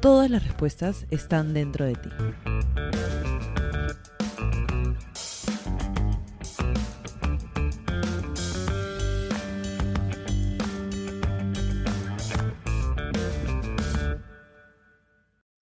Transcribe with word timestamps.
todas 0.00 0.30
las 0.30 0.42
respuestas 0.42 1.06
están 1.10 1.52
dentro 1.52 1.84
de 1.84 1.94
ti. 1.94 2.08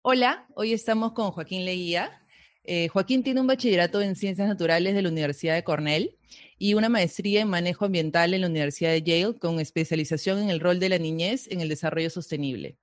Hola, 0.03 0.47
hoy 0.55 0.73
estamos 0.73 1.13
con 1.13 1.31
Joaquín 1.31 1.65
Leguía. 1.65 2.23
Eh, 2.65 2.89
Joaquín 2.89 3.23
tiene 3.23 3.41
un 3.41 3.47
bachillerato 3.47 4.03
en 4.03 4.17
Ciencias 4.17 4.49
Naturales 4.49 4.95
de 4.95 5.03
la 5.03 5.09
Universidad 5.09 5.55
de 5.55 5.65
Cornell 5.65 6.17
y 6.59 6.75
una 6.75 6.89
maestría 6.89 7.41
en 7.41 7.49
Manejo 7.49 7.87
Ambiental 7.87 8.35
en 8.35 8.43
la 8.43 8.47
Universidad 8.49 8.91
de 8.91 9.03
Yale 9.03 9.39
con 9.39 9.61
especialización 9.61 10.41
en 10.41 10.51
el 10.51 10.61
rol 10.61 10.79
de 10.79 10.91
la 10.91 10.99
niñez 10.99 11.49
en 11.51 11.61
el 11.61 11.69
desarrollo 11.69 12.11
sostenible. 12.11 12.77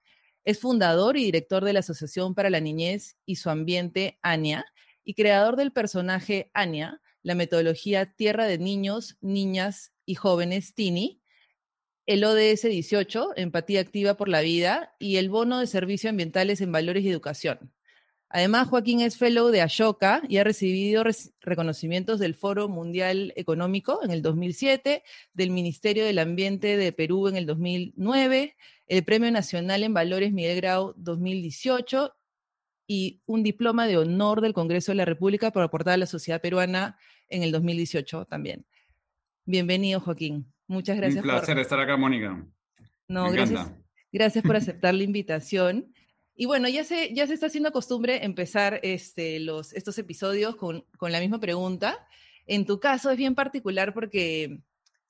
Es 0.43 0.59
fundador 0.59 1.17
y 1.17 1.23
director 1.23 1.63
de 1.63 1.73
la 1.73 1.79
Asociación 1.79 2.35
para 2.35 2.49
la 2.49 2.59
Niñez 2.59 3.17
y 3.25 3.37
su 3.37 3.49
Ambiente, 3.49 4.19
ANIA, 4.21 4.65
y 5.03 5.13
creador 5.13 5.55
del 5.55 5.71
personaje 5.71 6.49
ANIA, 6.53 7.01
la 7.21 7.35
metodología 7.35 8.13
Tierra 8.13 8.45
de 8.45 8.57
Niños, 8.57 9.17
Niñas 9.21 9.93
y 10.05 10.15
Jóvenes, 10.15 10.73
TINI, 10.73 11.21
el 12.05 12.25
ODS 12.25 12.63
18, 12.63 13.31
Empatía 13.37 13.79
Activa 13.79 14.15
por 14.15 14.27
la 14.27 14.41
Vida, 14.41 14.93
y 14.99 15.15
el 15.15 15.29
Bono 15.29 15.59
de 15.59 15.67
Servicios 15.67 16.09
Ambientales 16.09 16.59
en 16.59 16.71
Valores 16.71 17.03
y 17.03 17.09
Educación. 17.09 17.71
Además, 18.27 18.67
Joaquín 18.67 18.99
es 19.01 19.15
fellow 19.15 19.49
de 19.49 19.61
Ashoka 19.61 20.23
y 20.27 20.37
ha 20.37 20.43
recibido 20.43 21.03
reconocimientos 21.39 22.19
del 22.19 22.33
Foro 22.33 22.67
Mundial 22.67 23.31
Económico 23.35 24.03
en 24.03 24.09
el 24.09 24.23
2007, 24.23 25.03
del 25.33 25.51
Ministerio 25.51 26.03
del 26.03 26.17
Ambiente 26.17 26.75
de 26.75 26.91
Perú 26.91 27.27
en 27.27 27.37
el 27.37 27.45
2009, 27.45 28.55
el 28.93 29.03
Premio 29.03 29.31
Nacional 29.31 29.81
en 29.81 29.91
Valores 29.91 30.31
Miguel 30.33 30.57
Grau 30.57 30.93
2018 30.97 32.15
y 32.85 33.23
un 33.25 33.41
diploma 33.41 33.87
de 33.87 33.97
honor 33.97 34.39
del 34.39 34.53
Congreso 34.53 34.91
de 34.91 34.97
la 34.97 35.05
República 35.05 35.49
por 35.49 35.63
aportar 35.63 35.95
a 35.95 35.97
la 35.97 36.05
sociedad 36.05 36.39
peruana 36.41 36.95
en 37.27 37.41
el 37.41 37.51
2018 37.51 38.25
también. 38.25 38.67
Bienvenido, 39.45 39.99
Joaquín. 39.99 40.45
Muchas 40.67 40.97
gracias. 40.97 41.23
Un 41.23 41.29
placer 41.31 41.57
estar 41.57 41.79
acá, 41.79 41.97
Mónica. 41.97 42.45
No, 43.07 43.31
gracias. 43.31 43.73
Gracias 44.11 44.43
por 44.43 44.55
aceptar 44.57 44.93
la 44.93 45.03
invitación. 45.03 45.91
Y 46.35 46.45
bueno, 46.45 46.69
ya 46.69 46.83
se, 46.83 47.15
ya 47.15 47.25
se 47.25 47.33
está 47.33 47.47
haciendo 47.47 47.71
costumbre 47.71 48.23
empezar 48.23 48.79
este, 48.83 49.39
los, 49.39 49.73
estos 49.73 49.97
episodios 49.97 50.55
con, 50.55 50.85
con 50.97 51.11
la 51.11 51.19
misma 51.19 51.39
pregunta. 51.39 52.07
En 52.45 52.67
tu 52.67 52.79
caso 52.79 53.09
es 53.09 53.17
bien 53.17 53.33
particular 53.33 53.95
porque 53.95 54.59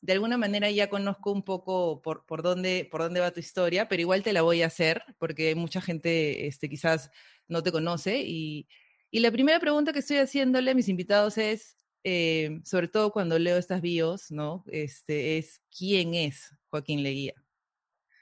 de 0.03 0.11
alguna 0.11 0.37
manera 0.37 0.69
ya 0.69 0.89
conozco 0.89 1.31
un 1.31 1.43
poco 1.43 2.01
por, 2.01 2.25
por, 2.25 2.43
dónde, 2.43 2.85
por 2.91 3.01
dónde 3.01 3.21
va 3.21 3.31
tu 3.31 3.39
historia, 3.39 3.87
pero 3.87 4.01
igual 4.01 4.21
te 4.21 4.33
la 4.33 4.41
voy 4.41 4.61
a 4.61 4.67
hacer 4.67 5.01
porque 5.17 5.55
mucha 5.55 5.79
gente 5.79 6.45
este, 6.45 6.67
quizás 6.67 7.09
no 7.47 7.63
te 7.63 7.71
conoce. 7.71 8.21
Y, 8.21 8.67
y 9.11 9.21
la 9.21 9.31
primera 9.31 9.61
pregunta 9.61 9.93
que 9.93 9.99
estoy 9.99 10.17
haciéndole 10.17 10.71
a 10.71 10.75
mis 10.75 10.89
invitados 10.89 11.37
es, 11.37 11.77
eh, 12.03 12.59
sobre 12.65 12.89
todo 12.89 13.13
cuando 13.13 13.39
leo 13.39 13.57
estas 13.57 13.81
bios, 13.81 14.29
¿no? 14.29 14.65
Este, 14.67 15.37
es 15.37 15.61
¿quién 15.75 16.15
es 16.15 16.53
Joaquín 16.67 17.01
Leguía? 17.01 17.35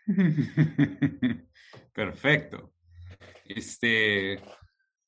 Perfecto. 1.95 2.75
Este, 3.43 4.39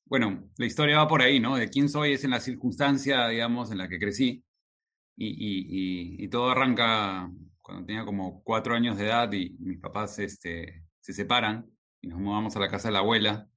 bueno, 0.06 0.50
la 0.58 0.66
historia 0.66 0.98
va 0.98 1.08
por 1.08 1.22
ahí, 1.22 1.40
¿no? 1.40 1.56
De 1.56 1.70
quién 1.70 1.88
soy 1.88 2.14
es 2.14 2.24
en 2.24 2.32
la 2.32 2.40
circunstancia, 2.40 3.28
digamos, 3.28 3.72
en 3.72 3.78
la 3.78 3.88
que 3.88 4.00
crecí. 4.00 4.44
Y, 5.16 6.28
todo 6.30 6.50
arranca 6.50 7.30
cuando 7.62 7.86
tenía 7.86 8.06
como 8.06 8.44
cuatro 8.44 8.76
años 8.76 8.98
de 8.98 9.06
edad 9.06 9.32
y 9.32 9.56
mis 9.60 9.80
papás 9.80 10.18
este, 10.20 10.86
se 11.00 11.14
separan 11.14 11.66
y 12.02 12.08
nos 12.08 12.20
mudamos 12.20 12.56
a 12.56 12.60
la 12.60 12.70
casa 12.70 12.88
de 12.88 12.94
la 12.94 13.00
abuela. 13.00 13.48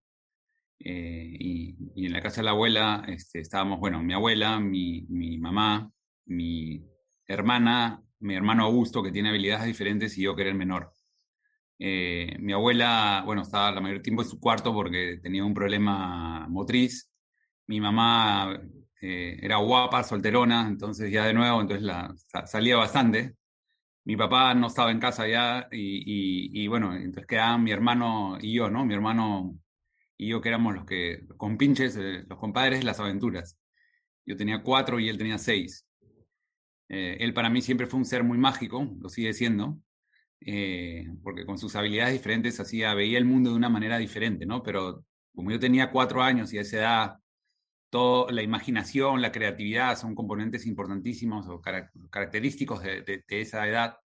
Eh, 0.78 1.36
y, 1.40 2.06
en 2.06 2.12
la 2.12 2.20
casa 2.20 2.42
de 2.42 2.44
la 2.44 2.50
abuela 2.50 3.04
este, 3.08 3.40
estábamos, 3.40 3.80
bueno, 3.80 4.02
mi 4.02 4.12
abuela, 4.12 4.60
mi, 4.60 5.06
mi 5.08 5.38
mamá, 5.38 5.90
mi 6.26 6.84
hermana, 7.26 8.02
mi 8.20 8.34
hermano 8.34 8.64
Augusto, 8.64 9.02
que 9.02 9.12
tiene 9.12 9.30
habilidades 9.30 9.66
diferentes, 9.66 10.16
y 10.18 10.22
yo 10.22 10.36
que 10.36 10.42
era 10.42 10.50
el 10.50 10.56
menor. 10.56 10.92
Eh, 11.78 12.36
mi 12.40 12.52
abuela, 12.52 13.22
bueno, 13.26 13.42
estaba 13.42 13.70
la 13.72 13.80
mayor 13.80 14.00
tiempo 14.00 14.22
en 14.22 14.28
su 14.28 14.40
cuarto 14.40 14.72
porque 14.72 15.18
tenía 15.22 15.44
un 15.44 15.54
problema 15.54 16.46
motriz. 16.48 17.10
Mi 17.66 17.80
mamá 17.80 18.60
eh, 19.00 19.38
era 19.42 19.56
guapa, 19.58 20.02
solterona, 20.02 20.66
entonces 20.68 21.10
ya 21.12 21.26
de 21.26 21.34
nuevo, 21.34 21.60
entonces 21.60 21.84
la, 21.84 22.14
salía 22.46 22.76
bastante. 22.76 23.34
Mi 24.04 24.16
papá 24.16 24.54
no 24.54 24.68
estaba 24.68 24.90
en 24.92 25.00
casa 25.00 25.26
ya 25.28 25.68
y, 25.72 26.66
bueno, 26.68 26.94
entonces 26.94 27.26
quedaban 27.26 27.64
mi 27.64 27.72
hermano 27.72 28.38
y 28.40 28.54
yo, 28.54 28.70
¿no? 28.70 28.84
Mi 28.84 28.94
hermano 28.94 29.58
y 30.16 30.28
yo 30.28 30.40
que 30.40 30.48
éramos 30.48 30.74
los 30.74 30.86
que, 30.86 31.26
con 31.36 31.58
pinches, 31.58 31.96
eh, 31.96 32.24
los 32.28 32.38
compadres 32.38 32.80
de 32.80 32.86
las 32.86 33.00
aventuras. 33.00 33.58
Yo 34.26 34.36
tenía 34.36 34.62
cuatro 34.62 35.00
y 35.00 35.08
él 35.08 35.18
tenía 35.18 35.38
seis. 35.38 35.86
él 36.88 37.34
para 37.34 37.50
mí 37.50 37.62
siempre 37.62 37.86
fue 37.86 37.98
un 37.98 38.04
ser 38.06 38.24
muy 38.24 38.38
mágico, 38.38 38.88
lo 39.00 39.08
sigue 39.08 39.32
siendo. 39.32 39.78
Eh, 40.40 41.06
porque 41.22 41.46
con 41.46 41.58
sus 41.58 41.74
habilidades 41.76 42.12
diferentes 42.12 42.60
hacía, 42.60 42.94
veía 42.94 43.18
el 43.18 43.24
mundo 43.24 43.50
de 43.50 43.56
una 43.56 43.68
manera 43.68 43.98
diferente, 43.98 44.46
¿no? 44.46 44.62
Pero 44.62 45.04
como 45.34 45.50
yo 45.50 45.58
tenía 45.58 45.90
cuatro 45.90 46.22
años 46.22 46.52
y 46.52 46.58
a 46.58 46.62
esa 46.62 46.76
edad, 46.78 47.16
la 47.92 48.42
imaginación, 48.42 49.22
la 49.22 49.32
creatividad 49.32 49.98
son 49.98 50.14
componentes 50.14 50.66
importantísimos 50.66 51.46
o 51.48 51.60
característicos 52.10 52.82
de, 52.82 53.24
esa 53.28 53.66
edad. 53.68 53.98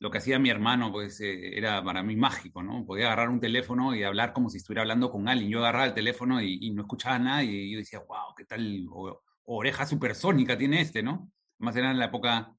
Lo 0.00 0.10
que 0.10 0.18
hacía 0.18 0.38
mi 0.38 0.50
hermano, 0.50 0.92
pues, 0.92 1.20
eh, 1.20 1.56
era 1.56 1.82
para 1.82 2.02
mí 2.02 2.16
mágico, 2.16 2.62
¿no? 2.62 2.84
Podía 2.84 3.06
agarrar 3.06 3.28
un 3.30 3.40
teléfono 3.40 3.94
y 3.94 4.02
hablar 4.02 4.32
como 4.32 4.50
si 4.50 4.58
estuviera 4.58 4.82
hablando 4.82 5.10
con 5.10 5.28
alguien. 5.28 5.50
Yo 5.50 5.60
agarraba 5.60 5.86
el 5.86 5.94
teléfono 5.94 6.42
y, 6.42 6.70
no 6.72 6.82
escuchaba 6.82 7.18
nada 7.18 7.44
y 7.44 7.70
yo 7.72 7.78
decía, 7.78 8.00
wow, 8.00 8.34
qué 8.36 8.44
tal 8.44 8.86
oreja 9.44 9.86
supersónica 9.86 10.58
tiene 10.58 10.80
este, 10.80 11.02
¿no? 11.02 11.30
Más 11.58 11.76
era 11.76 11.90
en 11.90 11.98
la 11.98 12.06
época 12.06 12.54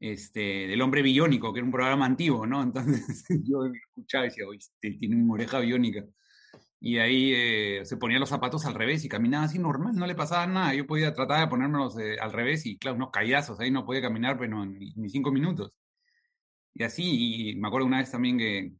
este, 0.00 0.68
del 0.68 0.82
hombre 0.82 1.02
biónico, 1.02 1.52
que 1.52 1.60
era 1.60 1.66
un 1.66 1.72
programa 1.72 2.06
antiguo, 2.06 2.46
¿no? 2.46 2.62
Entonces 2.64 3.24
yo 3.44 3.64
escuchaba 3.66 4.26
y 4.26 4.28
decía, 4.28 4.44
este 4.56 4.92
tiene 4.92 5.16
una 5.16 5.34
oreja 5.34 5.60
biónica. 5.60 6.04
Y 6.80 6.98
ahí 6.98 7.32
eh, 7.34 7.84
se 7.84 7.96
ponía 7.96 8.18
los 8.20 8.28
zapatos 8.28 8.64
al 8.64 8.74
revés 8.74 9.04
y 9.04 9.08
caminaba 9.08 9.44
así 9.44 9.58
normal, 9.58 9.96
no 9.96 10.06
le 10.06 10.14
pasaba 10.14 10.46
nada. 10.46 10.74
Yo 10.74 10.86
podía 10.86 11.12
tratar 11.12 11.40
de 11.40 11.48
ponérmelos 11.48 11.98
eh, 11.98 12.18
al 12.20 12.32
revés 12.32 12.66
y, 12.66 12.78
claro, 12.78 12.96
unos 12.96 13.10
callazos, 13.10 13.58
ahí 13.60 13.70
no 13.70 13.84
podía 13.84 14.02
caminar, 14.02 14.38
pero 14.38 14.64
ni, 14.64 14.92
cinco 15.08 15.32
minutos. 15.32 15.72
Y 16.74 16.84
así, 16.84 17.50
y 17.50 17.56
me 17.56 17.68
acuerdo 17.68 17.86
una 17.86 17.98
vez 17.98 18.10
también 18.10 18.38
que, 18.38 18.72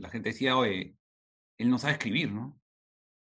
la 0.00 0.10
gente 0.10 0.30
decía, 0.30 0.56
oye, 0.56 0.96
él 1.58 1.70
no 1.70 1.78
sabe 1.78 1.94
escribir, 1.94 2.32
¿no? 2.32 2.58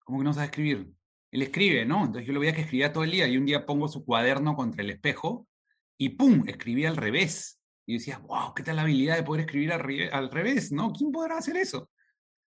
¿Cómo 0.05 0.19
que 0.19 0.25
no 0.25 0.33
sabe 0.33 0.47
escribir? 0.47 0.91
Él 1.31 1.43
escribe, 1.43 1.85
¿no? 1.85 2.01
Entonces 2.07 2.27
yo 2.27 2.33
lo 2.33 2.41
veía 2.41 2.55
que 2.55 2.63
escribía 2.63 2.93
todo 2.93 3.05
el 3.05 3.11
día 3.11 3.29
y 3.29 3.37
un 3.37 3.47
día 3.47 3.67
pongo 3.67 3.89
su 3.89 4.05
cuaderno 4.05 4.55
contra 4.57 4.83
el 4.83 4.91
espejo 4.91 5.47
y 5.99 6.11
¡pum! 6.11 6.45
escribía 6.47 6.89
al 6.89 6.97
revés. 6.97 7.61
Y 7.87 7.95
decía, 7.95 8.19
wow, 8.19 8.55
¿qué 8.55 8.63
tal 8.63 8.77
la 8.77 8.83
habilidad 8.83 9.17
de 9.17 9.23
poder 9.23 9.43
escribir 9.43 9.73
al, 9.73 10.31
revés? 10.31 10.73
¿No? 10.73 10.93
¿Quién 10.93 11.11
podrá 11.11 11.39
hacer 11.39 11.57
eso? 11.57 11.91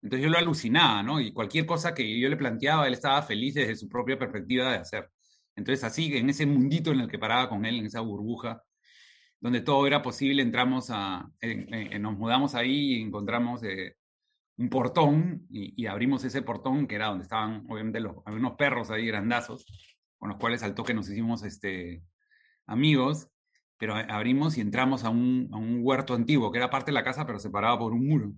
Entonces 0.02 0.24
yo 0.24 0.30
lo 0.30 0.38
alucinaba, 0.38 1.02
¿no? 1.02 1.20
Y 1.20 1.32
cualquier 1.32 1.66
cosa 1.66 1.94
que 1.94 2.18
yo 2.20 2.28
le 2.28 2.36
planteaba, 2.36 2.86
él 2.86 2.94
estaba 2.94 3.22
feliz 3.22 3.54
desde 3.54 3.76
su 3.76 3.88
propia 3.88 4.18
perspectiva 4.18 4.70
de 4.70 4.78
hacer. 4.78 5.10
Entonces 5.56 5.84
así, 5.84 6.16
en 6.16 6.30
ese 6.30 6.46
mundito 6.46 6.92
en 6.92 7.00
el 7.00 7.08
que 7.08 7.18
paraba 7.18 7.48
con 7.48 7.64
él, 7.64 7.78
en 7.78 7.86
esa 7.86 8.00
burbuja, 8.00 8.62
donde 9.40 9.60
todo 9.60 9.86
era 9.86 10.02
posible, 10.02 10.42
entramos 10.42 10.90
a, 10.90 11.30
nos 12.00 12.16
mudamos 12.16 12.54
ahí 12.54 12.94
y 12.96 13.02
encontramos 13.02 13.62
eh, 13.64 13.96
un 14.56 14.68
portón 14.70 15.46
y, 15.50 15.86
abrimos 15.86 16.24
ese 16.24 16.42
portón 16.42 16.86
que 16.86 16.96
era 16.96 17.08
donde 17.08 17.24
estaban, 17.24 17.66
obviamente, 17.68 18.00
los, 18.00 18.16
unos 18.26 18.54
perros 18.56 18.90
ahí 18.90 19.06
grandazos, 19.06 19.66
con 20.18 20.30
los 20.30 20.38
cuales 20.38 20.62
al 20.62 20.74
toque 20.74 20.94
nos 20.94 21.08
hicimos 21.10 21.44
este, 21.44 22.02
amigos 22.66 23.28
pero 23.78 23.94
abrimos 23.94 24.58
y 24.58 24.60
entramos 24.60 25.04
a 25.04 25.10
un, 25.10 25.48
a 25.52 25.56
un, 25.56 25.80
huerto 25.82 26.14
antiguo, 26.14 26.50
que 26.50 26.58
era 26.58 26.68
parte 26.68 26.90
de 26.90 26.94
la 26.94 27.04
casa, 27.04 27.24
pero 27.24 27.38
separado 27.38 27.78
por 27.78 27.92
un 27.92 28.06
muro. 28.06 28.32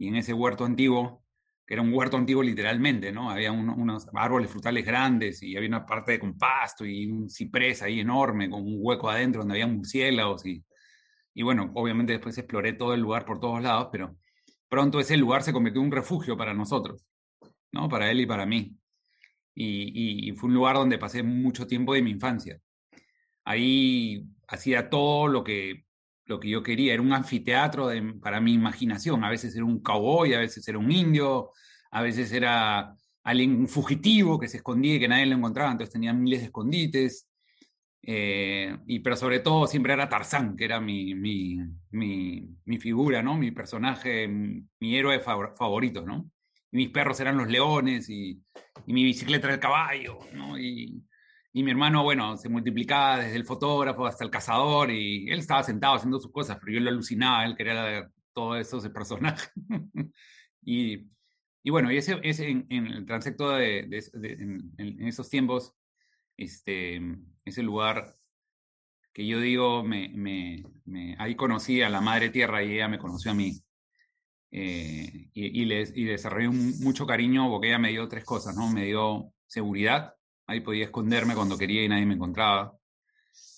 Y 0.00 0.08
en 0.08 0.16
ese 0.16 0.32
huerto 0.32 0.64
antiguo, 0.64 1.22
que 1.66 1.74
era 1.74 1.82
un 1.82 1.92
huerto 1.92 2.16
antiguo 2.16 2.42
literalmente, 2.42 3.12
¿no? 3.12 3.30
Había 3.30 3.52
unos 3.52 4.08
árboles 4.14 4.50
frutales 4.50 4.82
grandes 4.86 5.42
y 5.42 5.54
había 5.58 5.68
una 5.68 5.84
parte 5.84 6.18
con 6.18 6.38
pasto 6.38 6.86
y 6.86 7.04
un 7.04 7.28
ciprés 7.28 7.82
ahí 7.82 8.00
enorme, 8.00 8.48
con 8.48 8.62
un 8.62 8.78
hueco 8.78 9.10
adentro 9.10 9.42
donde 9.42 9.56
había 9.56 9.66
murciélagos. 9.66 10.46
Y, 10.46 10.64
y 11.34 11.42
bueno, 11.42 11.70
obviamente 11.74 12.14
después 12.14 12.38
exploré 12.38 12.72
todo 12.72 12.94
el 12.94 13.02
lugar 13.02 13.26
por 13.26 13.40
todos 13.40 13.62
lados, 13.62 13.90
pero 13.92 14.16
pronto 14.70 15.00
ese 15.00 15.18
lugar 15.18 15.42
se 15.42 15.52
convirtió 15.52 15.82
en 15.82 15.88
un 15.88 15.92
refugio 15.92 16.34
para 16.34 16.54
nosotros, 16.54 17.04
¿no? 17.70 17.86
Para 17.90 18.10
él 18.10 18.20
y 18.20 18.26
para 18.26 18.46
mí. 18.46 18.78
y, 19.54 20.32
fue 20.32 20.48
un 20.48 20.54
lugar 20.54 20.76
donde 20.76 20.96
pasé 20.96 21.22
mucho 21.22 21.66
tiempo 21.66 21.92
de 21.92 22.00
mi 22.00 22.12
infancia. 22.12 22.58
Ahí 23.44 24.24
hacía 24.48 24.88
todo 24.88 25.28
lo 25.28 25.44
que, 25.44 25.84
lo 26.30 26.38
que 26.40 26.48
yo 26.48 26.62
quería, 26.62 26.94
era 26.94 27.02
un 27.02 27.12
anfiteatro 27.12 27.90
para 28.22 28.40
mi 28.40 28.54
imaginación. 28.54 29.24
A 29.24 29.30
veces 29.30 29.54
era 29.54 29.64
un 29.64 29.80
cowboy, 29.80 30.32
a 30.32 30.38
veces 30.38 30.66
era 30.68 30.78
un 30.78 30.90
indio, 30.90 31.50
a 31.90 32.02
veces 32.02 32.32
era 32.32 32.94
alguien 33.24 33.68
fugitivo 33.68 34.38
que 34.38 34.48
se 34.48 34.58
escondía 34.58 34.94
y 34.94 35.00
que 35.00 35.08
nadie 35.08 35.26
lo 35.26 35.36
encontraba, 35.36 35.72
entonces 35.72 35.92
tenía 35.92 36.12
miles 36.12 36.40
de 36.40 36.46
escondites. 36.46 37.28
Eh, 38.02 38.78
y, 38.86 39.00
pero 39.00 39.16
sobre 39.16 39.40
todo 39.40 39.66
siempre 39.66 39.92
era 39.92 40.08
Tarzán, 40.08 40.56
que 40.56 40.64
era 40.64 40.80
mi, 40.80 41.14
mi, 41.14 41.58
mi, 41.90 42.78
figura, 42.78 43.22
¿no? 43.22 43.36
Mi 43.36 43.50
personaje, 43.50 44.26
mi, 44.28 44.96
héroe 44.96 45.20
favorito, 45.20 46.02
¿no? 46.06 46.30
mis 46.72 46.90
perros 46.90 47.18
eran 47.18 47.36
los 47.36 47.48
leones 47.48 48.08
y, 48.08 48.40
y, 48.86 48.92
mi 48.92 49.02
bicicleta 49.02 49.48
era 49.48 49.54
el 49.54 49.60
caballo, 49.60 50.20
¿no? 50.32 50.56
Y, 50.56 51.02
y 51.52 51.62
mi 51.64 51.72
hermano, 51.72 52.04
bueno, 52.04 52.36
se 52.36 52.48
multiplicaba 52.48 53.18
desde 53.18 53.36
el 53.36 53.44
fotógrafo 53.44 54.06
hasta 54.06 54.24
el 54.24 54.30
cazador 54.30 54.90
y 54.90 55.28
él 55.30 55.40
estaba 55.40 55.64
sentado 55.64 55.94
haciendo 55.96 56.20
sus 56.20 56.30
cosas, 56.30 56.58
pero 56.60 56.72
yo 56.72 56.80
lo 56.80 56.90
alucinaba, 56.90 57.44
él 57.44 57.56
quería 57.56 58.08
todo 58.32 58.56
eso, 58.56 58.78
ese 58.78 58.90
personaje. 58.90 59.48
y, 60.62 61.08
y 61.64 61.70
bueno, 61.70 61.90
y 61.90 61.96
ese, 61.96 62.20
ese 62.22 62.48
en, 62.50 62.86
el 62.86 63.04
transecto 63.04 63.50
de, 63.50 63.80
en, 63.80 65.06
esos 65.06 65.28
tiempos, 65.28 65.74
este, 66.36 67.00
ese 67.44 67.62
lugar 67.64 68.16
que 69.12 69.26
yo 69.26 69.40
digo, 69.40 69.82
me, 69.82 70.08
me, 70.14 70.62
me, 70.84 71.16
ahí 71.18 71.34
conocí 71.34 71.82
a 71.82 71.90
la 71.90 72.00
Madre 72.00 72.30
Tierra 72.30 72.62
y 72.62 72.74
ella 72.74 72.86
me 72.86 72.98
conoció 72.98 73.32
a 73.32 73.34
mí. 73.34 73.60
Eh, 74.52 75.30
y, 75.32 75.62
y, 75.62 75.64
les, 75.64 75.96
y 75.96 76.04
desarrollé 76.04 76.48
mucho 76.48 77.06
cariño 77.06 77.50
porque 77.50 77.68
ella 77.68 77.78
me 77.80 77.90
dio 77.90 78.06
tres 78.08 78.24
cosas, 78.24 78.54
¿no? 78.54 78.70
Me 78.70 78.84
dio 78.84 79.32
seguridad, 79.46 80.14
ahí 80.50 80.60
podía 80.60 80.84
esconderme 80.84 81.34
cuando 81.34 81.56
quería 81.56 81.84
y 81.84 81.88
nadie 81.88 82.06
me 82.06 82.14
encontraba. 82.14 82.76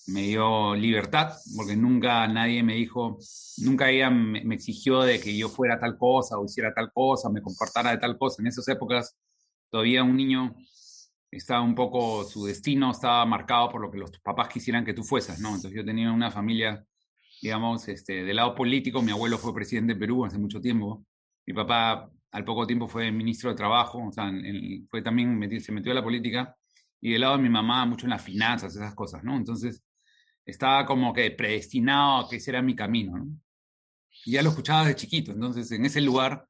Me 0.09 0.23
dio 0.23 0.75
libertad, 0.75 1.33
porque 1.57 1.75
nunca 1.75 2.27
nadie 2.29 2.63
me 2.63 2.75
dijo, 2.75 3.19
nunca 3.59 3.89
ella 3.89 4.11
me, 4.11 4.41
exigió 4.55 5.01
de 5.01 5.19
que 5.21 5.37
yo 5.37 5.49
fuera 5.49 5.81
tal 5.81 5.97
cosa 5.97 6.39
o 6.39 6.45
hiciera 6.45 6.75
tal 6.75 6.93
cosa, 6.93 7.31
me 7.31 7.41
comportara 7.41 7.93
de 7.93 7.99
tal 7.99 8.19
cosa. 8.19 8.43
En 8.43 8.49
esas 8.49 8.69
épocas 8.69 9.17
todavía 9.71 10.03
un 10.03 10.17
niño 10.17 10.55
estaba 11.31 11.63
un 11.63 11.75
poco, 11.75 12.25
su 12.25 12.45
destino 12.45 12.91
estaba 12.91 13.25
marcado 13.25 13.71
por 13.71 13.81
lo 13.81 13.91
que 13.91 13.99
los 13.99 14.11
papás 14.21 14.49
quisieran 14.49 14.85
que 14.85 14.93
tú 14.93 15.03
fueses, 15.03 15.39
¿no? 15.41 15.49
Entonces 15.49 15.73
yo 15.73 15.85
tenía 15.85 16.13
una 16.13 16.31
familia, 16.31 16.85
digamos, 17.41 17.89
este, 17.89 18.25
del 18.25 18.37
lado 18.37 18.55
político, 18.55 19.01
mi 19.01 19.13
abuelo 19.13 19.39
fue 19.39 19.55
presidente 19.55 19.95
de 19.95 20.01
Perú 20.01 20.27
hace 20.27 20.39
mucho 20.39 20.61
tiempo, 20.61 21.07
mi 21.47 21.55
papá 21.55 22.11
al 22.33 22.45
poco 22.45 22.67
tiempo 22.67 22.87
fue 22.87 23.11
ministro 23.11 23.51
de 23.51 23.57
Trabajo, 23.57 24.09
o 24.09 24.13
sea, 24.13 24.31
fue 24.91 25.01
también, 25.01 25.61
se 25.61 25.73
metió 25.73 25.93
a 25.93 25.95
la 25.95 26.03
política, 26.03 26.55
y 27.03 27.13
del 27.13 27.21
lado 27.21 27.37
de 27.37 27.43
mi 27.43 27.51
mamá 27.51 27.85
mucho 27.85 28.07
en 28.07 28.11
las 28.11 28.23
finanzas, 28.23 28.75
esas 28.77 28.95
cosas, 28.95 29.25
¿no? 29.25 29.37
Entonces, 29.37 29.83
estaba 30.47 30.87
como 30.87 31.13
que 31.13 31.33
predestinado 31.33 32.19
a 32.19 32.31
que 32.31 32.37
ese 32.37 32.53
era 32.53 32.63
mi 32.63 32.77
camino. 32.77 33.19
¿no? 33.19 33.27
Y 34.25 34.33
ya 34.33 34.43
lo 34.43 34.51
escuchaba 34.51 34.85
desde 34.85 35.01
chiquito, 35.01 35.33
entonces 35.33 35.71
en 35.73 35.85
ese 35.85 36.01
lugar, 36.01 36.47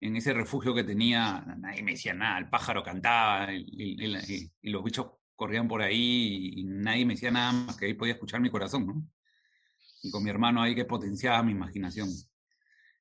en 0.00 0.16
ese 0.16 0.32
refugio 0.32 0.72
que 0.72 0.84
tenía, 0.84 1.44
nadie 1.58 1.82
me 1.82 1.92
decía 1.92 2.14
nada, 2.14 2.38
el 2.38 2.48
pájaro 2.48 2.82
cantaba 2.84 3.52
y, 3.52 4.06
los 4.62 4.84
bichos 4.84 5.06
corrían 5.34 5.66
por 5.66 5.82
ahí 5.82 6.52
y, 6.56 6.64
nadie 6.64 7.04
me 7.04 7.14
decía 7.14 7.32
nada 7.32 7.52
más 7.52 7.76
que 7.76 7.86
ahí 7.86 7.94
podía 7.94 8.14
escuchar 8.14 8.40
mi 8.40 8.50
corazón, 8.50 8.86
¿no? 8.86 9.04
Y 10.04 10.10
con 10.12 10.22
mi 10.22 10.30
hermano 10.30 10.62
ahí 10.62 10.76
que 10.76 10.84
potenciaba 10.84 11.42
mi 11.42 11.52
imaginación. 11.52 12.08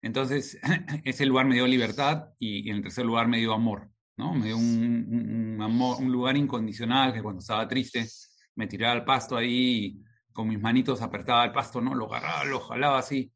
Entonces, 0.02 0.60
ese 1.04 1.28
lugar 1.28 1.46
me 1.46 1.56
dio 1.56 1.68
libertad 1.68 2.30
y, 2.40 2.68
en 2.72 2.78
el 2.78 2.82
tercer 2.82 3.06
lugar 3.06 3.28
me 3.28 3.38
dio 3.38 3.54
amor, 3.54 3.92
Me 4.34 4.46
dio 4.46 4.58
un, 4.58 5.58
amor, 5.62 5.98
un 6.00 6.12
lugar 6.12 6.38
incondicional 6.38 7.14
que 7.14 7.22
cuando 7.24 7.40
estaba 7.40 7.68
triste 7.68 8.08
me 8.56 8.68
tiraba 8.68 8.94
al 8.94 9.06
pasto 9.06 9.36
ahí 9.36 10.02
con 10.32 10.48
mis 10.48 10.60
manitos 10.60 11.02
apretaba 11.02 11.46
el 11.46 11.52
pasto, 11.52 11.82
¿no? 11.82 11.94
Lo 11.94 12.06
agarraba, 12.06 12.46
lo 12.46 12.60
jalaba 12.60 13.00
así. 13.00 13.32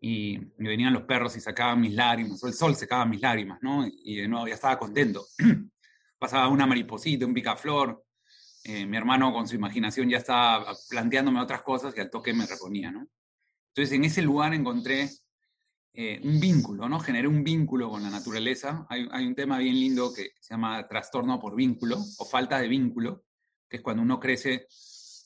Y, 0.00 0.38
me 0.58 0.68
venían 0.68 0.92
los 0.92 1.02
perros 1.02 1.36
y 1.36 1.40
sacaban 1.40 1.80
mis 1.80 1.94
lágrimas, 1.94 2.42
o 2.42 2.48
el 2.48 2.54
sol 2.54 2.74
secaba 2.76 3.06
mis 3.06 3.20
lágrimas, 3.20 3.58
¿no? 3.62 3.86
Y 3.86 4.16
de 4.16 4.28
nuevo 4.28 4.46
ya 4.46 4.54
estaba 4.54 4.78
contento. 4.78 5.24
Pasaba 6.18 6.48
una 6.48 6.66
mariposita, 6.66 7.26
un 7.26 7.34
picaflor. 7.34 8.04
Eh, 8.64 8.84
mi 8.86 8.96
hermano 8.96 9.32
con 9.32 9.46
su 9.46 9.54
imaginación 9.54 10.08
ya 10.08 10.18
estaba 10.18 10.74
planteándome 10.90 11.40
otras 11.40 11.62
cosas 11.62 11.94
y 11.96 12.00
al 12.00 12.10
toque 12.10 12.34
me 12.34 12.46
reponía, 12.46 12.90
¿no? 12.90 13.06
Entonces 13.68 13.94
en 13.94 14.04
ese 14.04 14.22
lugar 14.22 14.54
encontré 14.54 15.08
eh, 15.98 16.20
un 16.22 16.38
vínculo, 16.38 16.90
¿no? 16.90 17.00
Generé 17.00 17.26
un 17.26 17.42
vínculo 17.42 17.88
con 17.88 18.02
la 18.02 18.10
naturaleza. 18.10 18.86
Hay, 18.90 19.26
un 19.26 19.34
tema 19.34 19.56
bien 19.56 19.76
lindo 19.76 20.12
que 20.12 20.32
se 20.38 20.52
llama 20.52 20.86
trastorno 20.86 21.40
por 21.40 21.56
vínculo 21.56 21.96
o 22.18 22.24
falta 22.26 22.60
de 22.60 22.68
vínculo, 22.68 23.24
que 23.66 23.78
es 23.78 23.82
cuando 23.82 24.02
uno 24.02 24.20
crece 24.20 24.66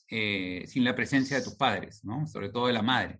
eh, 0.09 0.63
sin 0.67 0.85
la 0.85 0.95
presencia 0.95 1.35
de 1.35 1.43
tus 1.43 1.55
padres, 1.55 2.05
¿no? 2.05 2.25
sobre 2.25 2.47
todo 2.47 2.67
de 2.67 2.73
la 2.73 2.83
madre. 2.83 3.19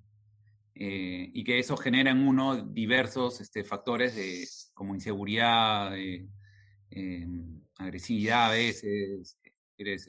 Eh, 0.76 1.30
y 1.34 1.44
que 1.44 1.60
eso 1.60 1.76
genera 1.76 2.12
en 2.12 2.26
uno 2.26 2.56
diversos 2.56 3.42
este, 3.42 3.66
factores 3.66 4.16
de, 4.16 4.48
como 4.74 4.96
inseguridad, 4.96 5.92
eh, 5.98 6.30
agresividad 7.76 8.46
a 8.46 8.52
veces, 8.52 9.38
eres, 9.78 10.08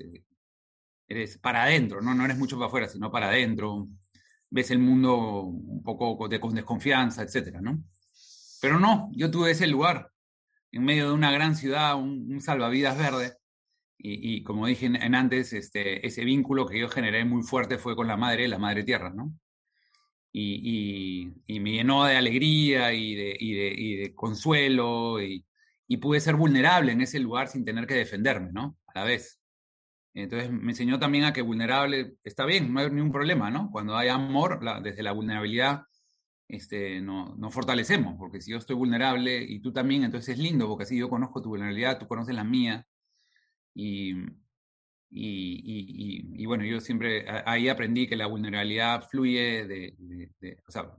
eres 1.09 1.39
para 1.39 1.65
adentro, 1.65 2.01
¿no? 2.03 2.15
no 2.15 2.25
eres 2.25 2.39
mucho 2.39 2.55
para 2.55 2.69
afuera, 2.69 2.89
sino 2.89 3.11
para 3.11 3.31
adentro, 3.31 3.89
ves 4.53 4.71
el 4.71 4.79
mundo 4.79 5.41
un 5.45 5.83
poco 5.83 6.17
con 6.19 6.55
desconfianza, 6.55 7.23
etc. 7.23 7.59
¿no? 7.61 7.83
Pero 8.61 8.79
no, 8.79 9.11
yo 9.15 9.31
tuve 9.31 9.53
ese 9.53 9.67
lugar, 9.67 10.11
en 10.71 10.85
medio 10.85 11.09
de 11.09 11.15
una 11.15 11.33
gran 11.33 11.57
ciudad, 11.57 11.97
un, 11.97 12.33
un 12.33 12.41
salvavidas 12.41 12.97
verde, 12.97 13.37
y, 14.05 14.43
como 14.43 14.67
dije 14.67 14.87
en, 14.87 15.15
antes, 15.15 15.53
este, 15.53 16.05
ese 16.05 16.25
vínculo 16.25 16.67
que 16.67 16.79
yo 16.81 16.89
generé 16.89 17.25
muy 17.25 17.43
fuerte 17.45 17.79
fue 17.79 17.95
con 17.95 18.09
la 18.09 18.17
madre, 18.17 18.49
la 18.49 18.59
madre 18.59 18.83
tierra, 18.83 19.11
¿no? 19.11 19.33
Y, 20.33 21.31
y, 21.47 21.61
me 21.61 21.73
llenó 21.73 22.05
de 22.05 22.17
alegría 22.17 22.93
y 22.93 23.15
de, 23.15 23.37
y 23.39 23.97
de, 23.97 24.15
consuelo 24.15 25.23
y, 25.23 25.47
pude 26.01 26.21
ser 26.21 26.37
vulnerable 26.37 26.91
en 26.91 27.03
ese 27.03 27.21
lugar 27.21 27.49
sin 27.49 27.65
tener 27.65 27.87
que 27.87 27.95
defenderme, 27.95 28.51
¿no? 28.51 28.77
A 28.89 29.01
la 29.01 29.05
vez. 29.05 29.39
Entonces 30.15 30.51
me 30.51 30.73
enseñó 30.73 30.99
también 30.99 31.25
a 31.25 31.33
que 31.33 31.43
vulnerable 31.43 32.17
está 32.23 32.45
bien, 32.45 32.73
no 32.73 32.81
hay 32.81 32.91
ningún 32.91 33.13
problema, 33.13 33.51
¿no? 33.51 33.71
Cuando 33.71 33.97
hay 33.97 34.09
amor, 34.09 34.61
desde 34.83 35.03
la 35.03 35.13
vulnerabilidad 35.13 35.85
este, 36.53 37.01
no, 37.01 37.35
nos 37.37 37.55
fortalecemos, 37.55 38.17
porque 38.19 38.43
si 38.43 38.51
yo 38.51 38.59
estoy 38.59 38.77
vulnerable 38.77 39.43
y 39.43 39.61
tú 39.61 39.73
también, 39.73 40.05
entonces 40.05 40.35
es 40.35 40.39
lindo, 40.39 40.69
porque 40.69 40.85
así 40.85 40.99
yo 40.99 41.09
conozco 41.09 41.41
tu 41.41 41.49
vulnerabilidad, 41.49 41.99
tú 41.99 42.07
conoces 42.07 42.35
la 42.35 42.45
mía, 42.45 42.87
y, 43.75 44.13
y, 45.09 46.27
y, 46.35 46.47
bueno, 46.47 46.65
yo 46.65 46.81
siempre 46.81 47.25
ahí 47.47 47.69
aprendí 47.71 48.07
que 48.07 48.17
la 48.17 48.27
vulnerabilidad 48.27 49.09
fluye 49.09 49.67
de, 49.67 50.61
o 50.67 50.71
sea, 50.71 50.95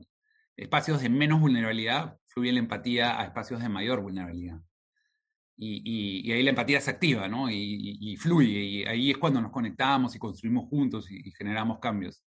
espacios 0.57 1.01
de 1.01 1.09
menos 1.09 1.39
vulnerabilidad 1.39 2.17
fluye 2.25 2.51
la 2.51 2.59
empatía 2.59 3.19
a 3.19 3.25
espacios 3.25 3.61
de 3.61 3.69
mayor 3.69 4.01
vulnerabilidad. 4.01 4.59
Y, 5.65 6.31
ahí 6.31 6.43
la 6.43 6.51
empatía 6.51 6.81
se 6.81 6.91
activa, 6.91 7.27
¿no? 7.27 7.49
Y, 7.49 8.15
fluye, 8.17 8.59
y 8.59 8.83
ahí 8.85 9.11
es 9.11 9.17
cuando 9.17 9.41
nos 9.41 9.51
conectamos 9.51 10.15
y 10.15 10.19
construimos 10.19 10.67
juntos 10.69 11.09
y, 11.11 11.31
generamos 11.31 11.79
cambios. 11.79 12.23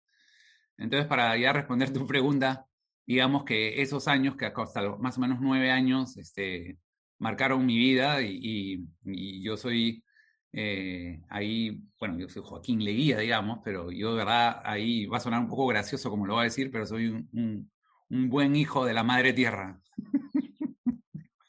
Entonces, 0.77 1.07
para 1.07 1.37
ya 1.37 1.53
responder 1.53 1.93
tu 1.93 2.07
pregunta, 2.07 2.67
digamos 3.07 3.45
que 3.45 3.83
esos 3.83 4.09
años, 4.09 4.37
que 4.37 4.47
hasta 4.47 4.97
más 4.97 5.19
o 5.19 5.21
menos 5.21 5.39
nueve 5.41 5.71
años, 5.71 6.17
este, 6.17 6.79
marcaron 7.19 7.65
mi 7.65 7.79
vida 7.79 8.21
y, 8.23 8.85
yo 9.05 9.57
soy 9.57 10.05
eh, 10.53 11.21
ahí, 11.31 11.81
bueno, 11.99 12.19
yo 12.19 12.29
soy 12.29 12.43
Joaquín 12.45 12.85
Leguía, 12.85 13.19
digamos, 13.19 13.61
pero 13.65 13.91
yo 13.91 14.11
de 14.11 14.19
verdad 14.19 14.61
ahí 14.65 15.07
va 15.07 15.19
a 15.19 15.21
sonar 15.21 15.41
un 15.41 15.49
poco 15.49 15.67
gracioso 15.69 16.11
como 16.11 16.27
lo 16.27 16.35
va 16.35 16.43
a 16.43 16.45
decir, 16.45 16.71
pero 16.71 16.85
soy 16.85 17.07
un, 17.07 17.71
un, 18.11 18.29
buen 18.29 18.57
hijo 18.57 18.85
de 18.85 18.93
la 18.93 19.05
madre 19.05 19.33
tierra. 19.33 19.81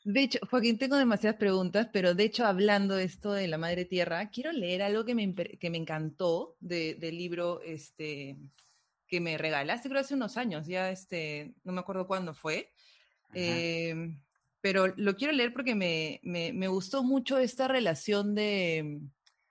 De 0.03 0.22
hecho, 0.22 0.39
Joaquín, 0.50 0.77
tengo 0.77 0.98
demasiadas 0.98 1.39
preguntas, 1.39 1.88
pero 1.93 2.13
de 2.13 2.25
hecho, 2.25 2.45
hablando 2.45 2.95
de 2.95 3.05
esto 3.05 3.31
de 3.31 3.48
la 3.48 3.57
madre 3.57 3.86
tierra, 3.86 4.29
quiero 4.29 4.51
leer 4.51 4.81
algo 4.81 5.05
que 5.05 5.15
me, 5.15 5.33
que 5.33 5.69
me 5.69 5.77
encantó 5.77 6.57
de, 6.60 6.95
del 6.95 7.17
libro 7.17 7.62
este, 7.62 8.38
que 9.07 9.22
me 9.22 9.38
regalaste, 9.38 9.88
creo 9.88 10.01
hace 10.01 10.15
unos 10.15 10.36
años, 10.36 10.67
ya 10.67 10.91
este, 10.91 11.53
no 11.63 11.72
me 11.72 11.79
acuerdo 11.79 12.05
cuándo 12.05 12.33
fue 12.33 12.72
pero 14.63 14.93
lo 14.95 15.17
quiero 15.17 15.33
leer 15.33 15.51
porque 15.51 15.75
me, 15.75 16.22
me, 16.24 16.67
gustó 16.69 17.03
mucho 17.03 17.38
esta 17.38 17.67
relación 17.67 18.33
de 18.33 19.01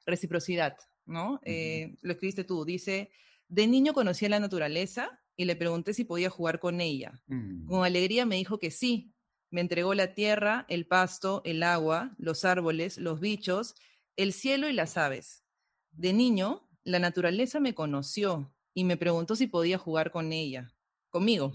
reciprocidad, 0.07 0.75
¿no? 1.05 1.39
Eh, 1.45 1.97
lo 2.01 2.13
escribiste 2.13 2.45
tú, 2.45 2.65
dice, 2.65 3.11
de 3.47 3.67
niño 3.67 3.93
conocí 3.93 4.25
a 4.25 4.31
la 4.31 4.41
naturaleza 4.41 5.21
y 5.37 5.45
le 5.45 5.55
pregunté 5.55 5.93
si 5.93 6.05
podía 6.05 6.31
jugar 6.31 6.61
con 6.61 6.81
ella. 6.81 7.13
Mm. 7.27 7.67
Con 7.67 7.85
alegría 7.85 8.25
me 8.25 8.37
dijo 8.37 8.59
que 8.59 8.71
sí. 8.71 9.13
Me 9.53 9.61
entregó 9.61 9.93
la 9.93 10.15
tierra, 10.15 10.65
el 10.71 10.87
pasto, 10.87 11.43
el 11.45 11.63
agua, 11.63 12.15
los 12.17 12.47
árboles, 12.47 12.97
los 12.97 13.21
bichos, 13.21 13.75
el 14.17 14.33
cielo 14.33 14.67
y 14.69 14.73
las 14.73 14.97
aves. 14.97 15.45
De 15.91 16.15
niño, 16.15 16.67
la 16.85 16.99
naturaleza 16.99 17.61
me 17.61 17.75
conoció 17.75 18.53
y 18.73 18.85
me 18.85 18.97
preguntó 18.97 19.37
si 19.37 19.47
podía 19.47 19.77
jugar 19.77 20.11
con 20.11 20.33
ella, 20.33 20.73
conmigo. 21.11 21.53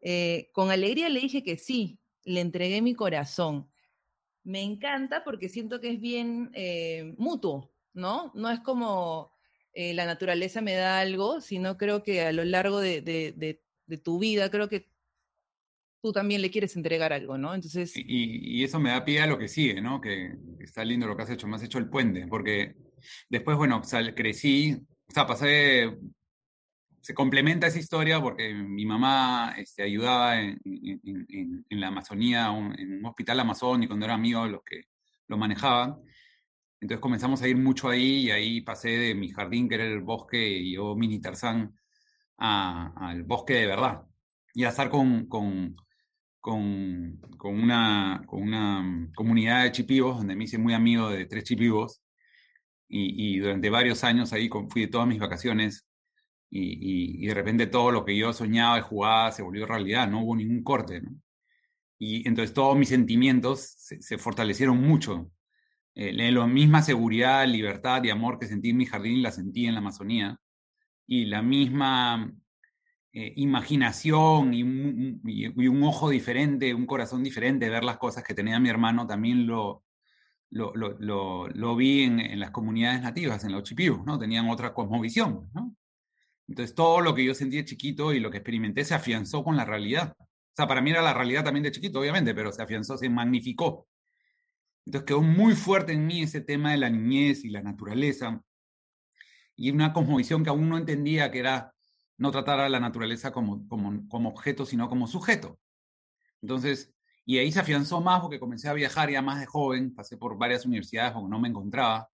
Eh, 0.00 0.48
con 0.52 0.70
alegría 0.70 1.10
le 1.10 1.20
dije 1.20 1.42
que 1.44 1.58
sí, 1.58 2.00
le 2.24 2.40
entregué 2.40 2.80
mi 2.80 2.94
corazón. 2.94 3.70
me 4.42 4.62
encanta 4.62 5.22
porque 5.22 5.50
siento 5.50 5.78
que 5.80 5.92
es 5.92 6.00
bien 6.00 6.50
eh, 6.54 7.14
mutuo, 7.18 7.70
¿no? 7.92 8.32
No 8.34 8.50
es 8.50 8.60
como 8.60 9.30
eh, 9.74 9.92
la 9.92 10.06
naturaleza 10.06 10.62
me 10.62 10.74
da 10.74 11.00
algo, 11.00 11.42
sino 11.42 11.76
creo 11.76 12.02
que 12.02 12.22
a 12.22 12.32
lo 12.32 12.44
largo 12.44 12.80
de, 12.80 13.02
de, 13.02 13.98
tu 13.98 14.18
vida, 14.18 14.50
creo 14.50 14.68
que 14.68 14.89
tú 16.02 16.12
también 16.12 16.42
le 16.42 16.50
quieres 16.50 16.76
entregar 16.76 17.12
algo, 17.12 17.36
¿no? 17.38 17.54
Entonces... 17.54 17.96
Y, 17.96 18.04
y, 18.60 18.64
eso 18.64 18.80
me 18.80 18.90
da 18.90 19.04
pie 19.04 19.20
a 19.20 19.26
lo 19.26 19.38
que 19.38 19.48
sigue, 19.48 19.80
¿no? 19.80 20.00
Que, 20.00 20.34
está 20.60 20.84
lindo 20.84 21.06
lo 21.06 21.16
que 21.16 21.22
has 21.22 21.30
hecho, 21.30 21.46
me 21.46 21.56
has 21.56 21.62
hecho 21.62 21.78
el 21.78 21.88
puente, 21.88 22.26
porque 22.26 22.74
después, 23.28 23.56
bueno, 23.56 23.80
crecí, 24.14 24.74
o 25.08 25.12
sea, 25.12 25.26
pasé 25.26 25.90
se 27.00 27.14
complementa 27.14 27.66
esa 27.66 27.78
historia 27.78 28.20
porque 28.20 28.52
mi 28.52 28.84
mamá 28.84 29.54
este, 29.56 29.82
ayudaba 29.82 30.40
en, 30.40 30.60
la 31.70 31.88
Amazonía, 31.88 32.48
en 32.76 32.98
un 32.98 33.06
hospital 33.06 33.40
amazónico, 33.40 33.90
cuando 33.90 34.06
era 34.06 34.14
amigo 34.14 34.46
los 34.46 34.62
que 34.64 34.82
lo 35.28 35.38
manejaban. 35.38 35.96
Entonces 36.80 37.00
comenzamos 37.00 37.42
a 37.42 37.48
ir 37.48 37.56
mucho 37.56 37.88
ahí 37.88 38.26
y 38.26 38.30
ahí 38.30 38.60
pasé 38.60 38.90
de 38.90 39.14
mi 39.14 39.30
jardín, 39.30 39.68
que 39.68 39.76
era 39.76 39.84
el 39.84 40.00
bosque, 40.00 40.46
y 40.46 40.74
yo 40.74 40.94
mini 40.94 41.20
Tarzán, 41.20 41.74
al 42.36 43.22
bosque 43.24 43.54
de 43.54 43.66
verdad. 43.66 44.02
Y 44.54 44.64
a 44.64 44.70
estar 44.70 44.90
con, 44.90 45.76
con, 46.40 47.20
con, 47.38 47.60
una, 47.60 48.22
con 48.26 48.42
una 48.42 49.10
comunidad 49.14 49.64
de 49.64 49.72
chipivos, 49.72 50.18
donde 50.18 50.36
me 50.36 50.44
hice 50.44 50.58
muy 50.58 50.74
amigo 50.74 51.10
de 51.10 51.26
tres 51.26 51.44
chipivos. 51.44 52.02
Y, 52.88 53.36
y 53.36 53.38
durante 53.38 53.70
varios 53.70 54.02
años 54.04 54.32
ahí 54.32 54.50
fui 54.68 54.82
de 54.82 54.88
todas 54.88 55.06
mis 55.06 55.20
vacaciones 55.20 55.86
y, 56.50 57.26
de 57.26 57.34
repente 57.34 57.66
todo 57.66 57.92
lo 57.92 58.04
que 58.04 58.16
yo 58.16 58.32
soñaba 58.32 58.78
y 58.78 58.82
jugaba 58.82 59.32
se 59.32 59.42
volvió 59.42 59.66
realidad, 59.66 60.08
no 60.08 60.22
hubo 60.22 60.36
ningún 60.36 60.62
corte. 60.62 61.02
Y 61.98 62.26
entonces 62.26 62.54
todos 62.54 62.76
mis 62.76 62.88
sentimientos 62.88 63.60
se, 63.78 64.18
fortalecieron 64.18 64.80
mucho. 64.80 65.30
Eh, 65.94 66.12
la 66.12 66.46
misma 66.46 66.82
seguridad, 66.82 67.46
libertad 67.46 68.02
y 68.04 68.10
amor 68.10 68.38
que 68.38 68.46
sentí 68.46 68.70
en 68.70 68.78
mi 68.78 68.86
jardín 68.86 69.22
la 69.22 69.32
sentí 69.32 69.66
en 69.66 69.74
la 69.74 69.80
Amazonía. 69.80 70.38
Y 71.06 71.26
la 71.26 71.42
misma 71.42 72.32
eh, 73.12 73.32
imaginación 73.36 74.54
y 74.54 74.62
un, 74.62 75.82
ojo 75.82 76.10
diferente, 76.10 76.74
un 76.74 76.86
corazón 76.86 77.22
diferente 77.22 77.68
ver 77.68 77.84
las 77.84 77.98
cosas 77.98 78.22
que 78.22 78.34
tenía 78.34 78.60
mi 78.60 78.68
hermano, 78.68 79.06
también 79.06 79.46
lo, 79.46 79.84
lo, 80.50 80.72
lo, 80.74 81.76
vi 81.76 82.02
en, 82.04 82.20
en, 82.20 82.40
las 82.40 82.50
comunidades 82.50 83.02
nativas, 83.02 83.44
en 83.44 83.52
los 83.52 83.64
chipibos, 83.64 84.04
¿no? 84.04 84.18
Tenían 84.18 84.48
otra 84.48 84.72
cosmovisión, 84.72 85.50
¿no? 85.54 85.74
Entonces 86.48 86.74
todo 86.74 87.00
lo 87.00 87.14
que 87.14 87.24
yo 87.24 87.34
sentí 87.34 87.56
de 87.56 87.64
chiquito 87.64 88.12
y 88.12 88.20
lo 88.20 88.30
que 88.30 88.38
experimenté 88.38 88.84
se 88.84 88.94
afianzó 88.94 89.44
con 89.44 89.56
la 89.56 89.64
realidad. 89.64 90.14
O 90.18 90.26
sea, 90.56 90.66
para 90.66 90.80
mí 90.80 90.90
era 90.90 91.02
la 91.02 91.14
realidad 91.14 91.44
también 91.44 91.62
de 91.62 91.70
chiquito, 91.70 92.00
obviamente, 92.00 92.34
pero 92.34 92.50
se 92.52 92.62
afianzó, 92.62 92.98
se 92.98 93.08
magnificó. 93.08 93.88
Entonces 94.84 95.06
quedó 95.06 95.22
muy 95.22 95.54
fuerte 95.54 95.92
en 95.92 96.06
mí 96.06 96.22
ese 96.22 96.40
tema 96.40 96.72
de 96.72 96.78
la 96.78 96.90
niñez 96.90 97.44
y 97.44 97.50
la 97.50 97.62
naturaleza 97.62 98.42
y 99.54 99.70
una 99.70 99.92
cosmovisión 99.92 100.42
que 100.42 100.50
aún 100.50 100.68
no 100.68 100.78
entendía 100.78 101.30
que 101.30 101.38
era 101.38 101.74
no 102.20 102.30
tratar 102.30 102.60
a 102.60 102.68
la 102.68 102.78
naturaleza 102.78 103.32
como, 103.32 103.66
como, 103.66 104.06
como 104.08 104.28
objeto, 104.28 104.66
sino 104.66 104.90
como 104.90 105.06
sujeto. 105.06 105.58
Entonces, 106.42 106.94
y 107.24 107.38
ahí 107.38 107.50
se 107.50 107.60
afianzó 107.60 108.02
más 108.02 108.20
porque 108.20 108.38
comencé 108.38 108.68
a 108.68 108.74
viajar 108.74 109.10
ya 109.10 109.22
más 109.22 109.40
de 109.40 109.46
joven, 109.46 109.94
pasé 109.94 110.18
por 110.18 110.36
varias 110.36 110.66
universidades 110.66 111.12
porque 111.12 111.30
no 111.30 111.40
me 111.40 111.48
encontraba, 111.48 112.10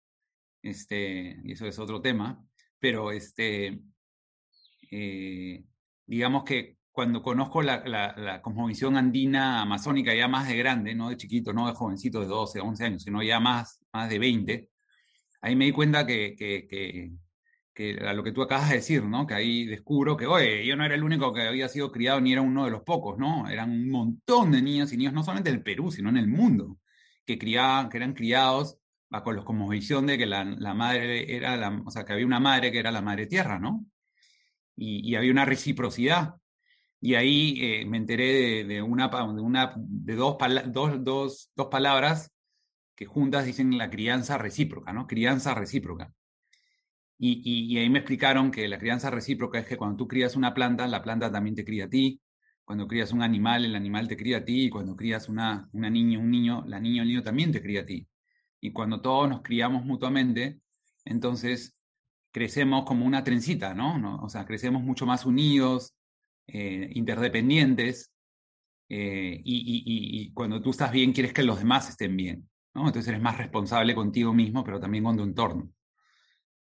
este, 0.64 1.40
y 1.44 1.52
eso 1.52 1.68
es 1.68 1.78
otro 1.78 2.02
tema, 2.02 2.44
pero 2.80 3.12
este, 3.12 3.80
eh, 4.90 5.64
digamos 6.08 6.46
que 6.46 6.78
cuando 6.92 7.22
conozco 7.22 7.62
la, 7.62 7.84
la, 7.86 8.16
la, 8.18 8.42
cosmovisión 8.42 8.98
andina 8.98 9.62
amazónica 9.62 10.16
ya 10.16 10.28
más 10.28 10.48
de 10.48 10.58
grande, 10.58 10.96
no 10.96 11.10
de 11.10 11.18
chiquito, 11.18 11.54
no 11.54 11.68
de 11.68 11.74
jovencito 11.74 12.22
de 12.22 12.26
12, 12.26 12.60
11 12.60 12.86
años, 12.86 13.04
sino 13.04 13.22
ya 13.22 13.40
más, 13.40 13.80
más 13.94 14.10
de 14.10 14.18
20, 14.18 14.70
ahí 15.42 15.56
me 15.56 15.66
di 15.66 15.72
cuenta 15.72 16.08
que, 16.08 16.36
que, 16.36 16.68
que, 16.68 17.12
a 18.06 18.14
lo 18.14 18.24
que 18.24 18.32
tú 18.32 18.42
acabas 18.42 18.70
de 18.70 18.76
decir, 18.76 19.04
¿no? 19.04 19.26
Que 19.28 19.34
ahí 19.34 19.66
descubro 19.66 20.18
que, 20.18 20.28
oye, 20.28 20.66
yo 20.66 20.76
no 20.76 20.86
era 20.86 20.96
el 20.96 21.04
único 21.04 21.34
que 21.34 21.48
había 21.48 21.68
sido 21.70 21.92
criado 21.92 22.22
ni 22.22 22.34
era 22.34 22.42
uno 22.42 22.66
de 22.66 22.72
los 22.72 22.84
pocos, 22.84 23.18
¿no? 23.18 23.50
Eran 23.50 23.72
un 23.72 23.90
montón 23.90 24.52
de 24.52 24.62
niños 24.62 24.92
y 24.94 24.98
niños, 24.98 25.14
no 25.14 25.24
solamente 25.24 25.52
del 25.52 25.64
Perú, 25.64 25.92
sino 25.92 26.10
en 26.10 26.18
el 26.18 26.28
mundo, 26.28 26.78
que, 27.26 27.38
criaban, 27.38 27.90
que 27.90 27.98
eran 27.98 28.14
criados 28.14 28.78
bajo 29.10 29.34
la 29.34 29.44
cosmovisión 29.44 30.06
de 30.08 30.18
que 30.18 30.26
la, 30.26 30.44
madre 30.74 31.36
era, 31.36 31.58
la, 31.58 31.82
o 31.86 31.92
sea, 31.92 32.06
que 32.06 32.14
había 32.14 32.26
una 32.26 32.40
madre 32.40 32.72
que 32.72 32.80
era 32.80 32.92
la 32.92 33.02
madre 33.02 33.28
tierra, 33.28 33.60
¿no? 33.60 33.86
y, 34.82 35.16
había 35.16 35.32
una 35.32 35.46
reciprocidad. 35.46 36.36
Y 37.00 37.16
ahí 37.16 37.58
eh, 37.62 37.86
me 37.86 37.98
enteré 37.98 38.64
de, 38.64 38.82
una, 38.82 39.10
de 39.78 40.16
dos, 40.16 40.38
dos, 40.68 41.04
dos, 41.04 41.52
dos, 41.56 41.68
palabras 41.68 42.32
que 42.96 43.06
juntas 43.06 43.46
dicen 43.46 43.78
la 43.78 43.90
crianza 43.90 44.38
recíproca, 44.38 44.94
¿no? 44.94 45.08
Crianza 45.08 45.56
recíproca. 45.56 46.14
Y, 47.24 47.42
y, 47.76 47.78
ahí 47.78 47.90
me 47.90 48.00
explicaron 48.00 48.50
que 48.50 48.68
la 48.68 48.80
crianza 48.80 49.12
recíproca 49.12 49.60
es 49.60 49.68
que 49.68 49.78
cuando 49.78 49.96
tú 49.98 50.08
crías 50.08 50.36
una 50.36 50.56
planta, 50.56 50.88
la 50.88 51.04
planta 51.04 51.32
también 51.32 51.56
te 51.56 51.64
cría 51.64 51.86
a 51.86 51.90
ti. 51.90 52.20
Cuando 52.66 52.88
crías 52.88 53.12
un 53.12 53.22
animal, 53.22 53.64
el 53.64 53.76
animal 53.76 54.08
te 54.08 54.18
cría 54.18 54.38
a 54.38 54.46
ti. 54.46 54.66
Y 54.66 54.70
cuando 54.72 54.96
crías 54.96 55.30
una, 55.30 55.70
una 55.74 55.90
niña, 55.90 56.18
un 56.18 56.32
niño, 56.32 56.64
la 56.68 56.80
niña 56.80 57.02
o 57.02 57.04
el 57.04 57.10
niño 57.10 57.24
también 57.24 57.52
te 57.52 57.62
cría 57.62 57.82
a 57.82 57.86
ti. 57.86 58.08
Y 58.60 58.72
cuando 58.72 59.02
todos 59.02 59.30
nos 59.30 59.42
criamos 59.44 59.86
mutuamente, 59.86 60.62
entonces 61.06 61.78
crecemos 62.32 62.86
como 62.86 63.06
una 63.06 63.24
trencita, 63.24 63.74
¿no? 63.76 64.20
O 64.24 64.30
sea, 64.30 64.46
crecemos 64.46 64.82
mucho 64.84 65.06
más 65.06 65.26
unidos, 65.26 65.94
eh, 66.48 66.90
interdependientes, 66.94 68.12
eh, 68.94 69.42
y, 69.46 70.34
cuando 70.34 70.62
tú 70.62 70.72
estás 70.72 70.92
bien, 70.92 71.14
quieres 71.14 71.32
que 71.34 71.44
los 71.44 71.60
demás 71.60 71.90
estén 71.90 72.18
bien, 72.18 72.50
¿no? 72.74 72.88
Entonces 72.88 73.08
eres 73.08 73.22
más 73.22 73.38
responsable 73.38 73.96
contigo 73.96 74.34
mismo, 74.34 74.66
pero 74.66 74.82
también 74.82 75.06
con 75.06 75.16
tu 75.16 75.24
entorno. 75.24 75.70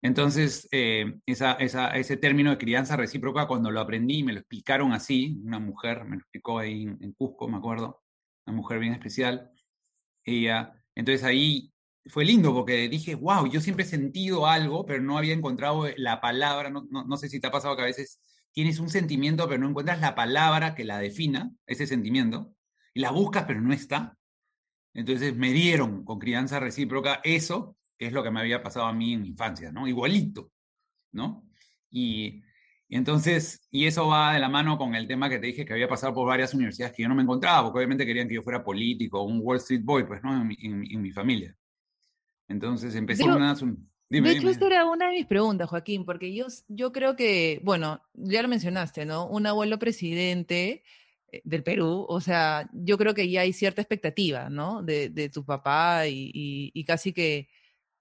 Entonces, 0.07 0.69
eh, 0.71 1.19
ese 1.27 2.17
término 2.17 2.51
de 2.51 2.59
crianza 2.59 2.97
recíproca, 2.97 3.49
cuando 3.49 3.73
lo 3.73 3.81
aprendí, 3.81 4.23
me 4.23 4.33
lo 4.33 4.39
explicaron 4.39 4.93
así, 4.93 5.41
una 5.43 5.59
mujer 5.59 6.05
me 6.05 6.17
lo 6.17 6.23
explicó 6.23 6.61
ahí 6.61 6.85
en, 6.85 6.97
en 7.03 7.13
Cusco, 7.13 7.49
me 7.49 7.57
acuerdo, 7.57 8.05
una 8.47 8.57
mujer 8.57 8.79
bien 8.79 8.93
especial, 8.93 9.51
ella, 10.25 10.73
entonces 10.95 11.25
ahí 11.25 11.73
fue 12.07 12.25
lindo 12.25 12.55
porque 12.55 12.89
dije, 12.89 13.17
wow, 13.17 13.51
yo 13.51 13.61
siempre 13.61 13.85
he 13.85 13.89
sentido 13.89 14.47
algo, 14.47 14.87
pero 14.87 15.03
no 15.03 15.19
había 15.19 15.35
encontrado 15.35 15.89
la 15.97 16.21
palabra, 16.21 16.71
no, 16.71 16.87
no, 16.89 17.17
sé 17.17 17.29
si 17.29 17.41
te 17.41 17.49
ha 17.49 17.51
pasado 17.51 17.75
que 17.75 17.83
a 17.83 17.87
veces 17.87 18.21
tienes 18.53 18.79
un 18.79 18.89
sentimiento, 18.89 19.49
pero 19.49 19.61
no 19.61 19.69
encuentras 19.69 20.01
la 20.01 20.15
palabra 20.15 20.77
que 20.77 20.85
la 20.85 21.01
defina, 21.01 21.51
ese 21.67 21.85
sentimiento, 21.89 22.55
y 22.95 23.01
la 23.01 23.11
buscas, 23.11 23.45
pero 23.49 23.61
no 23.61 23.73
está. 23.73 24.17
Entonces 24.95 25.35
me 25.35 25.51
dieron 25.53 26.05
con 26.05 26.21
crianza 26.21 26.61
recíproca 26.61 27.21
eso, 27.25 27.77
que 27.99 28.07
es 28.07 28.13
lo 28.13 28.23
que 28.23 28.31
me 28.31 28.41
había 28.41 28.63
pasado 28.63 28.87
a 28.87 28.93
mí 28.93 29.15
en 29.15 29.23
mi 29.23 29.29
infancia, 29.29 29.73
¿no? 29.73 29.87
Igualito, 29.87 30.53
¿no? 31.13 31.49
Y, 31.91 32.43
entonces, 32.89 33.67
y 33.71 33.87
eso 33.87 34.07
va 34.07 34.35
de 34.35 34.39
la 34.39 34.49
mano 34.49 34.79
con 34.79 34.95
el 34.95 35.09
tema 35.09 35.29
que 35.29 35.39
te 35.39 35.47
dije 35.47 35.65
que 35.65 35.73
había 35.73 35.89
pasado 35.89 36.15
por 36.15 36.29
varias 36.29 36.55
universidades 36.55 36.95
que 36.95 37.03
yo 37.03 37.09
no 37.09 37.15
me 37.15 37.23
encontraba, 37.23 37.65
porque 37.65 37.79
obviamente 37.79 38.07
querían 38.07 38.29
que 38.29 38.35
yo 38.35 38.43
fuera 38.43 38.63
político, 38.63 39.23
un 39.23 39.41
Wall 39.43 39.57
Street 39.57 39.83
Boy, 39.83 40.05
pues, 40.05 40.23
¿no? 40.23 40.49
en 40.59 41.03
mi 41.03 41.11
familia. 41.11 41.57
Entonces 42.49 42.95
empecé 42.95 43.25
una... 43.25 43.55
de 43.55 44.31
hecho, 44.31 44.49
esta 44.49 44.67
era 44.67 44.85
una 44.85 45.09
de 45.09 45.17
mis 45.17 45.27
preguntas, 45.27 45.69
Joaquín, 45.69 46.05
porque 46.05 46.35
yo, 46.35 46.47
yo 46.69 46.93
creo 46.93 47.17
que, 47.17 47.61
bueno, 47.65 48.03
ya 48.15 48.43
lo 48.43 48.49
mencionaste, 48.49 49.05
¿no? 49.05 49.27
Un 49.27 49.47
abuelo 49.47 49.79
presidente 49.79 50.85
eh, 51.33 51.43
del 51.45 51.63
Perú, 51.63 52.07
o 52.09 52.21
sea, 52.21 52.69
yo 52.73 52.99
creo 52.99 53.15
que 53.15 53.29
ya 53.29 53.41
hay 53.41 53.53
cierta 53.53 53.83
expectativa, 53.83 54.49
¿no? 54.49 54.83
De, 54.83 55.09
de 55.09 55.29
tu 55.29 55.45
papá 55.45 56.07
y, 56.07 56.31
y, 56.33 56.85
casi 56.85 57.13
que 57.13 57.49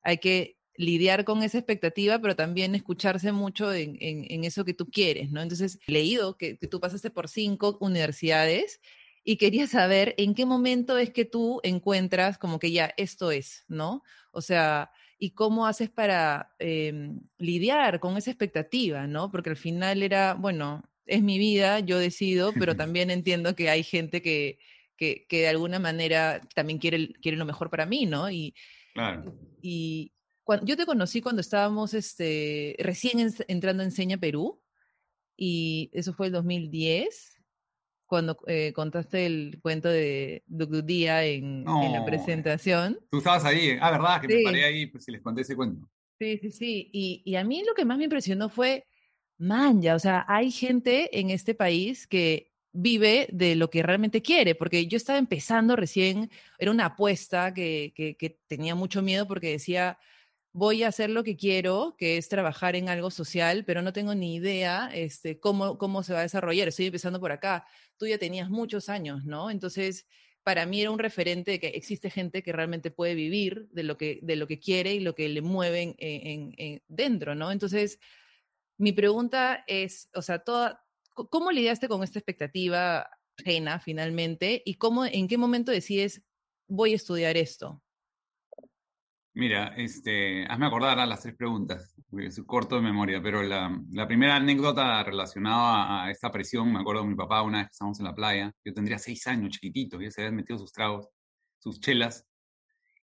hay 0.05 0.19
que 0.19 0.57
lidiar 0.77 1.25
con 1.25 1.43
esa 1.43 1.57
expectativa, 1.57 2.19
pero 2.19 2.35
también 2.35 2.75
escucharse 2.75 3.31
mucho 3.31 3.73
en, 3.73 3.97
en, 3.99 4.25
en 4.29 4.43
eso 4.43 4.63
que 4.63 4.73
tú 4.73 4.89
quieres, 4.89 5.31
¿no? 5.31 5.41
Entonces, 5.41 5.79
he 5.87 5.91
leído 5.91 6.37
que, 6.37 6.57
que, 6.57 6.67
tú 6.67 6.79
pasaste 6.79 7.09
por 7.09 7.27
cinco 7.27 7.77
universidades 7.81 8.81
y 9.23 9.37
quería 9.37 9.67
saber 9.67 10.13
en 10.17 10.35
qué 10.35 10.45
momento 10.45 10.97
es 10.97 11.09
que 11.11 11.25
tú 11.25 11.59
encuentras 11.63 12.37
como 12.37 12.59
que 12.59 12.71
ya 12.71 12.93
esto 12.97 13.31
es, 13.31 13.65
¿no? 13.67 14.03
O 14.31 14.41
sea, 14.41 14.91
y 15.17 15.31
cómo 15.31 15.65
haces 15.65 15.89
para 15.89 16.53
em, 16.59 17.21
lidiar 17.37 17.99
con 17.99 18.17
esa 18.17 18.29
expectativa, 18.29 19.07
¿no? 19.07 19.31
Porque 19.31 19.49
al 19.49 19.57
final 19.57 20.03
era, 20.03 20.35
bueno, 20.35 20.83
es 21.05 21.23
mi 21.23 21.39
vida, 21.39 21.79
yo 21.79 21.97
decido, 21.97 22.53
pero 22.53 22.75
también 22.77 23.09
entiendo 23.09 23.55
que 23.55 23.69
hay 23.69 23.83
gente 23.83 24.21
que, 24.21 24.59
que, 24.97 25.25
que 25.27 25.41
de 25.41 25.47
alguna 25.47 25.79
manera 25.79 26.41
también 26.53 26.79
quiere, 26.79 27.13
quiere 27.21 27.37
lo 27.37 27.45
mejor 27.45 27.69
para 27.69 27.85
mí, 27.85 28.05
¿no? 28.05 28.29
Y, 28.29 28.53
claro. 28.95 29.37
y 29.61 30.11
cuando, 30.43 30.65
yo 30.65 30.77
te 30.77 30.85
conocí 30.85 31.21
cuando 31.21 31.41
estábamos 31.41 31.93
este, 31.93 32.75
recién 32.79 33.31
entrando 33.47 33.83
en 33.83 33.91
Seña 33.91 34.17
Perú, 34.17 34.61
y 35.37 35.89
eso 35.93 36.13
fue 36.13 36.27
el 36.27 36.33
2010 36.33 37.35
cuando 38.05 38.37
eh, 38.47 38.71
contaste 38.73 39.25
el 39.25 39.59
cuento 39.61 39.89
de 39.89 40.43
Día 40.83 41.23
en, 41.23 41.65
en, 41.67 41.91
la 41.91 42.05
presentación. 42.05 42.99
Tú 43.09 43.17
estabas 43.17 43.43
ahí, 43.45 43.77
ah, 43.81 43.91
¿verdad? 43.91 44.21
Que 44.21 44.27
me 44.27 44.43
paré 44.43 44.65
ahí, 44.65 44.85
pues 44.85 45.05
si 45.05 45.11
les 45.11 45.21
conté 45.21 45.41
ese 45.41 45.55
cuento. 45.55 45.89
Sí, 46.19 46.37
sí, 46.37 46.51
sí. 46.51 46.89
Y, 46.93 47.23
y, 47.25 47.35
a 47.35 47.43
mí 47.43 47.63
lo 47.65 47.73
que 47.73 47.83
más 47.83 47.97
me 47.97 48.05
impresionó 48.05 48.47
fue, 48.47 48.85
man, 49.37 49.81
ya, 49.81 49.95
o 49.95 49.99
sea, 49.99 50.23
hay 50.27 50.51
gente 50.51 51.19
en 51.19 51.31
este 51.31 51.55
país 51.55 52.07
que 52.07 52.51
vive 52.75 53.27
de 53.31 53.55
lo 53.55 53.69
que 53.69 53.81
realmente 53.81 54.21
quiere, 54.21 54.53
porque 54.53 54.87
yo 54.87 54.97
estaba 54.97 55.17
empezando 55.17 55.75
recién, 55.75 56.29
era 56.59 56.71
una 56.71 56.87
apuesta 56.87 57.53
que, 57.53 57.93
que, 57.95 58.39
tenía 58.47 58.75
mucho 58.75 59.01
miedo 59.01 59.27
porque 59.27 59.51
decía, 59.51 59.97
voy 60.51 60.83
a 60.83 60.89
hacer 60.89 61.09
lo 61.09 61.23
que 61.23 61.37
quiero, 61.37 61.95
que 61.97 62.17
es 62.17 62.27
trabajar 62.27 62.75
en 62.75 62.89
algo 62.89 63.11
social, 63.11 63.63
pero 63.65 63.81
no 63.81 63.93
tengo 63.93 64.13
ni 64.13 64.35
idea 64.35 64.89
este, 64.93 65.39
cómo, 65.39 65.77
cómo 65.77 66.03
se 66.03 66.13
va 66.13 66.19
a 66.19 66.23
desarrollar. 66.23 66.67
Estoy 66.67 66.87
empezando 66.87 67.19
por 67.19 67.31
acá. 67.31 67.65
Tú 67.97 68.07
ya 68.07 68.17
tenías 68.17 68.49
muchos 68.49 68.89
años, 68.89 69.23
¿no? 69.23 69.49
Entonces, 69.49 70.05
para 70.43 70.65
mí 70.65 70.81
era 70.81 70.91
un 70.91 70.99
referente 70.99 71.51
de 71.51 71.59
que 71.59 71.67
existe 71.67 72.09
gente 72.09 72.43
que 72.43 72.51
realmente 72.51 72.91
puede 72.91 73.15
vivir 73.15 73.67
de 73.71 73.83
lo 73.83 73.97
que, 73.97 74.19
de 74.21 74.35
lo 74.35 74.47
que 74.47 74.59
quiere 74.59 74.93
y 74.93 74.99
lo 74.99 75.15
que 75.15 75.29
le 75.29 75.41
mueven 75.41 75.95
en, 75.97 76.81
dentro, 76.87 77.35
¿no? 77.35 77.51
Entonces, 77.51 77.99
mi 78.77 78.91
pregunta 78.91 79.63
es, 79.65 80.09
o 80.13 80.21
sea, 80.21 80.39
toda, 80.39 80.84
¿Cómo 81.15 81.51
lidiaste 81.51 81.87
con 81.87 82.03
esta 82.03 82.19
expectativa 82.19 83.09
ajena 83.39 83.79
finalmente 83.79 84.61
y 84.65 84.75
cómo, 84.75 85.05
en 85.05 85.27
qué 85.27 85.37
momento 85.37 85.71
decides 85.71 86.21
voy 86.67 86.91
a 86.91 86.97
estudiar 86.97 87.37
esto? 87.37 87.81
Mira, 89.33 89.73
este, 89.75 90.45
hazme 90.45 90.65
acordar 90.65 90.99
a 90.99 91.05
las 91.05 91.21
tres 91.21 91.35
preguntas, 91.35 91.93
porque 92.09 92.31
soy 92.31 92.45
corto 92.45 92.75
de 92.75 92.81
memoria, 92.81 93.21
pero 93.21 93.43
la, 93.43 93.69
primera 94.07 94.37
anécdota 94.37 95.03
relacionada 95.03 96.05
a, 96.05 96.11
esta 96.11 96.31
presión, 96.31 96.71
me 96.71 96.79
acuerdo 96.79 97.01
de 97.03 97.09
mi 97.09 97.15
papá 97.15 97.41
una 97.41 97.59
vez 97.59 97.67
que 97.67 97.71
estábamos 97.71 97.99
en 97.99 98.05
la 98.05 98.15
playa, 98.15 98.53
yo 98.63 98.73
tendría 98.73 98.97
seis 98.97 99.27
años, 99.27 99.51
chiquitito, 99.51 100.01
y 100.01 100.09
se 100.09 100.21
había 100.21 100.31
metido 100.31 100.57
sus 100.57 100.71
tragos, 100.71 101.09
sus 101.59 101.81
chelas, 101.81 102.25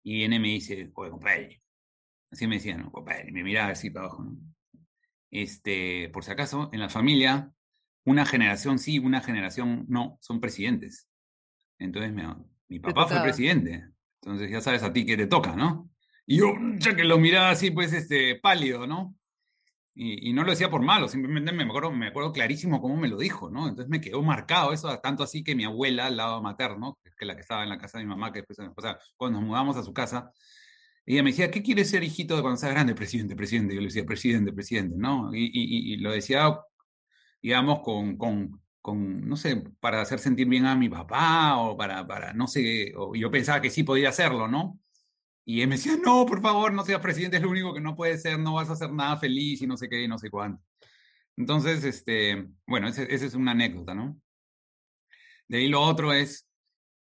y 0.03 0.15
viene 0.15 0.39
me 0.39 0.49
dice, 0.49 0.91
oye, 0.95 1.11
compadre, 1.11 1.63
así 2.31 2.47
me 2.47 2.57
decía, 2.57 2.79
no, 2.79 2.91
compadre, 2.91 3.31
me 3.31 3.43
miraba 3.43 3.73
así 3.73 3.91
para 3.91 4.07
abajo, 4.07 4.25
¿no? 4.25 4.39
Este, 5.31 6.09
por 6.15 6.25
si 6.25 6.31
acaso, 6.31 6.71
en 6.73 6.81
la 6.81 6.89
familia 6.89 7.53
una 8.05 8.27
generación 8.27 8.79
sí, 8.79 8.99
una 8.99 9.21
generación 9.21 9.87
no, 9.89 10.19
son 10.21 10.41
presidentes. 10.41 11.09
Entonces 11.79 12.13
mi 12.69 12.79
papá 12.79 13.07
fue 13.07 13.23
presidente, 13.23 13.89
entonces 14.23 14.51
ya 14.51 14.61
sabes 14.61 14.83
a 14.83 14.93
ti 14.93 15.05
que 15.05 15.17
te 15.17 15.27
toca, 15.27 15.57
¿no? 15.57 15.91
Y 16.27 16.39
yo, 16.39 16.55
ya 16.79 16.95
que 16.95 17.05
lo 17.05 17.19
miraba 17.19 17.51
así, 17.51 17.71
pues, 17.71 17.93
este, 17.93 18.37
pálido, 18.37 18.87
¿no? 18.87 19.17
Y, 19.95 20.33
no 20.33 20.43
lo 20.43 20.51
decía 20.53 20.71
por 20.71 20.81
malo, 20.81 21.07
simplemente 21.07 21.53
me 21.53 21.65
acuerdo, 21.65 21.93
me 21.93 22.07
acuerdo 22.07 22.33
clarísimo 22.33 22.81
cómo 22.81 22.97
me 22.97 23.09
lo 23.09 23.19
dijo, 23.19 23.51
¿no? 23.51 23.69
Entonces 23.69 23.91
me 23.91 24.01
quedó 24.01 24.23
marcado 24.23 24.73
eso, 24.73 24.97
tanto 25.01 25.23
así 25.23 25.45
que 25.45 25.55
mi 25.55 25.65
abuela, 25.65 26.07
al 26.07 26.17
lado 26.17 26.41
materno, 26.41 26.99
que 27.05 27.11
es 27.11 27.27
la 27.27 27.35
que 27.35 27.43
estaba 27.43 27.63
en 27.63 27.69
la 27.69 27.77
casa 27.79 27.99
de 27.99 28.05
mi 28.05 28.11
mamá, 28.11 28.33
que 28.33 28.39
después, 28.39 28.59
o 28.59 28.81
sea, 28.81 28.99
cuando 29.17 29.39
nos 29.39 29.49
mudamos 29.49 29.77
a 29.77 29.83
su 29.83 29.93
casa, 29.93 30.33
ella 31.05 31.23
me 31.23 31.31
decía, 31.31 31.51
¿qué 31.51 31.63
quieres 31.63 31.91
ser 31.91 32.05
hijito 32.05 32.37
de 32.37 32.43
cuando 32.43 32.57
seas 32.59 32.73
grande? 32.73 32.95
Presidente, 32.95 33.37
presidente. 33.37 33.75
Yo 33.75 33.81
le 33.81 33.89
decía, 33.89 34.07
presidente, 34.07 34.53
presidente, 34.53 34.95
¿no? 34.97 35.35
Y, 35.35 35.51
y, 35.53 35.93
y 35.93 35.97
lo 35.99 36.13
decía 36.13 36.57
digamos, 37.43 37.81
con, 37.81 38.17
con, 38.17 38.63
con, 38.81 39.29
no 39.29 39.37
sé, 39.37 39.57
para 39.81 40.01
hacer 40.01 40.19
sentir 40.19 40.49
bien 40.49 40.67
a 40.67 40.77
mi 40.77 40.89
papá 40.89 41.59
o 41.59 41.77
para, 41.77 42.07
para 42.07 42.33
no 42.33 42.47
sé, 42.47 42.93
o 42.97 43.15
yo 43.15 43.31
pensaba 43.31 43.61
que 43.61 43.71
sí 43.71 43.83
podía 43.83 44.11
hacerlo, 44.11 44.49
¿no? 44.49 44.79
Y 45.45 45.61
él 45.61 45.69
me 45.69 45.77
decía, 45.77 45.97
no, 45.97 46.25
por 46.25 46.41
favor, 46.41 46.73
no 46.73 46.85
seas 46.85 47.01
presidente, 47.01 47.37
es 47.37 47.43
lo 47.43 47.51
único 47.51 47.75
que 47.75 47.81
no 47.81 47.97
puede 47.97 48.17
ser, 48.17 48.39
no 48.39 48.55
vas 48.55 48.71
a 48.71 48.75
hacer 48.75 48.93
nada 48.93 49.17
feliz 49.17 49.61
y 49.61 49.67
no 49.67 49.77
sé 49.77 49.89
qué 49.89 50.03
y 50.03 50.09
no 50.09 50.19
sé 50.19 50.31
cuánto. 50.31 50.63
Entonces, 51.37 51.85
este, 51.85 52.49
bueno, 52.67 52.89
esa 52.89 53.03
es 53.03 53.35
una 53.35 53.53
anécdota, 53.53 53.95
¿no? 53.95 54.21
De 55.49 55.59
ahí 55.59 55.69
lo 55.69 55.83
otro 55.83 56.13
es, 56.13 56.49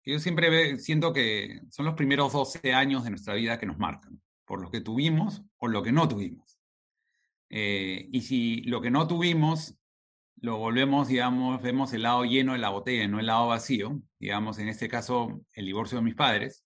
yo 0.05 0.19
siempre 0.19 0.77
siento 0.77 1.11
que 1.13 1.61
son 1.69 1.85
los 1.85 1.95
primeros 1.95 2.31
12 2.31 2.73
años 2.73 3.03
de 3.03 3.09
nuestra 3.09 3.33
vida 3.33 3.57
que 3.57 3.65
nos 3.65 3.77
marcan, 3.77 4.21
por 4.45 4.61
lo 4.61 4.69
que 4.69 4.81
tuvimos 4.81 5.41
o 5.57 5.67
lo 5.67 5.81
que 5.81 5.91
no 5.91 6.07
tuvimos. 6.07 6.59
Eh, 7.49 8.07
y 8.11 8.21
si 8.21 8.61
lo 8.63 8.81
que 8.81 8.91
no 8.91 9.07
tuvimos 9.07 9.75
lo 10.41 10.57
volvemos, 10.57 11.07
digamos, 11.07 11.61
vemos 11.61 11.93
el 11.93 12.03
lado 12.03 12.23
lleno 12.23 12.53
de 12.53 12.59
la 12.59 12.69
botella, 12.69 13.07
no 13.07 13.19
el 13.19 13.25
lado 13.25 13.47
vacío. 13.47 14.01
Digamos, 14.19 14.59
en 14.59 14.69
este 14.69 14.87
caso, 14.87 15.41
el 15.53 15.65
divorcio 15.65 15.97
de 15.97 16.03
mis 16.03 16.15
padres. 16.15 16.63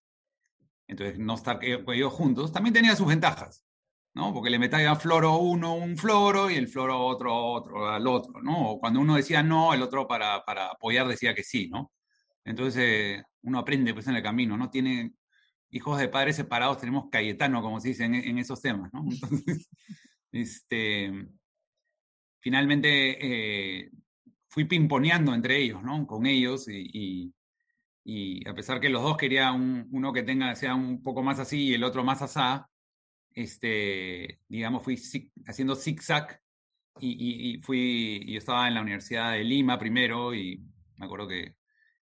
Entonces, 0.88 1.20
no 1.20 1.36
estar 1.36 1.60
ellos 1.64 2.14
juntos 2.14 2.52
también 2.52 2.74
tenía 2.74 2.96
sus 2.96 3.08
ventajas, 3.08 3.66
¿no? 4.14 4.34
Porque 4.34 4.50
le 4.50 4.60
metían 4.60 5.00
floro 5.00 5.38
uno 5.38 5.76
un 5.76 5.98
floro 5.98 6.50
y 6.50 6.56
el 6.56 6.68
floro 6.68 7.00
otro 7.00 7.34
otro 7.34 7.88
al 7.90 8.06
otro, 8.08 8.42
¿no? 8.42 8.72
O 8.72 8.80
cuando 8.80 9.00
uno 9.00 9.16
decía 9.16 9.42
no, 9.42 9.74
el 9.74 9.82
otro 9.82 10.08
para, 10.08 10.44
para 10.44 10.68
apoyar 10.72 11.08
decía 11.08 11.34
que 11.34 11.44
sí, 11.44 11.70
¿no? 11.70 11.94
Entonces, 12.44 13.24
uno 13.44 13.60
aprende 13.60 13.94
pues 13.94 14.08
en 14.08 14.16
el 14.16 14.24
camino, 14.24 14.58
¿no? 14.58 14.70
Tiene 14.70 15.14
hijos 15.70 15.98
de 16.00 16.10
padres 16.10 16.36
separados, 16.36 16.80
tenemos 16.80 17.06
Cayetano, 17.10 17.62
como 17.62 17.80
se 17.80 17.90
dice 17.90 18.04
en, 18.06 18.16
en 18.16 18.38
esos 18.38 18.62
temas, 18.62 18.92
¿no? 18.94 19.06
Entonces, 19.12 19.70
este 20.34 21.30
finalmente 22.42 23.84
eh, 23.84 23.92
fui 24.50 24.66
pimponeando 24.66 25.34
entre 25.34 25.58
ellos, 25.58 25.82
¿no? 25.84 26.06
Con 26.06 26.26
ellos 26.26 26.68
y, 26.68 27.34
y, 28.04 28.48
a 28.48 28.54
pesar 28.54 28.80
que 28.82 28.90
los 28.90 29.04
dos 29.04 29.18
querían 29.18 29.88
uno 29.92 30.12
que 30.12 30.24
tenga, 30.24 30.54
sea 30.56 30.76
un 30.76 31.02
poco 31.04 31.24
más 31.24 31.40
así 31.40 31.70
y 31.70 31.74
el 31.76 31.84
otro 31.84 32.04
más 32.04 32.22
asá, 32.22 32.70
este, 33.34 34.40
digamos, 34.50 34.84
fui 34.84 35.00
haciendo 35.46 35.76
zigzag 35.76 36.42
y, 37.00 37.54
y, 37.56 37.62
fui, 37.62 38.26
yo 38.28 38.38
estaba 38.38 38.68
en 38.68 38.74
la 38.74 38.82
Universidad 38.82 39.34
de 39.34 39.44
Lima 39.44 39.80
primero 39.80 40.36
y 40.36 40.62
me 40.98 41.06
acuerdo 41.06 41.28
que 41.28 41.56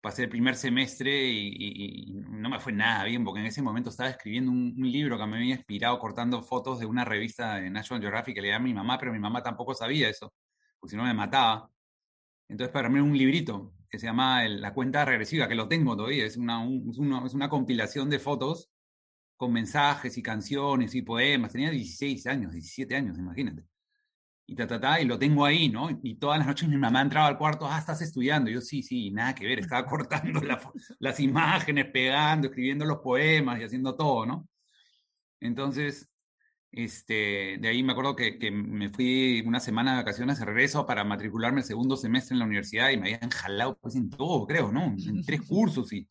pasé 0.01 0.23
el 0.23 0.29
primer 0.29 0.55
semestre 0.55 1.29
y, 1.29 2.13
no 2.13 2.49
me 2.49 2.59
fue 2.59 2.71
nada 2.71 3.03
bien, 3.03 3.23
porque 3.23 3.41
en 3.41 3.47
ese 3.47 3.61
momento 3.61 3.89
estaba 3.89 4.09
escribiendo 4.09 4.51
un, 4.51 4.73
libro 4.91 5.17
que 5.17 5.25
me 5.27 5.37
había 5.37 5.55
inspirado 5.55 5.99
cortando 5.99 6.41
fotos 6.41 6.79
de 6.79 6.85
una 6.85 7.05
revista 7.05 7.55
de 7.55 7.69
National 7.69 8.01
Geographic 8.01 8.35
que 8.35 8.41
leía 8.41 8.57
a 8.57 8.59
mi 8.59 8.73
mamá, 8.73 8.97
pero 8.97 9.11
mi 9.11 9.19
mamá 9.19 9.43
tampoco 9.43 9.73
sabía 9.73 10.09
eso, 10.09 10.33
porque 10.79 10.91
si 10.91 10.97
no 10.97 11.03
me 11.03 11.13
mataba. 11.13 11.69
Entonces 12.47 12.73
para 12.73 12.89
mí 12.89 12.99
un 12.99 13.17
librito 13.17 13.73
que 13.89 13.99
se 13.99 14.07
llama 14.07 14.47
La 14.47 14.73
cuenta 14.73 15.05
regresiva, 15.05 15.47
que 15.47 15.55
lo 15.55 15.67
tengo 15.67 15.95
todavía, 15.95 16.25
es 16.25 16.37
una, 16.37 16.65
es 17.25 17.33
una 17.33 17.49
compilación 17.49 18.09
de 18.09 18.19
fotos 18.19 18.69
con 19.37 19.53
mensajes 19.53 20.17
y 20.17 20.23
canciones 20.23 20.95
y 20.95 21.01
poemas. 21.01 21.51
Tenía 21.53 21.71
16 21.71 22.27
años, 22.27 22.53
17 22.53 22.95
años, 22.95 23.17
imagínate 23.17 23.63
y 24.51 24.55
ta, 24.55 24.65
ta, 24.65 24.79
ta, 24.79 24.99
y 24.99 25.05
lo 25.05 25.19
tengo 25.19 25.45
ahí, 25.45 25.69
¿no? 25.69 25.89
Y 26.01 26.15
todas 26.15 26.39
las 26.39 26.47
noches 26.47 26.67
mi 26.67 26.77
mamá 26.77 27.01
entraba 27.01 27.27
al 27.27 27.37
cuarto, 27.37 27.67
ah, 27.67 27.77
estás 27.77 28.01
estudiando. 28.01 28.49
Y 28.49 28.55
yo, 28.55 28.61
sí, 28.61 28.81
sí, 28.81 29.11
nada 29.11 29.35
que 29.35 29.45
ver, 29.45 29.59
estaba 29.59 29.85
cortando 29.89 30.41
las 30.99 31.19
imágenes, 31.19 31.85
pegando, 31.91 32.47
escribiendo 32.47 32.85
los 32.85 32.97
poemas 32.99 33.59
y 33.59 33.63
haciendo 33.63 33.95
todo, 33.95 34.25
¿no? 34.25 34.47
Entonces, 35.39 36.09
este, 36.71 37.57
de 37.59 37.67
ahí 37.67 37.83
me 37.83 37.91
acuerdo 37.91 38.15
que, 38.15 38.39
que, 38.39 38.49
me 38.51 38.89
fui 38.89 39.43
una 39.45 39.59
semana 39.59 39.91
de 39.91 39.97
vacaciones 39.97 40.39
regreso 40.39 40.85
para 40.85 41.03
matricularme 41.03 41.61
el 41.61 41.67
segundo 41.67 41.95
semestre 41.95 42.33
en 42.33 42.39
la 42.39 42.45
universidad 42.45 42.89
y 42.89 42.97
me 42.97 43.13
habían 43.13 43.29
jalado 43.29 43.77
pues 43.79 43.95
en 43.95 44.09
todo, 44.09 44.47
creo, 44.47 44.71
¿no? 44.71 44.83
En 44.85 45.23
tres 45.23 45.41
cursos 45.47 45.93
y, 45.93 46.07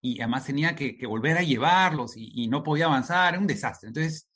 y 0.00 0.20
además 0.20 0.46
tenía 0.46 0.74
que, 0.74 0.96
que 0.96 1.06
volver 1.06 1.38
a 1.38 1.42
llevarlos 1.42 2.16
y, 2.16 2.32
y, 2.34 2.48
no 2.48 2.62
podía 2.64 2.86
avanzar, 2.86 3.34
era 3.34 3.40
un 3.40 3.46
desastre. 3.46 3.88
Entonces, 3.88 4.28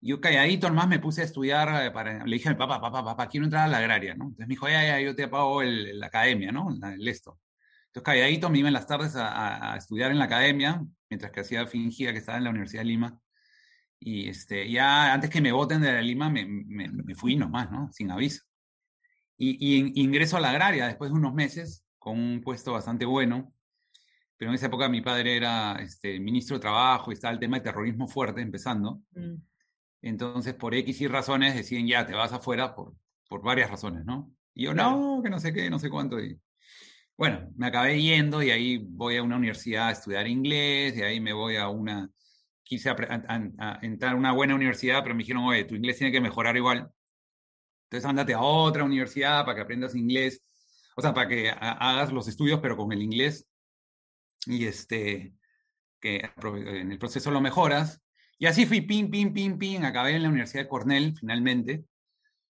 yo 0.00 0.20
calladito 0.20 0.68
nomás 0.68 0.88
me 0.88 0.98
puse 0.98 1.22
a 1.22 1.24
estudiar, 1.24 1.86
eh, 1.86 1.90
para, 1.90 2.24
le 2.24 2.36
dije 2.36 2.48
a 2.48 2.52
mi 2.52 2.58
papá, 2.58 2.80
papá, 2.80 3.04
papá, 3.04 3.28
quiero 3.28 3.44
entrar 3.44 3.64
a 3.64 3.68
la 3.68 3.78
agraria, 3.78 4.14
¿no? 4.14 4.24
Entonces 4.24 4.46
me 4.46 4.52
dijo, 4.54 4.68
ya, 4.68 4.82
ya, 4.82 5.00
yo 5.00 5.14
te 5.14 5.28
pago 5.28 5.62
la 5.62 6.06
academia, 6.06 6.52
¿no? 6.52 6.68
El 6.70 7.06
esto. 7.08 7.38
Entonces 7.86 8.04
calladito 8.04 8.50
me 8.50 8.58
iba 8.60 8.68
en 8.68 8.74
las 8.74 8.86
tardes 8.86 9.16
a, 9.16 9.72
a, 9.72 9.76
estudiar 9.76 10.10
en 10.10 10.18
la 10.18 10.24
academia, 10.24 10.82
mientras 11.08 11.32
que 11.32 11.40
hacía 11.40 11.66
fingía 11.66 12.12
que 12.12 12.18
estaba 12.18 12.38
en 12.38 12.44
la 12.44 12.50
Universidad 12.50 12.82
de 12.82 12.86
Lima. 12.86 13.20
Y 13.98 14.28
este, 14.28 14.70
ya 14.70 15.12
antes 15.12 15.28
que 15.28 15.40
me 15.40 15.52
voten 15.52 15.82
de 15.82 15.92
la 15.92 16.00
Lima, 16.00 16.30
me, 16.30 16.46
me, 16.46 16.88
me 16.88 17.14
fui 17.14 17.36
nomás, 17.36 17.70
¿no? 17.70 17.90
Sin 17.92 18.10
aviso. 18.10 18.44
Y, 19.36 19.56
y, 19.58 20.02
ingreso 20.02 20.36
a 20.36 20.40
la 20.40 20.50
agraria 20.50 20.86
después 20.86 21.10
de 21.10 21.18
unos 21.18 21.34
meses, 21.34 21.84
con 21.98 22.18
un 22.18 22.40
puesto 22.42 22.72
bastante 22.72 23.04
bueno. 23.04 23.52
Pero 24.36 24.50
en 24.50 24.54
esa 24.54 24.66
época 24.66 24.88
mi 24.88 25.02
padre 25.02 25.36
era 25.36 25.76
este, 25.80 26.18
ministro 26.20 26.56
de 26.56 26.60
Trabajo 26.60 27.10
y 27.10 27.14
estaba 27.14 27.34
el 27.34 27.40
tema 27.40 27.58
de 27.58 27.64
terrorismo 27.64 28.08
fuerte 28.08 28.40
empezando. 28.40 29.02
Mm. 29.12 29.34
Entonces, 30.02 30.54
por 30.54 30.74
X 30.74 31.00
y 31.00 31.08
razones, 31.08 31.54
deciden 31.54 31.86
ya, 31.86 32.06
te 32.06 32.14
vas 32.14 32.32
afuera 32.32 32.74
por, 32.74 32.94
por 33.28 33.42
varias 33.42 33.70
razones, 33.70 34.04
¿no? 34.04 34.32
Y 34.54 34.64
yo, 34.64 34.74
no, 34.74 35.20
que 35.22 35.30
no 35.30 35.38
sé 35.38 35.52
qué, 35.52 35.70
no 35.70 35.78
sé 35.78 35.90
cuánto. 35.90 36.20
Y, 36.20 36.40
bueno, 37.16 37.50
me 37.56 37.66
acabé 37.66 38.00
yendo 38.00 38.42
y 38.42 38.50
ahí 38.50 38.78
voy 38.78 39.16
a 39.16 39.22
una 39.22 39.36
universidad 39.36 39.88
a 39.88 39.92
estudiar 39.92 40.26
inglés, 40.26 40.96
y 40.96 41.02
ahí 41.02 41.20
me 41.20 41.32
voy 41.32 41.56
a 41.56 41.68
una, 41.68 42.10
quise 42.64 42.90
a, 42.90 43.78
entrar 43.82 44.14
a 44.14 44.16
una 44.16 44.32
buena 44.32 44.54
universidad, 44.54 45.02
pero 45.02 45.14
me 45.14 45.22
dijeron, 45.22 45.44
oye, 45.44 45.64
tu 45.64 45.74
inglés 45.74 45.98
tiene 45.98 46.12
que 46.12 46.20
mejorar 46.20 46.56
igual. 46.56 46.90
Entonces, 47.84 48.08
ándate 48.08 48.34
a 48.34 48.40
otra 48.40 48.84
universidad 48.84 49.44
para 49.44 49.56
que 49.56 49.62
aprendas 49.62 49.94
inglés, 49.94 50.42
o 50.96 51.02
sea, 51.02 51.12
para 51.12 51.28
que 51.28 51.50
hagas 51.50 52.12
los 52.12 52.28
estudios, 52.28 52.60
pero 52.60 52.76
con 52.76 52.92
el 52.92 53.02
inglés. 53.02 53.46
Y 54.46 54.64
este, 54.64 55.34
que 56.00 56.22
en 56.36 56.92
el 56.92 56.98
proceso 56.98 57.30
lo 57.30 57.40
mejoras 57.40 58.00
y 58.40 58.46
así 58.46 58.64
fui, 58.64 58.80
pin, 58.80 59.10
pin, 59.10 59.34
pin, 59.34 59.58
pin, 59.58 59.84
acabé 59.84 60.16
en 60.16 60.22
la 60.22 60.30
Universidad 60.30 60.62
de 60.62 60.68
Cornell 60.68 61.14
finalmente, 61.14 61.84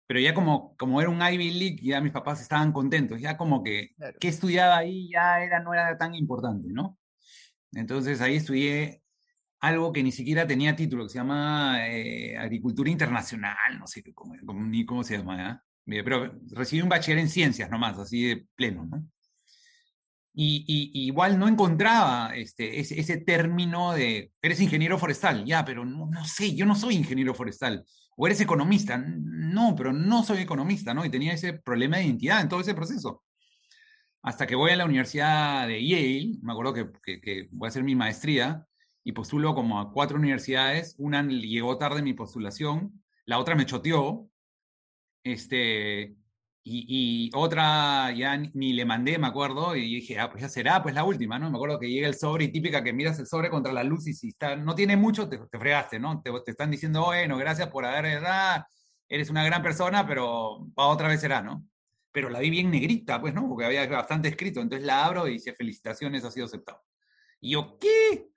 pero 0.07 0.21
ya 0.21 0.33
como, 0.35 0.77
como 0.77 1.01
era 1.01 1.11
un 1.11 1.21
Ivy 1.21 1.51
League, 1.51 1.81
ya 1.83 2.01
mis 2.01 2.13
papás 2.13 2.41
estaban 2.41 2.73
contentos, 2.73 3.21
ya 3.21 3.37
como 3.37 3.65
que 3.65 3.91
que 4.21 4.29
estudiaba 4.29 4.79
ahí 4.79 5.11
ya 5.11 5.43
era, 5.43 5.61
no 5.61 5.75
era 5.75 5.99
tan 5.99 6.15
importante, 6.15 6.69
¿no? 6.73 6.97
Entonces 7.73 8.21
ahí 8.21 8.37
estudié 8.37 9.03
algo 9.61 9.93
que 9.93 10.05
ni 10.05 10.13
siquiera 10.13 10.47
tenía 10.47 10.77
título, 10.77 11.05
que 11.05 11.11
se 11.11 11.19
llama 11.19 11.89
eh, 11.89 12.37
Agricultura 12.39 12.89
Internacional, 12.89 13.79
no 13.79 13.87
sé 13.89 14.05
cómo, 14.15 14.35
ni 14.65 14.87
cómo 14.87 15.03
se 15.03 15.19
llama, 15.19 15.61
¿eh? 15.87 16.05
pero 16.05 16.41
recibí 16.53 16.83
un 16.83 16.89
bachiller 16.89 17.19
en 17.19 17.29
ciencias 17.29 17.69
nomás, 17.69 17.99
así 17.99 18.29
de 18.29 18.47
pleno, 18.55 18.87
¿no? 18.87 19.05
Y, 20.33 20.91
igual 21.07 21.39
no 21.39 21.49
encontraba 21.49 22.35
este, 22.37 22.81
ese, 22.81 23.17
término 23.19 23.93
de, 23.93 24.33
eres 24.41 24.61
ingeniero 24.61 24.99
forestal, 24.99 25.45
ya, 25.45 25.65
pero 25.65 25.85
no, 25.85 26.07
no, 26.07 26.25
sé, 26.25 26.55
yo 26.55 26.67
no 26.67 26.75
soy 26.75 26.95
ingeniero 26.97 27.35
forestal. 27.35 27.85
O 28.17 28.27
eres 28.27 28.41
economista, 28.41 28.99
no, 28.99 29.75
pero 29.77 29.93
no 29.93 30.23
soy 30.23 30.39
economista, 30.39 30.95
¿no? 30.95 31.05
Y 31.05 31.11
tenía 31.11 31.33
ese 31.33 31.55
problema 31.55 31.97
de 31.97 32.05
identidad 32.05 32.41
en 32.41 32.49
todo 32.49 32.61
ese 32.61 32.75
proceso. 32.75 33.25
Hasta 34.23 34.47
que 34.47 34.55
voy 34.55 34.71
a 34.71 34.77
la 34.77 34.85
Universidad 34.85 35.67
de 35.67 35.85
Yale, 35.87 36.39
me 36.43 36.53
acuerdo 36.53 36.75
que, 36.75 37.21
que, 37.21 37.49
voy 37.51 37.67
a 37.67 37.71
hacer 37.71 37.83
mi 37.83 37.95
maestría 37.97 38.67
y 39.03 39.13
postulo 39.13 39.55
como 39.55 39.81
a 39.81 39.93
cuatro 39.93 40.19
universidades. 40.19 40.95
Una 40.99 41.23
llegó 41.23 41.79
tarde 41.79 42.03
mi 42.03 42.13
postulación, 42.13 43.03
la 43.25 43.39
otra 43.39 43.55
me 43.55 43.67
choteó. 43.67 44.29
Este, 45.25 46.17
y, 46.63 47.31
otra 47.35 48.13
ya 48.13 48.37
ni 48.37 48.73
le 48.73 48.85
mandé, 48.85 49.19
me 49.19 49.27
acuerdo, 49.27 49.75
y 49.77 49.95
dije, 49.97 50.19
ah, 50.19 50.31
pues 50.31 50.43
ya 50.43 50.49
será, 50.49 50.83
pues 50.83 50.95
la 50.95 51.05
última, 51.05 51.39
¿no? 51.39 51.51
Me 51.51 51.57
acuerdo 51.57 51.79
que 51.79 51.89
llega 51.91 52.07
el 52.07 52.15
sobre 52.15 52.45
y 52.45 52.53
típica 52.53 52.85
que 52.85 52.93
miras 52.93 53.19
el 53.19 53.27
sobre 53.27 53.51
contra 53.51 53.73
la 53.73 53.83
luz 53.85 54.07
y 54.07 54.15
si 54.15 54.29
está, 54.29 54.57
no 54.57 54.75
tiene 54.75 54.97
mucho, 54.97 55.29
te, 55.29 55.39
fregaste, 55.39 55.99
¿no? 55.99 56.21
Te, 56.23 56.31
te, 56.45 56.51
están 56.51 56.71
diciendo, 56.71 57.05
bueno, 57.05 57.39
gracias 57.39 57.69
por 57.69 57.85
haber, 57.85 58.23
ah, 58.27 58.67
eres 59.09 59.31
una 59.31 59.45
gran 59.45 59.63
persona, 59.63 60.07
pero 60.07 60.67
para 60.75 60.89
otra 60.89 61.09
vez 61.09 61.21
será, 61.21 61.43
¿no? 61.43 61.65
Pero 62.13 62.29
la 62.29 62.41
vi 62.41 62.51
bien 62.51 62.71
negrita, 62.71 63.21
pues, 63.21 63.35
¿no? 63.35 63.49
Porque 63.49 63.65
había 63.65 63.87
bastante 63.89 64.29
escrito, 64.29 64.61
entonces 64.61 64.87
la 64.87 65.07
abro 65.07 65.29
y 65.29 65.35
dice, 65.35 65.55
felicitaciones, 65.55 66.25
ha 66.25 66.31
sido 66.31 66.47
aceptado. 66.47 66.83
Y 67.41 67.53
yo, 67.53 67.79
¿qué? 67.79 68.29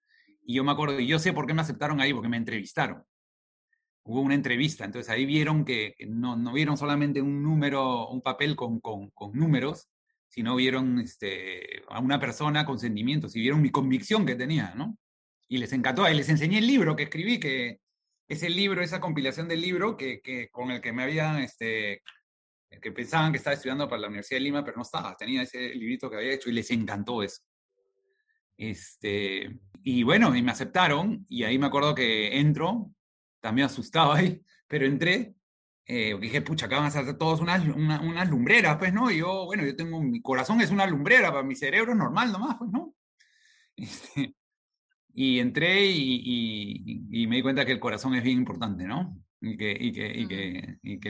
Y 0.45 0.55
yo 0.55 0.63
me 0.63 0.71
acuerdo, 0.71 0.99
y 0.99 1.07
yo 1.07 1.19
sé 1.19 1.33
por 1.33 1.45
qué 1.45 1.53
me 1.53 1.61
aceptaron 1.61 1.99
ahí, 2.01 2.13
porque 2.13 2.29
me 2.29 2.37
entrevistaron 2.37 3.03
hubo 4.05 4.21
una 4.21 4.35
entrevista, 4.35 4.85
entonces 4.85 5.09
ahí 5.09 5.25
vieron 5.25 5.63
que 5.63 5.95
no, 6.07 6.35
no 6.35 6.53
vieron 6.53 6.77
solamente 6.77 7.21
un 7.21 7.41
número, 7.41 8.09
un 8.09 8.21
papel 8.21 8.55
con, 8.55 8.79
con, 8.79 9.09
con, 9.11 9.33
números, 9.33 9.89
sino 10.27 10.55
vieron 10.55 10.99
este, 10.99 11.83
a 11.89 11.99
una 11.99 12.19
persona 12.19 12.65
con 12.65 12.79
sentimientos 12.79 13.35
y 13.35 13.41
vieron 13.41 13.61
mi 13.61 13.69
convicción 13.71 14.25
que 14.25 14.35
tenía, 14.35 14.73
¿no? 14.75 14.97
Y 15.47 15.57
les 15.57 15.71
encantó, 15.73 16.09
y 16.09 16.15
les 16.15 16.29
enseñé 16.29 16.57
el 16.57 16.67
libro 16.67 16.95
que 16.95 17.03
escribí, 17.03 17.39
que 17.39 17.79
ese 18.27 18.49
libro, 18.49 18.81
esa 18.81 18.99
compilación 18.99 19.47
del 19.47 19.61
libro 19.61 19.95
que, 19.95 20.21
que 20.21 20.49
con 20.49 20.71
el 20.71 20.81
que 20.81 20.91
me 20.91 21.03
habían, 21.03 21.39
este, 21.39 22.01
que 22.81 22.91
pensaban 22.91 23.31
que 23.31 23.37
estaba 23.37 23.53
estudiando 23.53 23.87
para 23.87 24.01
la 24.01 24.07
Universidad 24.07 24.37
de 24.37 24.43
Lima, 24.43 24.63
pero 24.63 24.77
no 24.77 24.83
estaba, 24.83 25.15
tenía 25.15 25.43
ese 25.43 25.73
librito 25.75 26.09
que 26.09 26.17
había 26.17 26.33
hecho 26.33 26.49
y 26.49 26.53
les 26.53 26.69
encantó 26.71 27.23
eso. 27.23 27.41
Este, 28.57 29.59
y 29.83 30.03
bueno, 30.03 30.35
y 30.35 30.41
me 30.41 30.51
aceptaron, 30.51 31.25
y 31.29 31.43
ahí 31.43 31.57
me 31.57 31.67
acuerdo 31.67 31.95
que 31.95 32.39
entro, 32.39 32.91
también 33.43 33.65
asustado 33.65 34.13
ahí, 34.13 34.41
pero 34.67 34.85
entré, 34.85 35.35
eh, 35.85 36.17
dije, 36.19 36.41
pucha, 36.41 36.67
acá 36.67 36.77
van 36.77 36.85
a 36.85 36.91
ser 36.91 37.17
todos 37.17 37.41
unas, 37.41 37.67
unas 37.67 38.29
lumbreras, 38.29 38.77
pues, 38.77 38.93
¿no? 38.93 39.11
Y 39.11 39.17
yo, 39.17 39.45
bueno, 39.45 39.65
yo 39.65 39.75
tengo, 39.75 40.01
mi 40.01 40.21
corazón 40.21 40.61
es 40.61 40.71
una 40.71 40.87
lumbrera, 40.87 41.29
para 41.29 41.43
mi 41.43 41.53
cerebro 41.53 41.91
es 41.91 41.97
normal 41.97 42.31
nomás, 42.31 42.55
pues, 42.57 42.71
¿no? 42.71 42.95
Este, 43.75 44.35
y 45.15 45.39
entré 45.39 45.83
y, 45.87 47.07
y, 47.09 47.27
me 47.27 47.37
di 47.37 47.41
cuenta 47.41 47.65
que 47.65 47.71
el 47.71 47.79
corazón 47.79 48.13
es 48.13 48.23
bien 48.23 48.37
importante, 48.37 48.85
¿no? 48.85 49.19
Y 49.41 49.57
que, 49.57 49.75
y 49.77 49.91
que, 49.91 50.07
y 50.15 50.27
que, 50.27 50.77
y 50.83 50.99
que, 50.99 51.09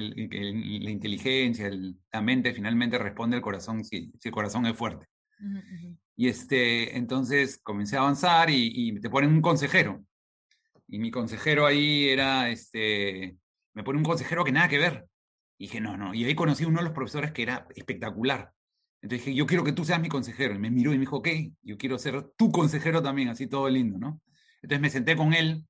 la 0.82 0.90
inteligencia, 0.90 1.70
la 2.12 2.22
mente 2.22 2.54
finalmente 2.54 2.98
responde 2.98 3.36
al 3.36 3.42
corazón 3.42 3.84
si, 3.84 4.12
si 4.18 4.30
el 4.30 4.34
corazón 4.34 4.66
es 4.66 4.78
fuerte. 4.78 5.08
Y 6.16 6.30
este, 6.30 6.98
entonces 6.98 7.58
comencé 7.58 7.98
a 7.98 8.00
avanzar 8.00 8.50
y, 8.50 9.00
te 9.02 9.10
ponen 9.10 9.32
un 9.34 9.42
consejero 9.42 10.06
y 10.94 11.00
mi 11.00 11.10
consejero 11.10 11.66
ahí 11.66 12.08
era, 12.08 12.52
este, 12.52 13.36
me 13.74 13.84
pone 13.84 13.98
un 13.98 14.06
consejero 14.06 14.44
que 14.44 14.52
nada 14.52 14.70
que 14.70 14.78
ver. 14.78 15.08
Y 15.58 15.64
dije, 15.66 15.82
no, 15.82 15.98
no. 15.98 16.14
Y 16.14 16.24
ahí 16.24 16.36
conocí 16.36 16.66
a 16.66 16.68
uno 16.68 16.82
de 16.82 16.84
los 16.84 16.94
profesores 16.94 17.32
que 17.32 17.42
era 17.42 17.66
espectacular. 17.76 18.54
Entonces 19.02 19.26
dije, 19.26 19.36
yo 19.36 19.48
quiero 19.48 19.64
que 19.64 19.72
tú 19.72 19.86
seas 19.86 20.00
mi 20.00 20.08
consejero. 20.08 20.54
Y 20.54 20.60
me 20.60 20.70
miró 20.70 20.92
y 20.92 20.98
me 20.98 21.00
dijo, 21.00 21.18
ok, 21.18 21.30
yo 21.64 21.80
quiero 21.80 21.98
ser 21.98 22.22
tu 22.38 22.52
consejero 22.52 23.02
también, 23.02 23.30
así 23.30 23.48
todo 23.48 23.68
lindo, 23.70 23.98
¿no? 23.98 24.22
Entonces 24.62 24.82
me 24.82 24.92
senté 24.92 25.16
con 25.16 25.34
él 25.34 25.66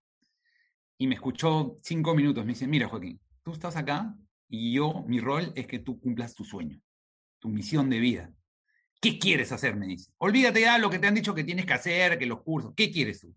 y 0.97 1.07
me 1.07 1.15
escuchó 1.15 1.79
cinco 1.81 2.13
minutos. 2.15 2.43
Me 2.43 2.51
dice, 2.51 2.67
mira, 2.67 2.89
Joaquín, 2.89 3.17
tú 3.43 3.53
estás 3.53 3.77
acá 3.77 4.13
y 4.49 4.73
yo, 4.73 5.05
mi 5.07 5.21
rol 5.21 5.53
es 5.55 5.67
que 5.67 5.79
tú 5.79 6.01
cumplas 6.01 6.35
tu 6.35 6.43
sueño, 6.43 6.81
tu 7.39 7.47
misión 7.47 7.89
de 7.89 8.01
vida. 8.01 8.33
¿Qué 8.99 9.17
quieres 9.19 9.53
hacer? 9.53 9.77
Me 9.77 9.87
dice. 9.87 10.11
Olvídate 10.17 10.59
ya 10.59 10.77
lo 10.79 10.89
que 10.89 10.99
te 10.99 11.07
han 11.07 11.15
dicho 11.15 11.33
que 11.33 11.45
tienes 11.45 11.65
que 11.65 11.73
hacer, 11.73 12.19
que 12.19 12.25
los 12.25 12.41
cursos. 12.41 12.73
¿Qué 12.75 12.91
quieres 12.91 13.21
tú? 13.21 13.33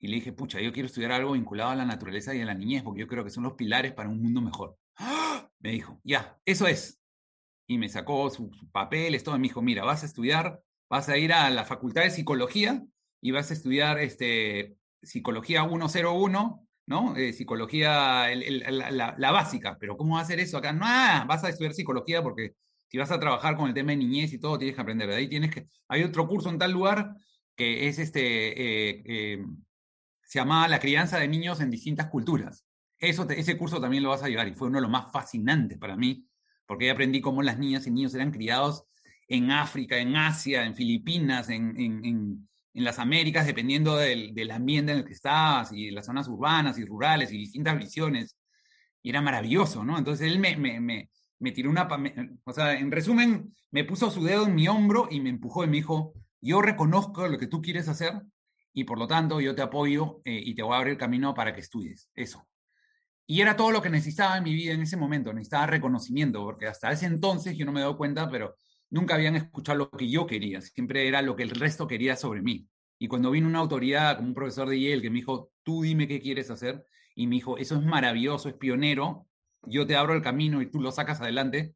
Y 0.00 0.08
le 0.08 0.16
dije, 0.16 0.32
pucha, 0.32 0.60
yo 0.60 0.72
quiero 0.72 0.86
estudiar 0.86 1.12
algo 1.12 1.32
vinculado 1.32 1.70
a 1.70 1.76
la 1.76 1.84
naturaleza 1.84 2.34
y 2.34 2.40
a 2.40 2.46
la 2.46 2.54
niñez, 2.54 2.82
porque 2.82 3.00
yo 3.00 3.06
creo 3.06 3.24
que 3.24 3.30
son 3.30 3.44
los 3.44 3.54
pilares 3.54 3.92
para 3.92 4.08
un 4.08 4.22
mundo 4.22 4.40
mejor. 4.40 4.76
¡Ah! 4.96 5.48
Me 5.58 5.70
dijo, 5.72 6.00
ya, 6.04 6.38
eso 6.44 6.66
es. 6.66 7.00
Y 7.66 7.78
me 7.78 7.88
sacó 7.88 8.30
sus 8.30 8.56
su 8.56 8.70
papeles, 8.70 9.24
todo. 9.24 9.36
Y 9.36 9.40
me 9.40 9.48
dijo, 9.48 9.62
mira, 9.62 9.84
vas 9.84 10.02
a 10.04 10.06
estudiar, 10.06 10.60
vas 10.88 11.08
a 11.08 11.18
ir 11.18 11.32
a 11.32 11.50
la 11.50 11.64
Facultad 11.64 12.02
de 12.02 12.10
Psicología 12.10 12.84
y 13.20 13.32
vas 13.32 13.50
a 13.50 13.54
estudiar 13.54 13.98
este, 13.98 14.76
Psicología 15.02 15.68
101, 15.68 16.66
¿no? 16.86 17.16
Eh, 17.16 17.32
psicología, 17.32 18.28
la, 18.34 19.30
básica. 19.30 19.76
Pero 19.78 19.96
¿cómo 19.96 20.14
va 20.14 20.20
a 20.20 20.22
hacer 20.22 20.40
eso 20.40 20.58
acá? 20.58 20.72
No, 20.72 20.86
vas 21.26 21.44
a 21.44 21.50
estudiar 21.50 21.74
psicología 21.74 22.22
porque 22.22 22.54
si 22.88 22.98
vas 22.98 23.10
a 23.10 23.20
trabajar 23.20 23.56
con 23.56 23.68
el 23.68 23.74
tema 23.74 23.90
de 23.90 23.98
niñez 23.98 24.32
y 24.32 24.40
todo, 24.40 24.58
tienes 24.58 24.74
que 24.74 24.80
aprender. 24.80 25.08
De 25.08 25.16
ahí 25.16 25.28
tienes 25.28 25.50
que. 25.50 25.66
Hay 25.88 26.02
otro 26.02 26.26
curso 26.26 26.48
en 26.48 26.58
tal 26.58 26.72
lugar 26.72 27.14
que 27.54 27.88
es 27.88 27.98
este. 27.98 28.20
Eh, 28.20 29.02
eh, 29.04 29.44
se 30.28 30.38
llamaba 30.38 30.68
La 30.68 30.78
crianza 30.78 31.18
de 31.18 31.26
niños 31.26 31.58
en 31.62 31.70
distintas 31.70 32.08
culturas. 32.08 32.66
Eso, 32.98 33.26
ese 33.30 33.56
curso 33.56 33.80
también 33.80 34.02
lo 34.02 34.10
vas 34.10 34.22
a 34.22 34.28
llevar 34.28 34.46
y 34.46 34.52
fue 34.52 34.68
uno 34.68 34.76
de 34.76 34.82
los 34.82 34.90
más 34.90 35.10
fascinantes 35.10 35.78
para 35.78 35.96
mí, 35.96 36.26
porque 36.66 36.84
ahí 36.84 36.90
aprendí 36.90 37.22
cómo 37.22 37.42
las 37.42 37.58
niñas 37.58 37.86
y 37.86 37.90
niños 37.90 38.14
eran 38.14 38.30
criados 38.30 38.84
en 39.26 39.50
África, 39.50 39.96
en 39.96 40.16
Asia, 40.16 40.66
en 40.66 40.74
Filipinas, 40.74 41.48
en, 41.48 41.74
en, 41.80 42.04
en, 42.04 42.48
las 42.84 42.98
Américas, 42.98 43.46
dependiendo 43.46 43.96
del, 43.96 44.34
del, 44.34 44.50
ambiente 44.50 44.92
en 44.92 44.98
el 44.98 45.04
que 45.04 45.14
estabas 45.14 45.72
y 45.72 45.90
las 45.90 46.06
zonas 46.06 46.28
urbanas 46.28 46.78
y 46.78 46.84
rurales 46.84 47.32
y 47.32 47.38
distintas 47.38 47.78
visiones. 47.78 48.36
Y 49.02 49.10
era 49.10 49.22
maravilloso, 49.22 49.82
¿no? 49.82 49.96
Entonces 49.96 50.30
él 50.30 50.38
me, 50.38 50.56
me, 50.56 50.78
me, 50.78 51.10
me 51.38 51.52
tiró 51.52 51.70
una... 51.70 51.88
o 52.44 52.52
sea, 52.52 52.78
en 52.78 52.90
resumen, 52.90 53.54
me 53.70 53.84
puso 53.84 54.10
su 54.10 54.22
dedo 54.22 54.46
en 54.46 54.54
mi 54.54 54.68
hombro 54.68 55.08
y 55.10 55.20
me 55.20 55.30
empujó 55.30 55.64
y 55.64 55.68
me 55.68 55.78
dijo, 55.78 56.12
yo 56.40 56.60
reconozco 56.60 57.26
lo 57.26 57.38
que 57.38 57.46
tú 57.46 57.62
quieres 57.62 57.88
hacer, 57.88 58.12
y 58.78 58.84
por 58.84 58.96
lo 58.96 59.08
tanto 59.08 59.40
yo 59.40 59.56
te 59.56 59.62
apoyo 59.62 60.20
eh, 60.24 60.40
y 60.44 60.54
te 60.54 60.62
voy 60.62 60.74
a 60.74 60.76
abrir 60.76 60.92
el 60.92 60.98
camino 60.98 61.34
para 61.34 61.52
que 61.52 61.60
estudies. 61.60 62.08
Eso. 62.14 62.46
Y 63.26 63.40
era 63.40 63.56
todo 63.56 63.72
lo 63.72 63.82
que 63.82 63.90
necesitaba 63.90 64.38
en 64.38 64.44
mi 64.44 64.54
vida 64.54 64.72
en 64.72 64.82
ese 64.82 64.96
momento, 64.96 65.32
necesitaba 65.32 65.66
reconocimiento, 65.66 66.44
porque 66.44 66.68
hasta 66.68 66.92
ese 66.92 67.06
entonces 67.06 67.56
yo 67.56 67.66
no 67.66 67.72
me 67.72 67.80
he 67.80 67.82
dado 67.82 67.96
cuenta, 67.96 68.30
pero 68.30 68.54
nunca 68.88 69.16
habían 69.16 69.34
escuchado 69.34 69.78
lo 69.78 69.90
que 69.90 70.08
yo 70.08 70.28
quería, 70.28 70.60
siempre 70.60 71.08
era 71.08 71.22
lo 71.22 71.34
que 71.34 71.42
el 71.42 71.50
resto 71.50 71.88
quería 71.88 72.14
sobre 72.14 72.40
mí. 72.40 72.68
Y 73.00 73.08
cuando 73.08 73.32
vino 73.32 73.48
una 73.48 73.58
autoridad 73.58 74.16
como 74.16 74.28
un 74.28 74.34
profesor 74.34 74.68
de 74.68 74.80
Yale 74.80 75.02
que 75.02 75.10
me 75.10 75.16
dijo, 75.16 75.50
tú 75.64 75.82
dime 75.82 76.06
qué 76.06 76.20
quieres 76.20 76.48
hacer, 76.48 76.84
y 77.16 77.26
me 77.26 77.34
dijo, 77.34 77.58
eso 77.58 77.74
es 77.74 77.82
maravilloso, 77.84 78.48
es 78.48 78.54
pionero, 78.54 79.26
yo 79.62 79.88
te 79.88 79.96
abro 79.96 80.14
el 80.14 80.22
camino 80.22 80.62
y 80.62 80.70
tú 80.70 80.80
lo 80.80 80.92
sacas 80.92 81.20
adelante, 81.20 81.74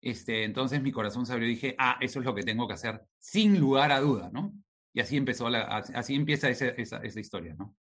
este, 0.00 0.42
entonces 0.42 0.82
mi 0.82 0.90
corazón 0.90 1.26
se 1.26 1.32
abrió 1.32 1.46
y 1.46 1.52
dije, 1.52 1.76
ah, 1.78 1.96
eso 2.00 2.18
es 2.18 2.24
lo 2.24 2.34
que 2.34 2.42
tengo 2.42 2.66
que 2.66 2.74
hacer, 2.74 3.02
sin 3.20 3.60
lugar 3.60 3.92
a 3.92 4.00
duda, 4.00 4.30
¿no? 4.32 4.52
Y 4.92 5.00
así 5.00 5.16
empezó 5.16 5.48
la, 5.48 5.62
así 5.94 6.14
empieza 6.14 6.48
esa, 6.48 6.68
esa, 6.68 7.20
historia, 7.20 7.54
¿no? 7.54 7.76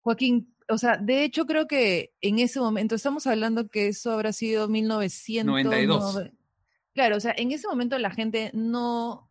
Joaquín, 0.00 0.54
o 0.68 0.78
sea, 0.78 0.96
de 0.96 1.24
hecho 1.24 1.46
creo 1.46 1.66
que 1.66 2.12
en 2.20 2.38
ese 2.38 2.60
momento, 2.60 2.94
estamos 2.94 3.26
hablando 3.26 3.68
que 3.68 3.88
eso 3.88 4.12
habrá 4.12 4.32
sido 4.32 4.68
1992. 4.68 6.30
Claro, 6.94 7.16
o 7.16 7.20
sea, 7.20 7.34
en 7.36 7.52
ese 7.52 7.68
momento 7.68 7.98
la 7.98 8.10
gente 8.10 8.50
no, 8.54 9.30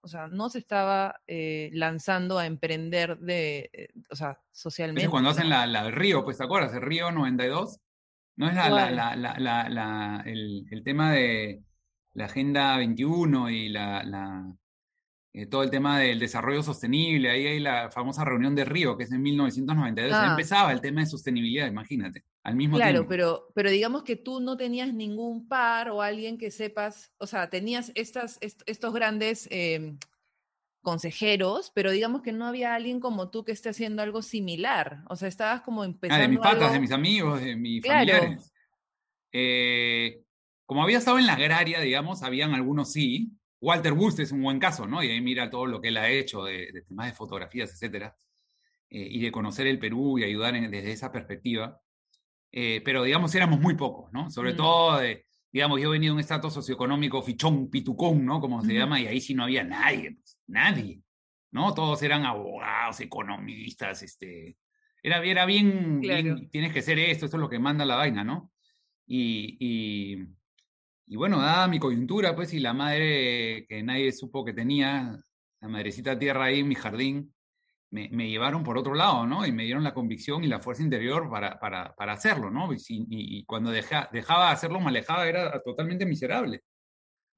o 0.00 0.08
sea, 0.08 0.26
no 0.28 0.48
se 0.48 0.58
estaba 0.58 1.20
eh, 1.26 1.70
lanzando 1.72 2.38
a 2.38 2.46
emprender 2.46 3.18
de, 3.18 3.70
eh, 3.72 3.88
o 4.10 4.16
sea, 4.16 4.40
socialmente. 4.52 5.04
Es 5.04 5.10
cuando 5.10 5.30
hacen 5.30 5.48
la, 5.48 5.66
la, 5.66 5.90
Río, 5.90 6.24
pues, 6.24 6.38
¿te 6.38 6.44
acuerdas? 6.44 6.72
El 6.74 6.82
Río 6.82 7.10
92. 7.10 7.80
¿No 8.36 8.48
es 8.48 8.54
la, 8.54 8.70
la, 8.70 10.22
el, 10.24 10.64
el, 10.70 10.84
tema 10.84 11.12
de 11.12 11.60
la 12.12 12.26
Agenda 12.26 12.76
21 12.76 13.50
y 13.50 13.68
la, 13.68 14.54
eh, 15.34 15.46
todo 15.46 15.62
el 15.62 15.70
tema 15.70 15.98
del 15.98 16.18
desarrollo 16.18 16.62
sostenible, 16.62 17.30
ahí 17.30 17.46
hay 17.46 17.60
la 17.60 17.90
famosa 17.90 18.24
reunión 18.24 18.54
de 18.54 18.64
Río, 18.64 18.96
que 18.96 19.04
es 19.04 19.12
en 19.12 19.22
1992, 19.22 20.12
ah. 20.14 20.28
empezaba 20.30 20.72
el 20.72 20.80
tema 20.80 21.00
de 21.00 21.06
sostenibilidad, 21.06 21.66
imagínate, 21.66 22.24
al 22.42 22.56
mismo 22.56 22.76
tiempo. 22.76 22.90
Claro, 22.90 23.08
pero, 23.08 23.48
pero 23.54 23.70
digamos 23.70 24.04
que 24.04 24.16
tú 24.16 24.40
no 24.40 24.56
tenías 24.56 24.92
ningún 24.92 25.46
par 25.46 25.90
o 25.90 26.00
alguien 26.00 26.38
que 26.38 26.50
sepas, 26.50 27.12
o 27.18 27.26
sea, 27.26 27.50
tenías 27.50 27.92
estas, 27.94 28.38
estos 28.40 28.94
grandes 28.94 29.48
em, 29.50 29.98
consejeros, 30.80 31.70
pero 31.74 31.90
digamos 31.90 32.22
que 32.22 32.32
no 32.32 32.46
había 32.46 32.74
alguien 32.74 32.98
como 32.98 33.30
tú 33.30 33.44
que 33.44 33.52
esté 33.52 33.68
haciendo 33.68 34.02
algo 34.02 34.22
similar, 34.22 35.02
o 35.10 35.16
sea, 35.16 35.28
estabas 35.28 35.60
como 35.60 35.84
empezando. 35.84 36.24
Ah, 36.24 36.26
de 36.26 36.28
mis 36.28 36.38
patas, 36.38 36.72
de 36.72 36.80
mis 36.80 36.92
amigos, 36.92 37.42
de 37.42 37.54
mis 37.54 37.86
familiares. 37.86 38.50
Eh, 39.30 40.22
como 40.64 40.82
había 40.82 40.98
estado 40.98 41.18
en 41.18 41.26
la 41.26 41.34
agraria, 41.34 41.80
digamos, 41.80 42.22
habían 42.22 42.54
algunos 42.54 42.92
sí, 42.92 43.37
Walter 43.60 43.92
Wust 43.92 44.20
es 44.20 44.32
un 44.32 44.42
buen 44.42 44.58
caso, 44.58 44.86
¿no? 44.86 45.02
Y 45.02 45.10
ahí 45.10 45.20
mira 45.20 45.50
todo 45.50 45.66
lo 45.66 45.80
que 45.80 45.88
él 45.88 45.96
ha 45.96 46.08
hecho 46.08 46.44
de, 46.44 46.84
temas 46.86 47.06
de 47.06 47.12
fotografías, 47.12 47.72
etcétera, 47.72 48.16
eh, 48.90 49.08
y 49.10 49.20
de 49.20 49.32
conocer 49.32 49.66
el 49.66 49.78
Perú 49.78 50.18
y 50.18 50.24
ayudar 50.24 50.54
desde 50.54 50.92
esa 50.92 51.10
perspectiva. 51.10 51.80
Eh, 52.52 52.80
pero 52.84 53.02
digamos, 53.02 53.34
éramos 53.34 53.60
muy 53.60 53.74
pocos, 53.74 54.12
¿no? 54.12 54.30
Sobre 54.30 54.54
mm. 54.54 54.56
todo 54.56 54.98
de, 54.98 55.26
digamos, 55.52 55.80
yo 55.80 55.90
venía 55.90 56.08
de 56.08 56.14
un 56.14 56.20
estrato 56.20 56.50
socioeconómico 56.50 57.22
fichón, 57.22 57.68
pitucón, 57.70 58.24
¿no? 58.24 58.40
Como 58.40 58.62
se 58.62 58.74
llama, 58.74 59.00
y 59.00 59.06
ahí 59.06 59.20
sí 59.20 59.34
no 59.34 59.44
había 59.44 59.64
nadie, 59.64 60.12
pues, 60.12 60.38
nadie, 60.46 61.02
¿no? 61.50 61.74
Todos 61.74 62.02
eran 62.02 62.24
abogados, 62.24 63.00
economistas, 63.00 64.02
este, 64.02 64.56
era, 65.02 65.22
era 65.24 65.46
bien, 65.46 66.00
tienes 66.50 66.72
que 66.72 66.82
ser 66.82 66.98
esto, 66.98 67.24
esto 67.26 67.36
es 67.36 67.40
lo 67.40 67.48
que 67.48 67.58
manda 67.58 67.84
la 67.84 67.96
vaina, 67.96 68.24
¿no? 68.24 68.52
Y, 69.06 69.56
y, 69.60 70.26
y, 71.08 71.16
bueno, 71.16 71.38
dada 71.38 71.68
mi 71.68 71.78
coyuntura, 71.78 72.34
pues, 72.34 72.52
y 72.54 72.60
la 72.60 72.72
madre 72.72 73.66
que 73.68 73.82
nadie 73.82 74.12
supo 74.12 74.44
que 74.44 74.52
tenía, 74.52 75.16
la 75.60 75.68
madrecita 75.68 76.18
tierra 76.18 76.44
ahí 76.44 76.60
en 76.60 76.68
mi 76.68 76.74
jardín, 76.74 77.34
me, 77.90 78.08
me, 78.10 78.28
llevaron 78.28 78.62
por 78.62 78.76
otro 78.76 78.94
lado, 78.94 79.26
¿no? 79.26 79.46
Y 79.46 79.52
me 79.52 79.64
dieron 79.64 79.82
la 79.82 79.94
convicción 79.94 80.44
y 80.44 80.46
la 80.46 80.60
fuerza 80.60 80.82
interior 80.82 81.30
para, 81.30 81.58
para, 81.58 81.94
para 81.94 82.12
hacerlo, 82.12 82.50
¿no? 82.50 82.72
Y, 82.72 82.78
y, 82.88 83.44
cuando 83.44 83.70
deja, 83.70 84.08
dejaba 84.12 84.48
de 84.48 84.52
hacerlo, 84.52 84.80
me 84.80 84.88
alejaba, 84.88 85.26
era 85.26 85.60
totalmente 85.62 86.04
miserable, 86.06 86.62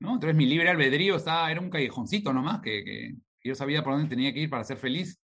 ¿no? 0.00 0.14
Entonces 0.14 0.37
mi 0.37 0.46
libre 0.46 0.70
albedrío 0.70 1.16
estaba, 1.16 1.50
era 1.50 1.61
un 1.61 1.70
callejoncito 1.70 2.33
nomás, 2.33 2.61
que, 2.61 2.85
que 2.85 3.14
yo 3.44 3.54
sabía 3.54 3.85
por 3.85 3.94
dónde 3.94 4.09
tenía 4.09 4.33
que 4.33 4.40
ir 4.40 4.50
para 4.50 4.64
ser 4.64 4.76
feliz. 4.76 5.20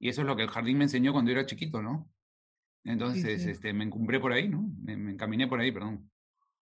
Y 0.00 0.08
eso 0.08 0.20
es 0.22 0.26
lo 0.26 0.36
que 0.36 0.42
el 0.42 0.48
jardín 0.48 0.78
me 0.78 0.84
enseñó 0.84 1.12
cuando 1.12 1.30
yo 1.30 1.38
era 1.38 1.46
chiquito, 1.46 1.82
¿no? 1.82 2.08
Entonces, 2.84 3.44
Este, 3.44 3.72
me 3.72 3.84
encumbré 3.84 4.20
por 4.20 4.32
ahí, 4.32 4.48
¿no? 4.48 4.70
Me, 4.82 4.94
encaminé 4.94 5.46
por 5.46 5.60
ahí, 5.60 5.72
perdón. 5.72 6.10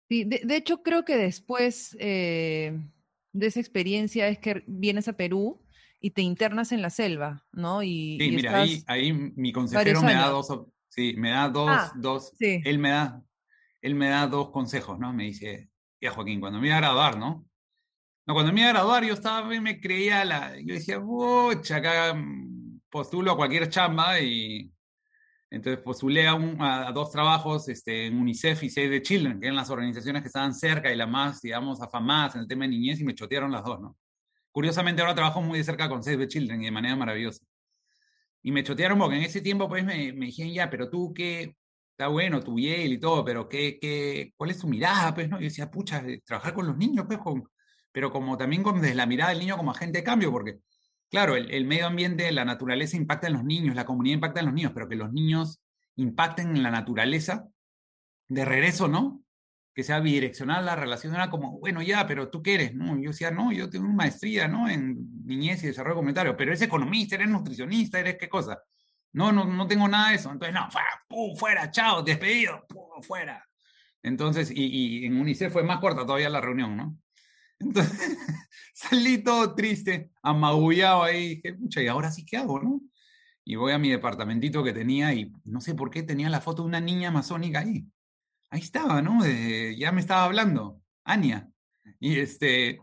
Sí, 0.09 0.25
de, 0.25 0.41
de 0.45 0.57
hecho 0.57 0.83
creo 0.83 1.05
que 1.05 1.17
después 1.17 1.97
eh, 2.01 2.79
de 3.33 3.47
esa 3.47 3.61
experiencia 3.61 4.29
es 4.29 4.39
que 4.39 4.65
vienes 4.67 5.07
a 5.09 5.13
Perú 5.13 5.61
y 6.01 6.11
te 6.13 6.23
internas 6.23 6.73
en 6.73 6.81
la 6.81 6.91
selva, 6.91 7.45
¿no? 7.53 7.83
Y, 7.83 8.19
sí, 8.21 8.31
mira, 8.31 8.63
ahí, 8.63 8.83
ahí 8.87 9.13
mi 9.13 9.53
consejero 9.53 10.03
me 10.03 10.15
da 10.15 10.29
dos, 10.29 10.49
sí, 10.89 11.15
me 11.17 11.31
da 11.31 11.49
dos, 11.49 11.71
ah, 11.71 11.93
dos, 11.97 12.33
él 12.41 12.79
me 12.79 12.91
da, 12.91 13.23
él 13.83 13.95
me 13.95 14.09
da 14.09 14.27
dos 14.27 14.51
consejos, 14.51 14.99
¿no? 14.99 15.13
Me 15.13 15.25
dice, 15.25 15.69
ya 16.01 16.11
Joaquín, 16.11 16.41
cuando 16.41 16.61
me 16.61 16.69
iba 16.69 16.77
a 16.77 16.81
graduar, 16.81 17.19
¿no? 17.19 17.47
No, 18.27 18.35
cuando 18.35 18.53
me 18.53 18.61
iba 18.61 18.71
a 18.71 18.75
graduar 18.75 19.05
yo 19.05 19.15
estaba, 19.15 19.47
me 19.49 19.81
creía 19.81 20.25
la, 20.25 20.55
yo 20.61 20.75
decía, 20.75 20.99
bocha, 20.99 21.77
acá 21.77 22.15
mm, 22.15 22.81
postulo 22.89 23.33
a 23.33 23.37
cualquier 23.37 23.69
chamba 23.69 24.21
y 24.21 24.73
entonces 25.51 25.83
postulé 25.83 26.27
a, 26.27 26.35
a, 26.35 26.93
dos 26.93 27.11
trabajos 27.11 27.69
este, 27.69 28.07
en 28.07 28.19
UNICEF 28.19 28.63
y 28.65 28.71
Save 28.71 28.91
the 28.91 29.03
Children, 29.03 29.41
que 29.41 29.47
eran 29.47 29.57
las 29.57 29.71
organizaciones 29.71 30.23
que 30.23 30.29
estaban 30.29 30.55
cerca 30.55 30.93
y 30.93 30.97
las 30.97 31.09
más, 31.09 31.41
digamos, 31.41 31.81
afamadas 31.81 32.35
en 32.35 32.43
el 32.43 32.49
tema 32.49 32.65
de 32.65 32.71
niñez 32.71 33.01
y 33.01 33.05
me 33.05 33.15
chotearon 33.15 33.51
las 33.51 33.65
dos, 33.65 33.81
¿no? 33.81 33.97
Curiosamente 34.53 35.01
ahora 35.03 35.15
trabajo 35.15 35.41
muy 35.41 35.59
de 35.59 35.65
cerca 35.65 35.89
con 35.89 36.03
Save 36.03 36.19
the 36.19 36.29
Children 36.29 36.63
y 36.63 36.65
de 36.67 36.71
manera 36.71 36.97
maravillosa. 36.97 37.45
Y 38.43 38.53
me 38.53 38.63
chotearon 38.63 38.99
porque 38.99 39.17
en 39.17 39.23
ese 39.23 39.41
tiempo 39.41 39.69
pues 39.69 39.85
me, 39.85 40.13
me 40.13 40.27
dijeron, 40.27 40.53
ya, 40.53 40.71
pero 40.71 40.91
tú 40.91 41.13
qué, 41.15 41.55
está 41.99 42.07
bueno 42.07 42.41
tu 42.41 42.57
Yale 42.61 42.85
y 42.85 42.99
todo, 42.99 43.25
pero 43.25 43.49
¿qué, 43.49 43.77
qué, 43.81 44.33
¿cuál 44.37 44.51
es 44.51 44.59
tu 44.59 44.69
mirada? 44.69 45.13
Pues, 45.13 45.29
¿no? 45.29 45.39
Y 45.39 45.41
yo 45.41 45.49
decía, 45.49 45.69
pucha, 45.69 46.05
trabajar 46.25 46.55
con 46.55 46.69
los 46.69 46.77
niños, 46.77 47.07
pues, 47.09 47.19
pero 47.91 48.13
como 48.13 48.37
también 48.39 48.63
con, 48.63 48.81
desde 48.81 48.95
la 48.95 49.05
mirada 49.05 49.31
del 49.31 49.41
niño 49.41 49.57
como 49.57 49.73
agente 49.73 49.99
de 49.99 50.05
cambio, 50.05 50.31
porque, 50.31 50.61
claro, 51.11 51.37
el, 51.37 51.65
medio 51.67 51.87
ambiente, 51.87 52.31
la 52.33 52.45
naturaleza 52.45 52.97
impacta 52.97 53.27
en 53.27 53.35
los 53.35 53.45
niños, 53.45 53.75
la 53.75 53.87
comunidad 53.87 54.15
impacta 54.15 54.41
en 54.41 54.47
los 54.47 54.55
niños, 54.55 54.73
pero 54.75 54.89
que 54.89 54.97
los 54.97 55.13
niños 55.13 55.61
impacten 55.97 56.57
en 56.57 56.63
la 56.63 56.71
naturaleza, 56.71 57.49
de 58.29 58.45
regreso, 58.45 58.89
¿no? 58.89 59.23
que 59.79 59.85
sea 59.85 60.01
bidireccional 60.01 60.67
la 60.67 60.75
relación, 60.75 61.15
era 61.15 61.31
como, 61.31 61.61
bueno, 61.61 61.81
ya, 61.83 62.05
pero 62.05 62.29
tú 62.31 62.43
qué 62.43 62.55
eres, 62.55 62.75
¿no? 62.75 63.01
Yo 63.01 63.11
decía, 63.11 63.31
no, 63.31 63.53
yo 63.53 63.71
tengo 63.71 63.85
una 63.85 63.95
maestría, 63.95 64.49
¿no? 64.49 64.69
En 64.69 65.25
niñez 65.25 65.63
y 65.63 65.69
desarrollo 65.69 65.95
comunitario, 65.95 66.37
pero 66.37 66.51
eres 66.51 66.63
economista, 66.63 67.15
eres 67.15 67.29
nutricionista, 67.29 68.01
eres 68.01 68.17
qué 68.19 68.29
cosa. 68.29 68.61
No, 69.13 69.31
no, 69.31 69.45
no 69.45 69.69
tengo 69.69 69.87
nada 69.87 70.09
de 70.09 70.17
eso. 70.17 70.33
Entonces, 70.33 70.53
no, 70.53 70.69
fuera, 71.37 71.71
chao, 71.71 72.03
despedido, 72.03 72.67
fuera. 73.03 73.47
Entonces, 74.03 74.51
y, 74.51 74.65
y, 74.65 75.07
en 75.07 75.21
UNICEF 75.21 75.53
fue 75.53 75.63
más 75.63 75.79
corta 75.79 76.05
todavía 76.05 76.29
la 76.29 76.41
reunión, 76.41 76.77
¿no? 76.77 76.99
Entonces, 77.59 78.19
salí 78.75 79.19
todo 79.19 79.55
triste, 79.55 80.11
amagullado 80.23 81.03
ahí, 81.03 81.37
dije, 81.37 81.55
pucha, 81.55 81.83
¿y 81.83 81.89
ahora 81.89 82.11
sí 82.11 82.25
qué 82.25 82.37
hago, 82.37 82.61
no? 82.61 82.81
Y 83.45 83.57
voy 83.57 83.73
a 83.73 83.79
mi 83.79 83.91
departamentito 83.91 84.63
que 84.63 84.73
tenía 84.73 85.15
y 85.15 85.33
no 85.45 85.61
sé 85.61 85.75
por 85.75 85.91
qué 85.91 86.03
tenía 86.03 86.29
la 86.31 86.41
foto 86.41 86.63
de 86.63 86.69
una 86.69 86.81
niña 86.81 87.09
amazónica 87.09 87.61
ahí 87.61 87.87
ahí 88.51 88.61
estaba, 88.61 89.03
¿no? 89.03 89.21
ya 89.77 89.93
me 89.93 90.01
estaba 90.01 90.25
hablando, 90.25 90.83
Ania. 91.05 91.51
Y 92.01 92.19
este, 92.19 92.81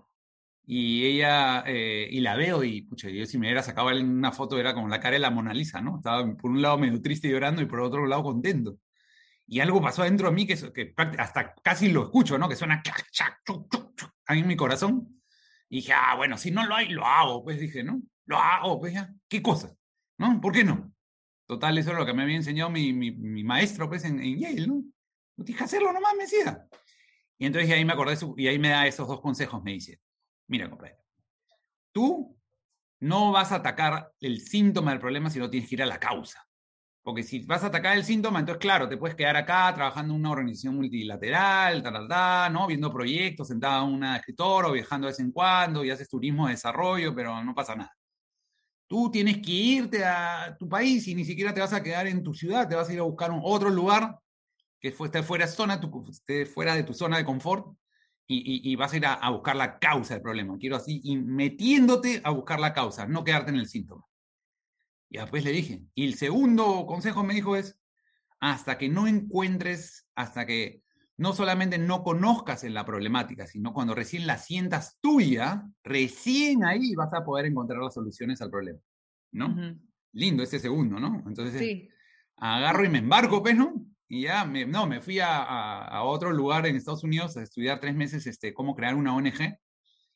y 0.66 1.06
ella, 1.06 1.64
eh, 1.68 2.08
y 2.12 2.22
la 2.22 2.36
veo 2.36 2.64
y, 2.64 2.82
pucha, 2.84 3.10
yo 3.10 3.26
si 3.26 3.38
me 3.38 3.48
hubiera 3.48 3.64
sacado 3.64 3.88
una 3.90 4.32
foto 4.32 4.60
era 4.60 4.74
como 4.74 4.88
la 4.88 5.00
cara 5.00 5.14
de 5.14 5.20
la 5.20 5.32
Mona 5.32 5.54
Lisa, 5.54 5.82
¿no? 5.82 5.98
Estaba 5.98 6.26
por 6.36 6.52
un 6.52 6.62
lado 6.62 6.78
medio 6.78 7.02
triste 7.02 7.28
y 7.28 7.32
llorando 7.32 7.62
y 7.62 7.66
por 7.66 7.80
otro 7.82 8.06
lado 8.08 8.24
contento. 8.24 8.78
Y 9.48 9.60
algo 9.60 9.82
pasó 9.82 10.02
adentro 10.02 10.30
de 10.30 10.36
mí 10.36 10.48
que, 10.48 10.56
que 10.74 10.94
hasta 11.18 11.54
casi 11.56 11.90
lo 11.90 12.04
escucho, 12.04 12.38
¿no? 12.38 12.50
Que 12.50 12.56
suena 12.56 12.82
ahí 14.26 14.40
en 14.40 14.48
mi 14.48 14.56
corazón. 14.56 15.22
Y 15.70 15.78
dije, 15.78 15.94
ah, 15.94 16.16
bueno, 16.16 16.38
si 16.38 16.52
no 16.52 16.66
lo 16.66 16.76
hay, 16.76 16.90
lo 16.90 17.06
hago. 17.06 17.44
Pues 17.44 17.60
dije, 17.60 17.84
¿no? 17.84 18.02
Lo 18.26 18.38
hago, 18.38 18.80
pues 18.80 18.94
ya. 18.94 19.14
¿Qué 19.28 19.42
cosa? 19.42 19.76
¿No? 20.18 20.40
¿Por 20.42 20.54
qué 20.54 20.64
no? 20.64 20.92
Total, 21.48 21.78
eso 21.78 21.92
es 21.92 21.98
lo 21.98 22.06
que 22.06 22.14
me 22.14 22.24
había 22.24 22.38
enseñado 22.38 22.72
mi, 22.72 22.92
mi, 22.92 23.44
maestro, 23.44 23.88
pues, 23.88 24.04
en, 24.04 24.20
en 24.20 24.40
Yale, 24.40 24.68
¿no? 24.68 24.84
No 25.38 25.44
tienes 25.44 25.60
que 25.60 25.66
hacerlo 25.66 25.94
nomás, 25.94 26.16
me 26.16 26.24
decía. 26.24 26.66
Y 27.38 27.46
entonces 27.46 27.70
ahí 27.72 27.86
me 27.86 27.94
acordé, 27.94 28.18
y 28.38 28.48
ahí 28.48 28.58
me 28.58 28.70
da 28.70 28.88
esos 28.88 29.08
dos 29.08 29.22
consejos, 29.22 29.62
me 29.62 29.74
dice, 29.74 30.02
mira, 30.48 30.70
compadre, 30.70 30.98
tú 31.92 32.36
no 33.02 33.32
vas 33.32 33.52
a 33.52 33.56
atacar 33.56 34.12
el 34.22 34.42
síntoma 34.42 34.92
del 34.92 35.00
problema 35.00 35.30
si 35.30 35.38
no 35.38 35.50
tienes 35.50 35.70
que 35.70 35.76
ir 35.76 35.84
a 35.84 35.88
la 35.88 36.00
causa. 36.00 36.45
Porque 37.06 37.22
si 37.22 37.42
vas 37.42 37.64
a 37.64 37.68
atacar 37.68 37.96
el 37.96 38.04
síntoma, 38.04 38.40
entonces, 38.40 38.60
claro, 38.60 38.90
te 38.90 38.98
puedes 38.98 39.16
quedar 39.16 39.36
acá 39.36 39.72
trabajando 39.76 40.16
en 40.16 40.22
una 40.22 40.32
organización 40.32 40.76
multilateral, 40.76 41.84
tal, 41.84 42.08
tal, 42.08 42.52
¿no? 42.52 42.66
Viendo 42.66 42.92
proyectos, 42.92 43.48
sentado 43.48 43.88
en 43.88 43.94
una 43.94 44.18
escritora 44.18 44.70
o 44.70 44.72
viajando 44.72 45.06
de 45.06 45.12
vez 45.12 45.20
en 45.20 45.32
cuando 45.32 45.86
y 45.86 45.92
haces 45.92 46.10
turismo 46.10 46.48
de 46.48 46.54
desarrollo, 46.54 47.14
pero 47.14 47.44
no 47.44 47.54
pasa 47.54 47.76
nada. 47.76 47.96
Tú 48.88 49.12
tienes 49.12 49.38
que 49.38 49.52
irte 49.52 50.04
a 50.04 50.56
tu 50.58 50.68
país 50.68 51.08
y 51.08 51.14
ni 51.14 51.24
siquiera 51.26 51.54
te 51.54 51.62
vas 51.62 51.74
a 51.74 51.84
quedar 51.84 52.08
en 52.08 52.24
tu 52.24 52.34
ciudad, 52.34 52.68
te 52.68 52.74
vas 52.74 52.90
a 52.90 52.94
ir 52.94 53.00
a 53.00 53.04
buscar 53.04 53.30
un, 53.30 53.42
otro 53.44 53.70
lugar 53.70 54.18
que 54.80 54.88
esté 54.88 55.22
fuera, 55.22 55.46
zona, 55.46 55.80
tu, 55.80 56.10
esté 56.10 56.48
fuera 56.48 56.74
de 56.74 56.86
tu 56.86 56.96
zona 56.96 57.18
de 57.18 57.26
confort 57.26 57.68
y, 58.26 58.72
y, 58.72 58.76
vas 58.76 58.94
a 58.94 58.98
ir 58.98 59.06
a, 59.06 59.30
buscar 59.30 59.56
la 59.56 59.78
causa 59.78 60.16
del 60.16 60.24
problema. 60.24 60.58
Quiero 60.58 60.76
así, 60.76 61.02
y 61.04 61.18
metiéndote 61.18 62.22
a 62.24 62.32
buscar 62.32 62.60
la 62.60 62.74
causa, 62.74 63.06
no 63.06 63.24
quedarte 63.24 63.52
en 63.52 63.58
el 63.58 63.68
síntoma. 63.68 64.04
Y 65.16 65.18
después 65.18 65.46
le 65.46 65.54
dije, 65.54 65.82
y 65.96 66.08
el 66.08 66.16
segundo 66.16 66.86
consejo 66.86 67.24
me 67.24 67.36
dijo 67.36 67.56
es, 67.56 67.80
hasta 68.42 68.78
que 68.78 68.90
no 68.90 69.08
encuentres, 69.08 70.10
hasta 70.14 70.46
que 70.46 70.82
no 71.16 71.32
solamente 71.32 71.78
no 71.78 72.04
conozcas 72.04 72.66
en 72.66 72.74
la 72.74 72.84
problemática, 72.84 73.48
sino 73.48 73.74
cuando 73.74 73.96
recién 73.96 74.28
la 74.28 74.38
sientas 74.38 74.98
tuya, 75.00 75.64
recién 75.86 76.66
ahí 76.66 76.94
vas 76.96 77.14
a 77.14 77.24
poder 77.24 77.46
encontrar 77.46 77.82
las 77.82 77.94
soluciones 77.94 78.42
al 78.42 78.52
problema. 78.52 78.78
¿No? 79.32 79.56
Lindo 80.12 80.44
ese 80.44 80.60
segundo, 80.60 81.00
¿no? 81.00 81.24
Entonces, 81.26 81.88
agarro 82.36 82.84
y 82.84 82.90
me 82.90 82.98
embarco, 82.98 83.42
pues, 83.42 83.56
¿no? 83.56 83.74
Y 84.10 84.24
ya, 84.24 84.44
me, 84.44 84.66
no, 84.66 84.86
me 84.86 85.00
fui 85.00 85.22
a, 85.22 85.44
a, 85.44 86.04
otro 86.04 86.34
lugar 86.34 86.66
en 86.66 86.76
Estados 86.76 87.06
Unidos 87.06 87.38
a 87.38 87.44
estudiar 87.44 87.80
tres 87.80 87.96
meses 87.96 88.28
este, 88.28 88.54
cómo 88.54 88.76
crear 88.76 88.96
una 88.96 89.16
ONG 89.16 89.58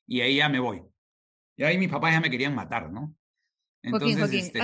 y 0.08 0.20
ahí 0.20 0.36
ya 0.36 0.50
me 0.50 0.60
voy. 0.60 0.82
Y 1.56 1.64
ahí 1.64 1.78
mis 1.78 1.90
papás 1.90 2.12
ya 2.12 2.20
me 2.20 2.30
querían 2.30 2.54
matar, 2.54 2.92
¿no? 2.92 3.16
Entonces, 3.82 4.18
Joaquín, 4.18 4.40
este 4.40 4.60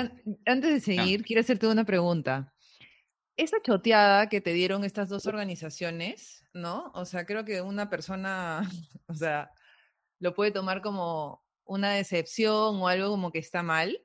antes 0.46 0.74
de 0.74 0.80
seguir, 0.80 1.24
quiero 1.24 1.42
hacerte 1.42 1.68
una 1.68 1.86
pregunta. 1.86 2.54
Esa 3.38 3.58
choteada 3.62 4.30
que 4.30 4.42
te 4.42 4.54
dieron 4.54 4.84
estas 4.84 5.10
dos 5.10 5.26
organizaciones, 5.26 6.46
¿no? 6.54 6.92
O 6.94 7.06
sea, 7.06 7.26
creo 7.26 7.44
que 7.46 7.62
una 7.62 7.90
persona, 7.90 8.62
o 9.08 9.14
sea, 9.14 9.52
lo 10.20 10.34
puede 10.34 10.52
tomar 10.52 10.82
como 10.82 11.44
una 11.66 11.92
decepción 11.92 12.82
o 12.82 12.88
algo 12.88 13.10
como 13.10 13.32
que 13.32 13.40
está 13.40 13.64
mal, 13.64 14.00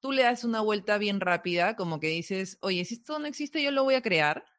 tú 0.00 0.12
le 0.12 0.22
das 0.22 0.44
una 0.44 0.60
vuelta 0.60 0.98
bien 0.98 1.20
rápida, 1.20 1.76
como 1.76 2.00
que 2.00 2.08
dices, 2.08 2.58
oye, 2.60 2.84
si 2.84 2.94
esto 2.94 3.18
no 3.18 3.26
existe, 3.26 3.62
yo 3.62 3.70
lo 3.70 3.84
voy 3.84 3.94
a 3.94 4.02
crear. 4.02 4.44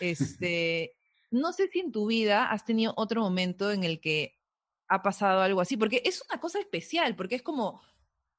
Este, 0.00 0.96
no 1.32 1.52
sé 1.52 1.66
si 1.66 1.80
en 1.80 1.90
tu 1.90 2.06
vida 2.06 2.48
has 2.48 2.64
tenido 2.64 2.94
otro 2.96 3.22
momento 3.22 3.72
en 3.72 3.82
el 3.82 4.00
que 4.00 4.38
ha 4.86 5.02
pasado 5.02 5.42
algo 5.42 5.60
así, 5.60 5.76
porque 5.76 6.00
es 6.04 6.22
una 6.30 6.40
cosa 6.40 6.60
especial, 6.60 7.16
porque 7.16 7.34
es 7.34 7.42
como 7.42 7.82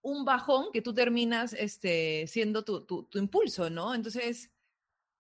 un 0.02 0.26
bajón 0.26 0.72
que 0.72 0.82
tú 0.82 0.94
terminas 0.94 1.54
este, 1.54 2.26
siendo 2.28 2.64
tu, 2.64 2.86
tu, 2.86 3.18
impulso, 3.18 3.70
¿no? 3.70 3.94
Entonces, 3.94 4.52